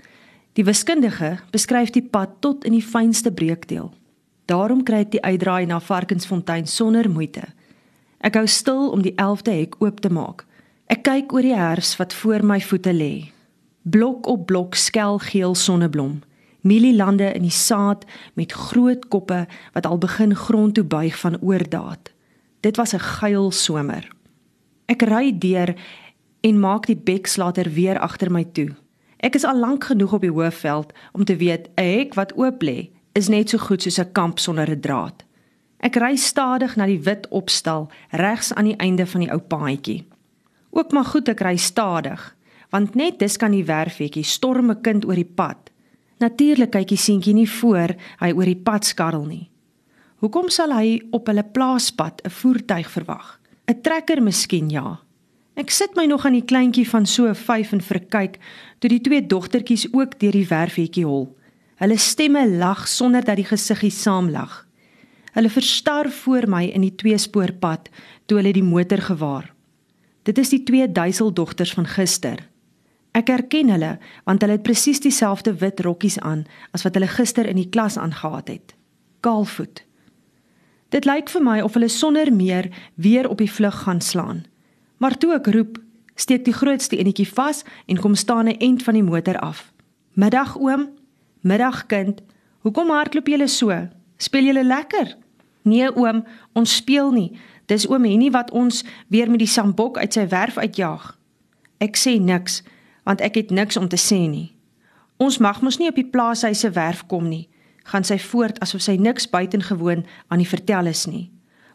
Die 0.52 0.64
wiskundige 0.64 1.38
beskryf 1.50 1.90
die 1.90 2.02
pad 2.02 2.40
tot 2.40 2.64
in 2.64 2.72
die 2.72 2.82
fynste 2.82 3.32
breekdeel. 3.32 3.92
Daarom 4.46 4.82
kry 4.82 4.96
ek 4.96 5.10
die 5.10 5.22
uitdraai 5.22 5.66
na 5.66 5.80
Varkensfontein 5.80 6.66
sonder 6.66 7.10
moeite. 7.10 7.42
Ek 8.20 8.34
hou 8.34 8.46
stil 8.46 8.90
om 8.90 9.02
die 9.02 9.14
11de 9.16 9.52
hek 9.52 9.74
oop 9.78 10.00
te 10.00 10.08
maak. 10.08 10.46
Ek 10.86 11.02
kyk 11.02 11.32
oor 11.32 11.42
die 11.42 11.56
herfs 11.56 11.96
wat 11.96 12.12
voor 12.12 12.44
my 12.44 12.60
voete 12.60 12.92
lê 12.92 13.32
blok 13.82 14.26
op 14.26 14.46
blok 14.46 14.74
skelgeel 14.74 15.54
sonneblom 15.54 16.20
mielielande 16.62 17.32
in 17.34 17.42
die 17.42 17.54
saad 17.54 18.04
met 18.38 18.52
groot 18.54 19.08
koppe 19.10 19.46
wat 19.74 19.86
al 19.86 19.98
begin 19.98 20.34
grond 20.38 20.74
toe 20.74 20.84
buig 20.84 21.18
van 21.18 21.40
oordaat 21.40 22.12
dit 22.60 22.76
was 22.76 22.94
'n 22.94 23.02
geil 23.18 23.50
somer 23.50 24.08
ek 24.86 25.02
ry 25.02 25.32
deur 25.38 25.74
en 26.42 26.60
maak 26.60 26.86
die 26.86 26.96
bekslater 26.96 27.70
weer 27.70 27.98
agter 27.98 28.30
my 28.30 28.44
toe 28.44 28.70
ek 29.18 29.38
is 29.38 29.44
al 29.44 29.58
lank 29.58 29.84
genoeg 29.90 30.12
op 30.12 30.26
die 30.26 30.34
hoofveld 30.34 30.92
om 31.12 31.24
te 31.24 31.36
weet 31.36 31.70
'n 31.76 31.82
hek 31.82 32.14
wat 32.14 32.36
oop 32.36 32.62
lê 32.62 32.90
is 33.12 33.28
net 33.28 33.48
so 33.48 33.58
goed 33.58 33.82
soos 33.82 33.98
'n 33.98 34.12
kamp 34.12 34.38
sonder 34.38 34.70
'n 34.70 34.80
draad 34.80 35.24
ek 35.80 35.96
ry 35.96 36.16
stadig 36.16 36.76
na 36.76 36.86
die 36.86 37.02
wit 37.02 37.28
opstal 37.28 37.90
regs 38.10 38.54
aan 38.54 38.64
die 38.64 38.78
einde 38.78 39.06
van 39.06 39.20
die 39.20 39.32
ou 39.32 39.40
paadjie 39.40 40.04
ook 40.70 40.92
maar 40.92 41.04
goed 41.04 41.28
ek 41.28 41.40
ry 41.40 41.56
stadig 41.56 42.36
want 42.72 42.96
net 42.96 43.20
dis 43.20 43.36
kan 43.36 43.52
die 43.52 43.66
werfetjie 43.68 44.24
storm 44.24 44.70
'n 44.70 44.80
kind 44.80 45.04
oor 45.04 45.14
die 45.14 45.32
pad. 45.40 45.70
Natuurlik 46.18 46.70
kyk 46.70 46.88
die 46.88 46.96
seentjie 46.96 47.34
nie 47.34 47.50
voor 47.50 47.94
hy 48.18 48.32
oor 48.32 48.44
die 48.44 48.62
pad 48.64 48.84
skarrel 48.84 49.26
nie. 49.26 49.50
Hoekom 50.16 50.48
sal 50.48 50.72
hy 50.72 51.02
op 51.10 51.26
hulle 51.26 51.44
plaaspad 51.44 52.22
'n 52.24 52.30
voertuig 52.30 52.90
verwag? 52.90 53.40
'n 53.68 53.80
Trekker 53.82 54.22
miskien 54.22 54.70
ja. 54.70 55.00
Ek 55.52 55.68
sit 55.68 55.96
my 55.98 56.06
nog 56.08 56.24
aan 56.24 56.38
die 56.38 56.46
kleintjie 56.48 56.86
van 56.88 57.04
so 57.06 57.28
5 57.36 57.74
en 57.76 57.82
verkyk 57.84 58.38
toe 58.80 58.88
die 58.88 59.02
twee 59.04 59.20
dogtertjies 59.20 59.90
ook 59.92 60.16
deur 60.20 60.32
die 60.32 60.48
werfetjie 60.48 61.04
hol. 61.04 61.26
Hulle 61.76 61.98
stemme 62.00 62.46
lag 62.48 62.86
sonder 62.88 63.24
dat 63.24 63.36
die 63.36 63.48
gesiggie 63.48 63.92
saamlag. 63.92 64.62
Hulle 65.36 65.50
verstar 65.52 66.08
voor 66.10 66.48
my 66.48 66.64
in 66.72 66.86
die 66.86 66.94
tweespoorpad 66.96 67.90
toe 68.26 68.38
hulle 68.38 68.52
die 68.56 68.64
motor 68.64 69.02
gewaar. 69.04 69.50
Dit 70.24 70.38
is 70.38 70.52
die 70.54 70.62
twee 70.64 70.88
duiseldogters 70.88 71.74
van 71.76 71.88
gister. 71.88 72.38
Ek 73.12 73.28
herken 73.28 73.68
hulle 73.74 73.98
want 74.24 74.40
hulle 74.40 74.56
het 74.56 74.64
presies 74.64 75.02
dieselfde 75.04 75.52
wit 75.60 75.82
rokkies 75.84 76.16
aan 76.20 76.46
as 76.72 76.86
wat 76.86 76.96
hulle 76.96 77.10
gister 77.12 77.48
in 77.48 77.60
die 77.60 77.68
klas 77.68 77.98
aangetree 78.00 78.56
het. 78.56 78.72
Kaalvoet. 79.20 79.84
Dit 80.92 81.04
lyk 81.04 81.28
vir 81.28 81.44
my 81.44 81.60
of 81.60 81.76
hulle 81.76 81.92
sonder 81.92 82.32
meer 82.32 82.70
weer 82.96 83.28
op 83.28 83.44
die 83.44 83.52
vlug 83.52 83.84
gaan 83.84 84.00
slaan. 84.00 84.46
Maar 85.02 85.16
toe 85.18 85.32
ek 85.34 85.48
roep, 85.50 85.80
steek 86.14 86.44
die 86.46 86.54
grootste 86.54 86.94
enetjie 86.96 87.26
vas 87.34 87.64
en 87.90 87.98
kom 87.98 88.14
staan 88.14 88.46
'n 88.46 88.58
end 88.62 88.82
van 88.86 88.94
die 88.94 89.02
motor 89.02 89.38
af. 89.38 89.72
"Middag 90.14 90.58
oom, 90.58 90.88
middag 91.40 91.86
kind. 91.86 92.22
Hoekom 92.62 92.90
hardloop 92.90 93.26
julle 93.26 93.48
so? 93.48 93.88
Speel 94.16 94.44
julle 94.44 94.64
lekker?" 94.64 95.16
"Nee 95.62 95.96
oom, 95.96 96.24
ons 96.52 96.76
speel 96.76 97.12
nie. 97.12 97.38
Dis 97.66 97.88
oom 97.88 98.04
Henny 98.04 98.30
wat 98.30 98.50
ons 98.50 98.84
weer 99.08 99.30
met 99.30 99.38
die 99.38 99.48
sambok 99.48 99.98
uit 99.98 100.12
sy 100.12 100.28
werf 100.28 100.56
uitjaag." 100.56 101.18
Ek 101.78 101.96
sê 101.96 102.20
niks 102.20 102.62
want 103.04 103.20
ek 103.20 103.34
het 103.34 103.50
niks 103.50 103.76
om 103.76 103.88
te 103.88 103.98
sê 103.98 104.28
nie. 104.28 104.54
Ons 105.16 105.38
mag 105.38 105.62
mos 105.62 105.78
nie 105.78 105.88
op 105.88 105.94
die 105.94 106.10
plaashuis 106.10 106.60
se 106.60 106.70
werf 106.70 107.06
kom 107.06 107.28
nie 107.28 107.48
gaan 107.82 108.04
sy 108.04 108.18
voort 108.18 108.60
asof 108.60 108.82
sy 108.82 108.96
niks 108.96 109.26
buitengewoon 109.30 110.04
aan 110.28 110.38
die 110.38 110.48
vertel 110.48 110.86
is 110.86 111.06
nie. 111.06 111.31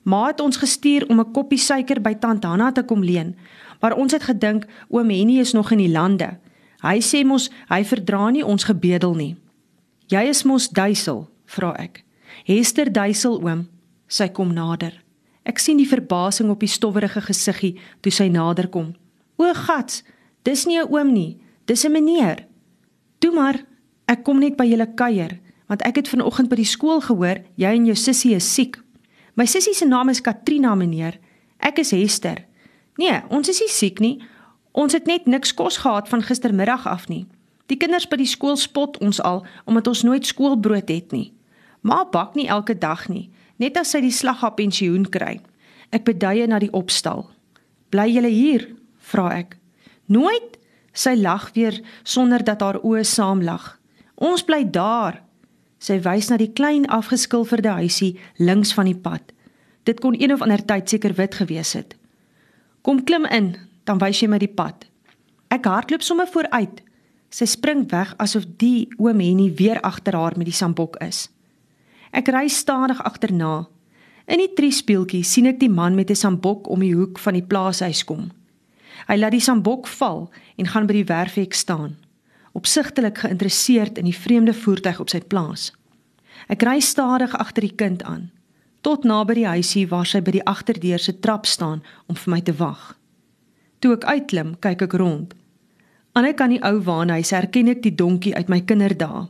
Ma 0.08 0.30
het 0.30 0.40
ons 0.40 0.58
gestuur 0.58 1.04
om 1.12 1.20
'n 1.20 1.32
koppie 1.32 1.60
suiker 1.60 2.02
by 2.02 2.14
tant 2.16 2.44
Hanna 2.44 2.72
te 2.72 2.84
kom 2.84 3.04
leen, 3.04 3.36
maar 3.82 3.96
ons 3.96 4.12
het 4.12 4.24
gedink 4.24 4.66
oom 4.88 5.10
Henny 5.10 5.40
is 5.40 5.52
nog 5.52 5.72
in 5.72 5.78
die 5.78 5.92
lande. 5.92 6.40
Hy 6.82 7.00
sê 7.00 7.26
mos 7.26 7.50
hy 7.68 7.84
verdra 7.84 8.30
nie 8.30 8.46
ons 8.46 8.64
gebedel 8.64 9.16
nie. 9.16 9.36
Jy 10.08 10.24
is 10.30 10.44
mos 10.44 10.70
duisel, 10.70 11.28
vra 11.46 11.74
ek. 11.76 12.04
Hester 12.46 12.92
duisel 12.92 13.42
oom, 13.42 13.68
sy 14.08 14.28
kom 14.30 14.54
nader. 14.54 15.04
Ek 15.44 15.60
sien 15.60 15.78
die 15.78 15.88
verbasing 15.88 16.50
op 16.50 16.60
die 16.60 16.70
stowwerige 16.70 17.22
gesiggie 17.22 17.80
toe 18.02 18.12
sy 18.12 18.28
nader 18.28 18.68
kom. 18.68 18.96
O 19.36 19.54
gats, 19.54 20.04
dis 20.44 20.66
nie 20.66 20.80
'n 20.80 20.88
oom 20.90 21.14
nie, 21.14 21.38
dis 21.66 21.86
'n 21.86 21.92
meneer. 21.92 22.46
Toe 23.20 23.32
maar, 23.32 23.66
ek 24.06 24.24
kom 24.24 24.40
net 24.40 24.56
by 24.56 24.66
julle 24.66 24.94
kuier 24.96 25.40
want 25.68 25.82
ek 25.82 25.96
het 25.96 26.08
vanoggend 26.08 26.50
by 26.50 26.56
die 26.56 26.66
skool 26.66 27.02
gehoor 27.04 27.44
jy 27.60 27.72
en 27.76 27.86
jou 27.86 27.96
sussie 27.96 28.36
is 28.36 28.48
siek. 28.54 28.80
My 29.38 29.46
sussie 29.46 29.74
se 29.78 29.86
naam 29.86 30.10
is 30.10 30.22
Katrina, 30.22 30.74
meneer. 30.76 31.20
Ek 31.62 31.78
is 31.78 31.92
Hester. 31.94 32.40
Nee, 32.98 33.20
ons 33.30 33.50
is 33.52 33.60
nie 33.62 33.70
siek 33.70 34.00
nie. 34.02 34.16
Ons 34.74 34.96
het 34.98 35.06
net 35.06 35.28
niks 35.30 35.54
kos 35.54 35.78
gehad 35.84 36.10
van 36.10 36.24
gistermiddag 36.26 36.88
af 36.90 37.06
nie. 37.08 37.28
Die 37.70 37.78
kinders 37.78 38.08
by 38.10 38.18
die 38.18 38.30
skool 38.30 38.58
spot 38.58 38.98
ons 39.04 39.20
al 39.22 39.44
omdat 39.70 39.90
ons 39.92 40.02
nooit 40.08 40.26
skoolbrood 40.26 40.90
het 40.90 41.14
nie. 41.14 41.30
Ma 41.86 42.02
bak 42.10 42.34
nie 42.34 42.48
elke 42.50 42.74
dag 42.74 43.06
nie, 43.12 43.28
net 43.62 43.78
as 43.78 43.94
sy 43.94 44.02
die 44.02 44.14
slagga 44.14 44.50
pensioen 44.58 45.06
kry. 45.06 45.38
Ek 45.94 46.08
beduie 46.08 46.48
na 46.50 46.58
die 46.64 46.74
opstal. 46.74 47.28
Bly 47.94 48.10
julle 48.16 48.34
hier? 48.34 48.66
vra 49.08 49.30
ek. 49.38 49.54
Nooit? 50.10 50.58
Sy 50.98 51.14
lag 51.14 51.52
weer 51.54 51.78
sonder 52.02 52.42
dat 52.44 52.66
haar 52.66 52.82
oë 52.82 53.06
saamlag. 53.06 53.76
Ons 54.18 54.42
bly 54.44 54.64
daar. 54.66 55.22
Sy 55.78 56.00
wys 56.02 56.32
na 56.32 56.40
die 56.42 56.52
klein 56.58 56.88
afgeskilferde 56.90 57.76
huisie 57.78 58.16
links 58.42 58.74
van 58.74 58.90
die 58.90 58.98
pad. 58.98 59.34
Dit 59.86 60.02
kon 60.02 60.18
een 60.18 60.34
of 60.34 60.42
ander 60.42 60.64
tyd 60.66 60.90
seker 60.90 61.14
wit 61.14 61.38
gewees 61.38 61.76
het. 61.78 61.94
Kom 62.82 63.04
klim 63.04 63.26
in, 63.30 63.56
dan 63.86 64.02
wys 64.02 64.22
jy 64.22 64.30
my 64.32 64.40
die 64.42 64.52
pad. 64.52 64.88
Ek 65.54 65.70
hardloop 65.70 66.04
sommer 66.04 66.28
vooruit. 66.28 66.82
Sy 67.30 67.46
spring 67.46 67.86
weg 67.92 68.14
asof 68.24 68.48
die 68.60 68.88
oom 68.98 69.22
Henny 69.22 69.52
weer 69.56 69.80
agter 69.86 70.16
haar 70.18 70.38
met 70.38 70.50
die 70.50 70.56
sambok 70.56 70.98
is. 71.04 71.28
Ek 72.12 72.32
ry 72.34 72.48
stadig 72.50 73.00
agterna. 73.06 73.68
In 74.28 74.42
die 74.42 74.52
triespieeltjie 74.56 75.24
sien 75.24 75.48
ek 75.48 75.60
die 75.60 75.72
man 75.72 75.96
met 75.96 76.10
'n 76.10 76.16
sambok 76.16 76.68
om 76.68 76.80
die 76.80 76.96
hoek 76.96 77.20
van 77.20 77.34
die 77.34 77.46
plaashuis 77.46 78.04
kom. 78.04 78.32
Hy 79.08 79.16
laat 79.16 79.32
die 79.32 79.44
sambok 79.44 79.88
val 79.88 80.32
en 80.58 80.68
gaan 80.68 80.88
by 80.88 80.94
die 80.94 81.08
werfhek 81.08 81.54
staan 81.54 81.96
opsigtelik 82.58 83.22
geïnteresseerd 83.22 83.98
in 84.02 84.10
die 84.10 84.18
vreemde 84.18 84.54
voertuig 84.54 85.00
op 85.00 85.12
sy 85.14 85.22
plaas. 85.22 85.70
Ek 86.50 86.64
ry 86.66 86.80
stadig 86.82 87.36
agter 87.38 87.66
die 87.68 87.76
kind 87.76 88.04
aan, 88.04 88.30
tot 88.82 89.06
naby 89.06 89.42
die 89.42 89.50
huisie 89.50 89.86
waar 89.92 90.08
sy 90.10 90.22
by 90.26 90.38
die 90.38 90.46
agterdeur 90.48 91.02
se 91.02 91.14
trap 91.20 91.46
staan 91.46 91.84
om 92.08 92.16
vir 92.16 92.34
my 92.34 92.42
te 92.42 92.56
wag. 92.58 92.96
Toe 93.80 93.94
ek 93.98 94.08
uitklim, 94.08 94.56
kyk 94.64 94.88
ek 94.88 94.96
rond. 94.98 95.36
Aan 96.18 96.26
ek 96.26 96.42
aan 96.42 96.56
die 96.56 96.64
ou 96.66 96.80
waanhuis 96.82 97.34
herken 97.36 97.70
ek 97.70 97.84
die 97.84 97.94
donkie 97.94 98.34
uit 98.34 98.50
my 98.50 98.62
kinderdae. 98.66 99.28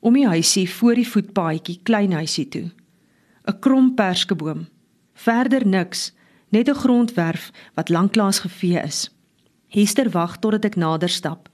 Om 0.00 0.16
die 0.16 0.26
huisie 0.26 0.66
voor 0.70 0.96
die 0.98 1.06
voetpaadjie 1.06 1.78
klein 1.84 2.16
huisie 2.16 2.48
toe. 2.48 2.70
'n 3.46 3.58
Krom 3.60 3.94
perskeboom. 3.94 4.66
Verder 5.14 5.66
niks, 5.66 6.12
net 6.50 6.68
'n 6.68 6.74
grondwerf 6.74 7.52
wat 7.74 7.88
lanklaas 7.88 8.38
gevee 8.38 8.80
is. 8.82 9.10
Hester 9.68 10.10
wag 10.10 10.38
totdat 10.38 10.64
ek 10.64 10.76
nader 10.76 11.08
stap. 11.08 11.49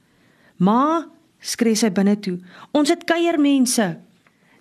"Ma," 0.57 1.07
skree 1.41 1.75
sy 1.75 1.91
binne 1.91 2.19
toe. 2.21 2.39
"Ons 2.73 2.89
het 2.89 3.05
kuiermense." 3.05 3.99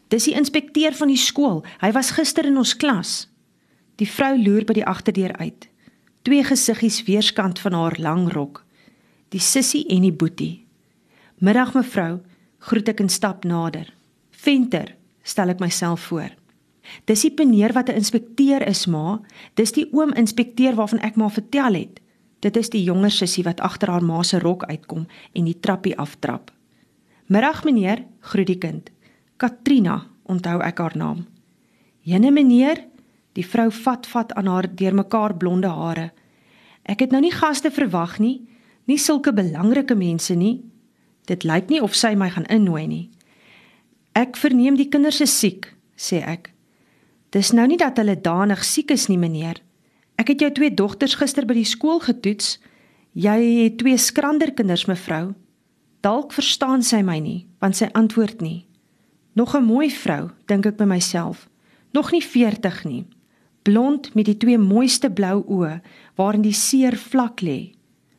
Dis 0.08 0.24
die 0.24 0.36
inspekteur 0.38 0.94
van 0.94 1.08
die 1.08 1.18
skool. 1.18 1.64
Hy 1.82 1.92
was 1.92 2.12
gister 2.12 2.46
in 2.46 2.58
ons 2.58 2.76
klas. 2.78 3.28
Die 3.96 4.08
vrou 4.10 4.36
loer 4.38 4.66
by 4.66 4.74
die 4.74 4.86
agterdeur 4.86 5.34
uit. 5.38 5.68
Twee 6.22 6.44
gesiggies 6.44 7.04
weerskant 7.08 7.60
van 7.60 7.74
haar 7.74 7.96
lang 8.00 8.32
rok. 8.34 8.64
Die 9.30 9.40
sussie 9.40 9.86
en 9.88 10.02
die 10.02 10.14
boetie. 10.14 10.66
"Middag 11.40 11.74
mevrou," 11.74 12.22
groet 12.60 12.90
ek 12.90 13.00
en 13.00 13.10
stap 13.10 13.44
nader. 13.44 13.94
"Venter," 14.32 14.96
stel 15.24 15.50
ek 15.50 15.60
myself 15.60 16.00
voor. 16.02 16.30
Dis 17.06 17.22
die 17.22 17.34
meneer 17.36 17.74
wat 17.74 17.90
'n 17.90 17.96
inspekteur 17.96 18.68
is, 18.68 18.86
ma. 18.86 19.22
Dis 19.54 19.72
die 19.72 19.88
oom 19.92 20.14
inspekteur 20.14 20.76
waarvan 20.76 21.00
ek 21.00 21.16
maar 21.16 21.32
vertel 21.32 21.74
het. 21.74 22.00
Dit 22.46 22.60
is 22.62 22.70
die 22.70 22.84
jonger 22.86 23.10
sussie 23.10 23.44
wat 23.44 23.62
agter 23.66 23.90
haar 23.90 24.04
ma 24.06 24.22
se 24.24 24.38
rok 24.40 24.68
uitkom 24.70 25.08
en 25.34 25.48
die 25.50 25.58
trappie 25.60 25.96
aftrap. 25.98 26.52
"Middag 27.26 27.64
meneer," 27.66 28.06
groet 28.22 28.48
die 28.48 28.58
kind. 28.58 28.92
"Katrina," 29.38 30.06
onthou 30.24 30.62
ek 30.62 30.78
haar 30.78 30.98
naam. 30.98 31.26
"Jene 32.02 32.32
meneer," 32.32 32.86
die 33.34 33.46
vrou 33.46 33.72
vat 33.72 34.08
vat 34.08 34.34
aan 34.34 34.48
haar 34.48 34.76
deurmekaar 34.76 35.38
blonde 35.38 35.68
hare. 35.68 36.12
"Ek 36.84 37.00
het 37.00 37.12
nou 37.12 37.22
nie 37.22 37.32
gaste 37.32 37.72
verwag 37.72 38.20
nie, 38.20 38.48
nie 38.86 38.98
sulke 38.98 39.34
belangrike 39.34 39.96
mense 39.96 40.36
nie. 40.36 40.62
Dit 41.26 41.44
lyk 41.44 41.70
nie 41.70 41.82
of 41.82 41.96
sy 41.96 42.14
my 42.16 42.30
gaan 42.30 42.46
innooi 42.46 42.88
nie." 42.88 43.10
"Ek 44.14 44.38
verneem 44.38 44.76
die 44.76 44.90
kinders 44.90 45.22
is 45.22 45.40
siek," 45.40 45.74
sê 45.98 46.22
ek. 46.22 46.54
"Dis 47.32 47.52
nou 47.52 47.68
nie 47.68 47.78
dat 47.78 47.98
hulle 47.98 48.22
danig 48.22 48.64
siek 48.64 48.92
is 48.92 49.08
nie, 49.08 49.18
meneer." 49.18 49.65
Ek 50.16 50.32
het 50.32 50.40
jou 50.40 50.52
twee 50.52 50.74
dogters 50.74 51.18
gister 51.20 51.46
by 51.46 51.58
die 51.58 51.68
skool 51.68 52.00
getoets. 52.00 52.56
Jy 53.16 53.36
het 53.64 53.78
twee 53.80 53.98
skranderkinders, 54.00 54.86
mevrou. 54.88 55.34
Dalk 56.06 56.32
verstaan 56.36 56.84
sy 56.84 57.02
my 57.04 57.18
nie, 57.20 57.48
want 57.60 57.76
sy 57.76 57.90
antwoord 57.98 58.42
nie. 58.42 58.66
Nog 59.36 59.56
'n 59.56 59.64
mooi 59.64 59.90
vrou, 59.92 60.30
dink 60.48 60.66
ek 60.66 60.78
by 60.78 60.86
myself. 60.86 61.50
Nog 61.92 62.12
nie 62.12 62.24
40 62.24 62.84
nie. 62.86 63.06
Blond 63.64 64.14
met 64.16 64.26
die 64.26 64.38
twee 64.38 64.58
mooiste 64.58 65.10
blou 65.10 65.44
oë 65.48 65.82
waarin 66.16 66.42
die 66.42 66.54
seer 66.54 66.96
vlak 66.96 67.42
lê. 67.42 67.74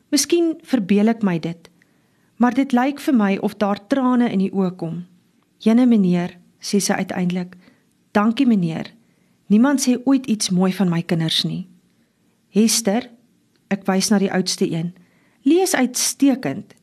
Miskien 0.09 0.55
verbeel 0.61 1.07
ek 1.07 1.23
my 1.23 1.39
dit, 1.39 1.69
maar 2.35 2.53
dit 2.53 2.71
lyk 2.71 2.99
vir 2.99 3.15
my 3.15 3.37
of 3.37 3.55
daar 3.57 3.87
trane 3.87 4.31
in 4.31 4.39
die 4.39 4.51
oë 4.51 4.75
kom. 4.75 5.05
"Jene 5.57 5.85
meneer," 5.85 6.37
sê 6.59 6.79
sy 6.79 6.93
uiteindelik. 6.93 7.55
"Dankie 8.11 8.45
meneer. 8.45 8.93
Niemand 9.47 9.87
sê 9.87 9.97
ooit 10.05 10.25
iets 10.25 10.49
mooi 10.49 10.73
van 10.73 10.89
my 10.89 11.01
kinders 11.01 11.43
nie." 11.43 11.67
Hester, 12.57 13.05
ek 13.69 13.85
wys 13.85 14.09
na 14.09 14.17
die 14.21 14.31
oudste 14.33 14.65
een. 14.65 14.93
Lees 15.45 15.75
uitstekend. 15.75 16.73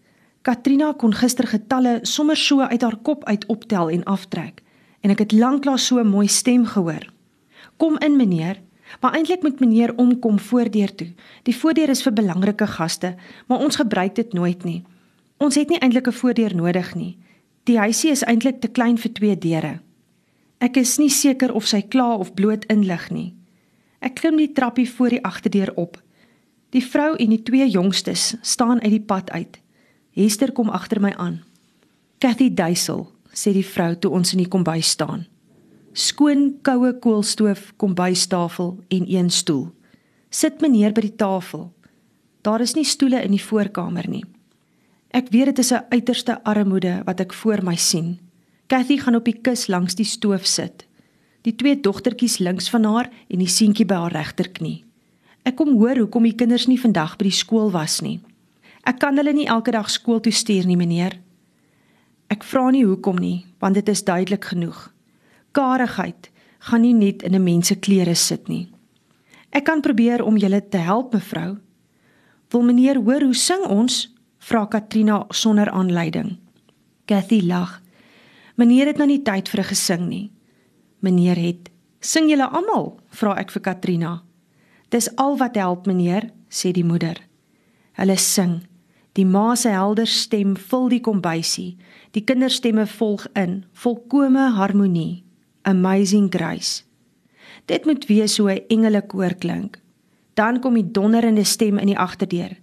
Katrina 0.47 0.93
kon 1.01 1.15
gister 1.17 1.49
getalle 1.49 1.99
sommer 2.07 2.39
so 2.39 2.61
uit 2.61 2.83
haar 2.85 2.97
kop 3.03 3.25
uit 3.25 3.47
optel 3.51 3.91
en 3.91 4.05
aftrek 4.05 4.61
en 5.05 5.13
ek 5.13 5.21
het 5.21 5.35
lanklaas 5.37 5.87
so 5.87 6.01
'n 6.01 6.09
mooi 6.09 6.29
stem 6.29 6.65
gehoor. 6.65 7.13
Kom 7.77 7.99
in 7.99 8.17
meneer, 8.17 8.61
maar 9.01 9.13
eintlik 9.13 9.43
moet 9.43 9.61
meneer 9.61 9.97
omkom 9.97 10.39
voordeur 10.39 10.95
toe. 10.95 11.13
Die 11.43 11.57
voordeur 11.57 11.89
is 11.89 12.03
vir 12.03 12.13
belangrike 12.13 12.67
gaste, 12.67 13.17
maar 13.47 13.59
ons 13.59 13.77
gebruik 13.77 14.15
dit 14.15 14.33
nooit 14.33 14.65
nie. 14.65 14.85
Ons 15.37 15.55
het 15.55 15.69
nie 15.69 15.79
eintlik 15.79 16.07
'n 16.07 16.13
voordeur 16.13 16.55
nodig 16.55 16.95
nie. 16.95 17.19
Die 17.65 17.79
huisie 17.79 18.11
is 18.11 18.25
eintlik 18.25 18.61
te 18.61 18.69
klein 18.69 18.99
vir 18.99 19.13
twee 19.13 19.39
deure. 19.39 19.81
Ek 20.59 20.77
is 20.77 20.99
nie 20.99 21.11
seker 21.11 21.53
of 21.53 21.67
sy 21.67 21.83
kla 21.83 22.15
of 22.15 22.35
bloot 22.35 22.65
inlig 22.65 23.11
nie. 23.11 23.35
Ek 24.05 24.18
klim 24.20 24.36
die 24.36 24.52
trappie 24.52 24.84
voor 24.90 25.14
die 25.14 25.22
agterdeur 25.24 25.72
op. 25.80 25.96
Die 26.76 26.84
vrou 26.84 27.14
en 27.16 27.30
die 27.32 27.42
twee 27.42 27.64
jongstes 27.70 28.34
staan 28.44 28.82
uit 28.82 28.92
die 28.98 29.00
pad 29.00 29.30
uit. 29.32 29.57
Hester 30.12 30.52
kom 30.52 30.68
agter 30.68 31.00
my 31.00 31.14
aan. 31.16 31.40
Cathy 32.20 32.50
Duisel, 32.52 33.07
sê 33.32 33.55
die 33.57 33.64
vrou 33.64 33.94
toe 33.96 34.12
ons 34.12 34.34
in 34.36 34.42
die 34.42 34.50
kombuis 34.50 34.92
staan. 34.92 35.24
Skoon 35.94 36.59
koue 36.66 36.92
koolstoof, 37.00 37.72
kombuistafel 37.80 38.76
en 38.92 39.09
een 39.09 39.30
stoel. 39.30 39.70
Sit 40.28 40.61
meneer 40.61 40.92
by 40.92 41.07
die 41.07 41.16
tafel. 41.16 41.70
Daar 42.44 42.61
is 42.61 42.74
nie 42.76 42.84
stoele 42.84 43.22
in 43.24 43.32
die 43.32 43.42
voorkamer 43.42 44.09
nie. 44.11 44.24
Ek 45.14 45.30
weet 45.30 45.55
dit 45.55 45.59
is 45.59 45.72
'n 45.72 45.86
uiterste 45.88 46.42
armoede 46.44 47.02
wat 47.07 47.20
ek 47.20 47.32
voor 47.32 47.62
my 47.62 47.76
sien. 47.76 48.18
Cathy 48.66 48.98
gaan 48.98 49.14
op 49.14 49.24
die 49.24 49.40
kus 49.40 49.66
langs 49.66 49.94
die 49.94 50.05
stoof 50.05 50.46
sit 50.46 50.86
die 51.45 51.55
twee 51.55 51.76
dogtertjies 51.80 52.38
links 52.40 52.70
van 52.72 52.86
haar 52.88 53.11
en 53.28 53.42
die 53.42 53.51
seentjie 53.51 53.86
by 53.86 53.99
haar 54.07 54.16
regterknie. 54.16 54.84
Ek 55.45 55.59
kom 55.61 55.74
hoor 55.76 55.99
hoekom 56.01 56.24
die 56.24 56.36
kinders 56.36 56.66
nie 56.70 56.80
vandag 56.80 57.18
by 57.20 57.28
die 57.28 57.36
skool 57.36 57.68
was 57.74 58.01
nie. 58.01 58.18
Ek 58.88 58.99
kan 59.01 59.16
hulle 59.20 59.32
nie 59.36 59.49
elke 59.49 59.72
dag 59.72 59.90
skool 59.92 60.22
toe 60.24 60.32
stuur 60.32 60.64
nie, 60.68 60.76
meneer. 60.80 61.18
Ek 62.32 62.45
vra 62.45 62.70
nie 62.72 62.84
hoekom 62.84 63.20
nie, 63.20 63.45
want 63.61 63.76
dit 63.76 63.88
is 63.92 64.05
duidelik 64.05 64.49
genoeg. 64.53 64.88
Karigheid, 65.53 66.30
gaan 66.64 66.80
nie 66.80 66.95
net 66.95 67.22
in 67.22 67.34
'n 67.34 67.45
mens 67.45 67.68
se 67.68 67.76
klere 67.76 68.14
sit 68.14 68.49
nie. 68.49 68.68
Ek 69.53 69.64
kan 69.64 69.80
probeer 69.80 70.24
om 70.24 70.36
julle 70.36 70.68
te 70.68 70.78
help, 70.78 71.12
mevrou. 71.12 71.59
Wil 72.51 72.62
meneer 72.62 72.97
hoor 72.97 73.22
hoe 73.22 73.34
sing 73.34 73.64
ons? 73.66 74.14
vra 74.38 74.66
Katrina 74.66 75.24
sonder 75.30 75.70
aanleiding. 75.70 76.36
Kathy 77.07 77.40
lag. 77.47 77.80
Meneer 78.57 78.86
het 78.86 78.97
nou 78.97 79.07
nie 79.07 79.22
tyd 79.22 79.49
vir 79.49 79.61
'n 79.61 79.64
gesing 79.64 80.09
nie. 80.09 80.34
Meneer 81.05 81.36
het. 81.36 81.68
Sing 82.00 82.30
julle 82.32 82.46
almal? 82.48 82.94
vra 83.12 83.34
ek 83.36 83.50
vir 83.52 83.62
Katrina. 83.66 84.12
Dis 84.88 85.11
al 85.20 85.36
wat 85.36 85.59
help, 85.61 85.84
meneer, 85.90 86.30
sê 86.48 86.72
die 86.72 86.84
moeder. 86.86 87.18
Hulle 87.98 88.16
sing. 88.16 88.62
Die 89.14 89.26
ma 89.28 89.52
se 89.55 89.68
helder 89.74 90.09
stem 90.09 90.55
vul 90.57 90.88
die 90.88 91.02
kombuisie. 91.05 91.76
Die 92.16 92.24
kinderstemme 92.24 92.86
volg 92.88 93.26
in, 93.36 93.64
volkomme 93.76 94.48
harmonie. 94.57 95.24
Amazing 95.68 96.30
Grace. 96.32 96.84
Dit 97.68 97.84
moet 97.84 98.07
wees 98.09 98.34
so 98.34 98.48
'n 98.48 98.64
engelekoor 98.68 99.34
klink. 99.34 99.78
Dan 100.34 100.61
kom 100.61 100.74
die 100.74 100.90
donderende 100.90 101.44
stem 101.44 101.78
in 101.78 101.86
die 101.86 101.98
agterdeur. 101.98 102.57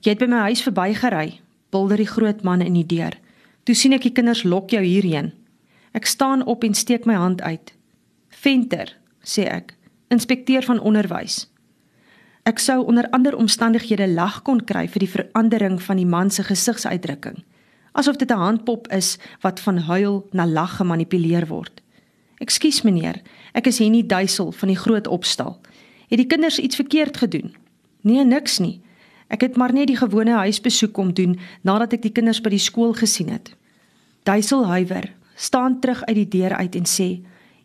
Jy 0.00 0.10
het 0.10 0.18
by 0.18 0.26
my 0.26 0.40
huis 0.48 0.62
verbygery, 0.62 1.40
bulder 1.70 1.96
die 1.96 2.06
groot 2.06 2.42
man 2.42 2.60
in 2.60 2.74
die 2.74 2.86
deur. 2.86 3.12
Toe 3.64 3.74
sien 3.74 3.92
ek 3.92 4.02
die 4.02 4.12
kinders 4.12 4.42
lok 4.44 4.70
jou 4.70 4.82
hierheen. 4.82 5.32
Ek 5.92 6.06
staan 6.06 6.44
op 6.46 6.64
en 6.64 6.74
steek 6.74 7.04
my 7.04 7.14
hand 7.14 7.42
uit. 7.42 7.74
Venter, 8.28 8.96
sê 9.22 9.46
ek, 9.50 9.74
inspekteur 10.08 10.62
van 10.62 10.80
onderwys. 10.80 11.48
Ek 12.48 12.58
sou 12.58 12.84
onder 12.86 13.08
ander 13.10 13.36
omstandighede 13.36 14.08
lag 14.08 14.42
kon 14.42 14.62
kry 14.64 14.86
vir 14.88 15.04
die 15.04 15.10
verandering 15.10 15.80
van 15.82 15.98
die 16.00 16.08
man 16.08 16.30
se 16.30 16.42
gesigsuitdrukking, 16.46 17.42
asof 17.92 18.16
dit 18.16 18.30
'n 18.30 18.38
handpop 18.38 18.88
is 18.88 19.18
wat 19.42 19.60
van 19.60 19.78
huil 19.78 20.26
na 20.32 20.46
lag 20.46 20.76
gemanipuleer 20.76 21.46
word. 21.46 21.82
Ekskuus 22.38 22.82
meneer, 22.82 23.20
ek 23.52 23.66
is 23.66 23.78
Henny 23.78 24.06
Duisel 24.06 24.52
van 24.52 24.68
die 24.68 24.78
groot 24.78 25.06
opstal. 25.06 25.60
Het 26.08 26.18
die 26.18 26.26
kinders 26.26 26.58
iets 26.58 26.76
verkeerd 26.76 27.16
gedoen? 27.16 27.54
Nee, 28.00 28.24
niks 28.24 28.58
nie. 28.58 28.80
Ek 29.28 29.40
het 29.40 29.56
maar 29.56 29.72
net 29.72 29.86
die 29.86 29.96
gewone 29.96 30.32
huisbesoek 30.32 30.92
kom 30.92 31.12
doen 31.14 31.38
nadat 31.62 31.92
ek 31.92 32.02
die 32.02 32.12
kinders 32.12 32.40
by 32.40 32.50
die 32.50 32.58
skool 32.58 32.92
gesien 32.92 33.28
het. 33.28 33.54
Duisel 34.22 34.66
huiwer, 34.66 35.12
staan 35.40 35.80
terug 35.80 36.04
uit 36.04 36.16
die 36.16 36.28
deur 36.28 36.54
uit 36.56 36.74
en 36.76 36.86
sê: 36.86 37.08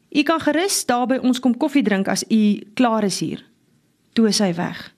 "U 0.09 0.23
kan 0.23 0.39
gerus 0.39 0.86
daar 0.86 1.07
by 1.07 1.17
ons 1.17 1.39
kom 1.39 1.57
koffie 1.57 1.84
drink 1.84 2.07
as 2.07 2.23
u 2.30 2.61
klaar 2.73 3.03
is 3.03 3.19
hier." 3.19 3.43
Toe 4.13 4.28
is 4.28 4.39
hy 4.39 4.53
weg. 4.53 4.95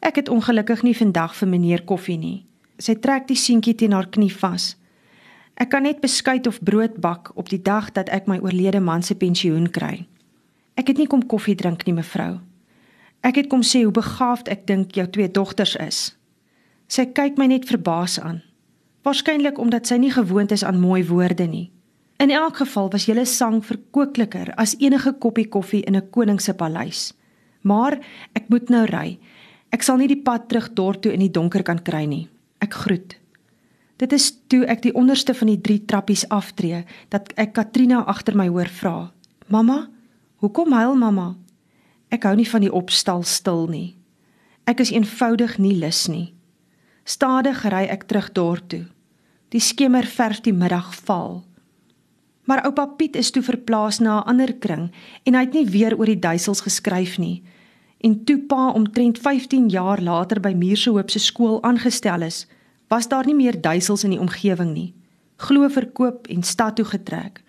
Ek 0.00 0.16
het 0.16 0.28
ongelukkig 0.28 0.82
nie 0.82 0.96
vandag 0.96 1.34
vir 1.34 1.48
meneer 1.48 1.82
koffie 1.84 2.18
nie. 2.18 2.46
Sy 2.78 2.94
trek 2.94 3.26
die 3.26 3.36
seentjie 3.36 3.74
teen 3.74 3.92
haar 3.92 4.06
knie 4.06 4.32
vas. 4.32 4.76
Ek 5.56 5.70
kan 5.72 5.82
net 5.82 6.00
beskuit 6.00 6.46
of 6.46 6.62
brood 6.62 7.00
bak 7.00 7.32
op 7.34 7.48
die 7.48 7.62
dag 7.62 7.92
dat 7.92 8.08
ek 8.08 8.26
my 8.26 8.38
oorlede 8.38 8.80
man 8.80 9.02
se 9.02 9.14
pensioen 9.14 9.70
kry. 9.70 10.06
Ek 10.76 10.86
het 10.86 10.98
nie 10.98 11.06
kom 11.06 11.26
koffie 11.26 11.56
drink 11.56 11.86
nie, 11.86 11.94
mevrou. 11.94 12.38
Ek 13.24 13.36
het 13.36 13.48
kom 13.48 13.62
sê 13.62 13.82
hoe 13.82 13.92
begaafd 13.92 14.48
ek 14.48 14.66
dink 14.66 14.94
jou 14.94 15.06
twee 15.10 15.30
dogters 15.30 15.76
is. 15.76 16.16
Sy 16.86 17.06
kyk 17.06 17.38
my 17.40 17.46
net 17.46 17.66
verbaas 17.66 18.20
aan. 18.20 18.42
Waarskynlik 19.02 19.58
omdat 19.58 19.86
sy 19.86 19.96
nie 19.98 20.12
gewoond 20.12 20.52
is 20.52 20.62
aan 20.62 20.78
mooi 20.80 21.02
woorde 21.08 21.46
nie. 21.48 21.70
In 22.16 22.30
elk 22.30 22.56
geval 22.56 22.90
was 22.90 23.04
julle 23.04 23.24
sang 23.24 23.60
verkookliker 23.64 24.54
as 24.56 24.76
enige 24.80 25.12
koppie 25.20 25.48
koffie 25.48 25.84
in 25.84 25.96
'n 25.96 26.10
koning 26.10 26.40
se 26.40 26.54
paleis. 26.54 27.12
Maar 27.60 27.98
ek 28.32 28.48
moet 28.48 28.68
nou 28.68 28.84
ry. 28.84 29.18
Ek 29.70 29.82
sal 29.82 29.96
nie 29.96 30.08
die 30.08 30.22
pad 30.22 30.48
terug 30.48 30.72
dorp 30.72 31.02
toe 31.02 31.12
in 31.12 31.20
die 31.20 31.30
donker 31.30 31.62
kan 31.62 31.82
kry 31.82 32.04
nie. 32.04 32.28
Ek 32.58 32.74
groet. 32.74 33.16
Dit 33.96 34.12
is 34.12 34.38
toe 34.48 34.64
ek 34.66 34.82
die 34.82 34.94
onderste 34.94 35.34
van 35.34 35.48
die 35.48 35.60
drie 35.60 35.84
trappies 35.84 36.28
aftree 36.28 36.84
dat 37.08 37.32
ek 37.36 37.52
Katrina 37.52 38.04
agter 38.04 38.36
my 38.36 38.48
hoor 38.48 38.68
vra: 38.68 39.12
"Mamma, 39.48 39.88
hoekom 40.36 40.72
huil 40.72 40.96
mamma?" 40.96 41.36
Ek 42.10 42.22
hou 42.22 42.36
nie 42.36 42.48
van 42.48 42.60
die 42.60 42.72
opstal 42.72 43.22
stil 43.22 43.66
nie. 43.66 43.96
Ek 44.66 44.80
is 44.80 44.90
eenvoudig 44.90 45.58
nie 45.58 45.74
lus 45.74 46.08
nie. 46.08 46.34
Stadig 47.04 47.64
ry 47.64 47.84
ek 47.90 48.06
terug 48.06 48.32
dorp 48.32 48.68
toe. 48.68 48.86
Die 49.50 49.60
skemer 49.60 50.06
verf 50.06 50.40
die 50.40 50.52
middag 50.52 50.94
val. 51.06 51.44
Maar 52.46 52.64
oupa 52.64 52.86
Piet 52.86 53.16
is 53.16 53.30
toe 53.30 53.42
verplaas 53.42 53.98
na 53.98 54.20
'n 54.20 54.28
ander 54.28 54.54
kring 54.54 54.90
en 55.22 55.34
hy 55.34 55.40
het 55.40 55.52
nie 55.52 55.66
weer 55.66 55.98
oor 55.98 56.06
die 56.06 56.18
duisels 56.18 56.60
geskryf 56.60 57.18
nie. 57.18 57.42
En 58.00 58.24
toe 58.24 58.38
pa 58.38 58.70
omtrent 58.70 59.18
15 59.18 59.68
jaar 59.68 60.00
later 60.02 60.40
by 60.40 60.52
Muursehoop 60.52 61.10
se 61.10 61.18
skool 61.18 61.62
aangestel 61.62 62.22
is, 62.22 62.46
was 62.88 63.08
daar 63.08 63.26
nie 63.26 63.34
meer 63.34 63.60
duisels 63.60 64.04
in 64.04 64.10
die 64.10 64.20
omgewing 64.20 64.72
nie. 64.72 64.94
Glo 65.36 65.68
verkoop 65.68 66.26
en 66.26 66.42
stad 66.42 66.76
toe 66.76 66.84
getrek. 66.84 67.42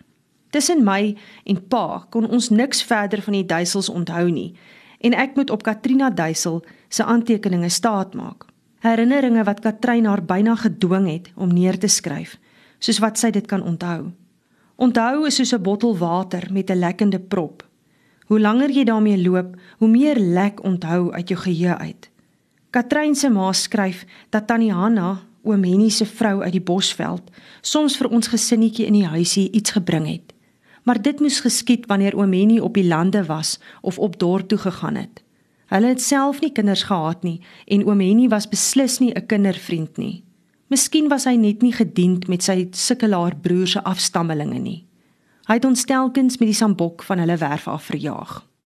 Tussen 0.50 0.84
my 0.84 1.16
en 1.43 1.68
pa 1.68 2.06
kon 2.10 2.30
ons 2.30 2.50
niks 2.50 2.84
verder 2.84 3.22
van 3.22 3.34
die 3.34 3.45
duisels 3.45 3.89
onthou 3.89 4.30
nie 4.30 4.54
en 5.00 5.14
ek 5.14 5.36
moet 5.36 5.50
op 5.50 5.64
Katrina 5.64 6.10
Duisel 6.10 6.64
se 6.89 7.04
aantekeninge 7.04 7.70
staatmaak 7.70 8.45
herinneringe 8.86 9.43
wat 9.43 9.62
Katrein 9.66 10.06
haar 10.06 10.24
byna 10.26 10.56
gedwing 10.56 11.08
het 11.10 11.32
om 11.36 11.54
neer 11.54 11.78
te 11.80 11.89
skryf, 11.89 12.38
soos 12.80 13.02
wat 13.04 13.18
sy 13.18 13.32
dit 13.34 13.45
kan 13.50 13.64
onthou. 13.64 14.12
Onthou 14.78 15.25
is 15.25 15.36
soos 15.36 15.53
'n 15.53 15.61
bottel 15.61 15.97
water 15.97 16.47
met 16.51 16.69
'n 16.69 16.80
lekkende 16.80 17.19
prop. 17.19 17.65
Hoe 18.28 18.39
langer 18.39 18.69
jy 18.69 18.84
daarmee 18.84 19.21
loop, 19.21 19.55
hoe 19.78 19.89
meer 19.89 20.19
lek 20.19 20.63
onthou 20.63 21.11
uit 21.11 21.28
jou 21.28 21.39
geheue 21.39 21.78
uit. 21.78 22.09
Katrein 22.69 23.15
se 23.15 23.30
ma 23.30 23.51
skryf 23.53 24.05
dat 24.30 24.47
tannie 24.47 24.71
Hanna, 24.71 25.21
oom 25.43 25.63
Henny 25.63 25.89
se 25.89 26.05
vrou 26.05 26.41
uit 26.43 26.51
die 26.51 26.61
Bosveld, 26.61 27.32
soms 27.61 27.97
vir 27.97 28.09
ons 28.09 28.28
gesinnetjie 28.28 28.86
in 28.86 28.93
die 28.93 29.07
huisie 29.07 29.51
iets 29.51 29.71
gebring 29.71 30.07
het. 30.07 30.34
Maar 30.84 31.01
dit 31.01 31.19
moes 31.19 31.39
geskied 31.39 31.86
wanneer 31.86 32.15
oom 32.15 32.34
Henny 32.34 32.59
op 32.59 32.73
die 32.73 32.88
lande 32.88 33.25
was 33.25 33.59
of 33.82 33.99
op 33.99 34.19
dorp 34.19 34.47
toe 34.47 34.57
gegaan 34.57 34.95
het. 34.95 35.23
Hulle 35.65 35.88
het 35.88 36.01
self 36.01 36.39
nie 36.39 36.51
kinders 36.51 36.84
gehad 36.84 37.23
nie 37.23 37.41
en 37.65 37.86
oom 37.88 37.99
Henny 37.99 38.28
was 38.28 38.49
beslis 38.49 38.99
nie 38.99 39.11
'n 39.15 39.25
kindervriend 39.25 39.97
nie. 39.97 40.26
Miskien 40.68 41.07
was 41.07 41.24
hy 41.24 41.38
net 41.39 41.61
nie 41.63 41.72
gediend 41.72 42.28
met 42.28 42.43
sy 42.43 42.65
sukkelaar 42.76 43.38
broer 43.39 43.70
se 43.72 43.84
afstammelinge 43.88 44.59
nie. 44.59 44.82
Hy 45.47 45.55
het 45.61 45.65
ons 45.65 45.86
telkens 45.88 46.36
met 46.41 46.49
die 46.49 46.57
sambok 46.57 47.05
van 47.07 47.22
hulle 47.24 47.38
werf 47.39 47.70
af 47.72 47.88
verjaag. 47.88 48.41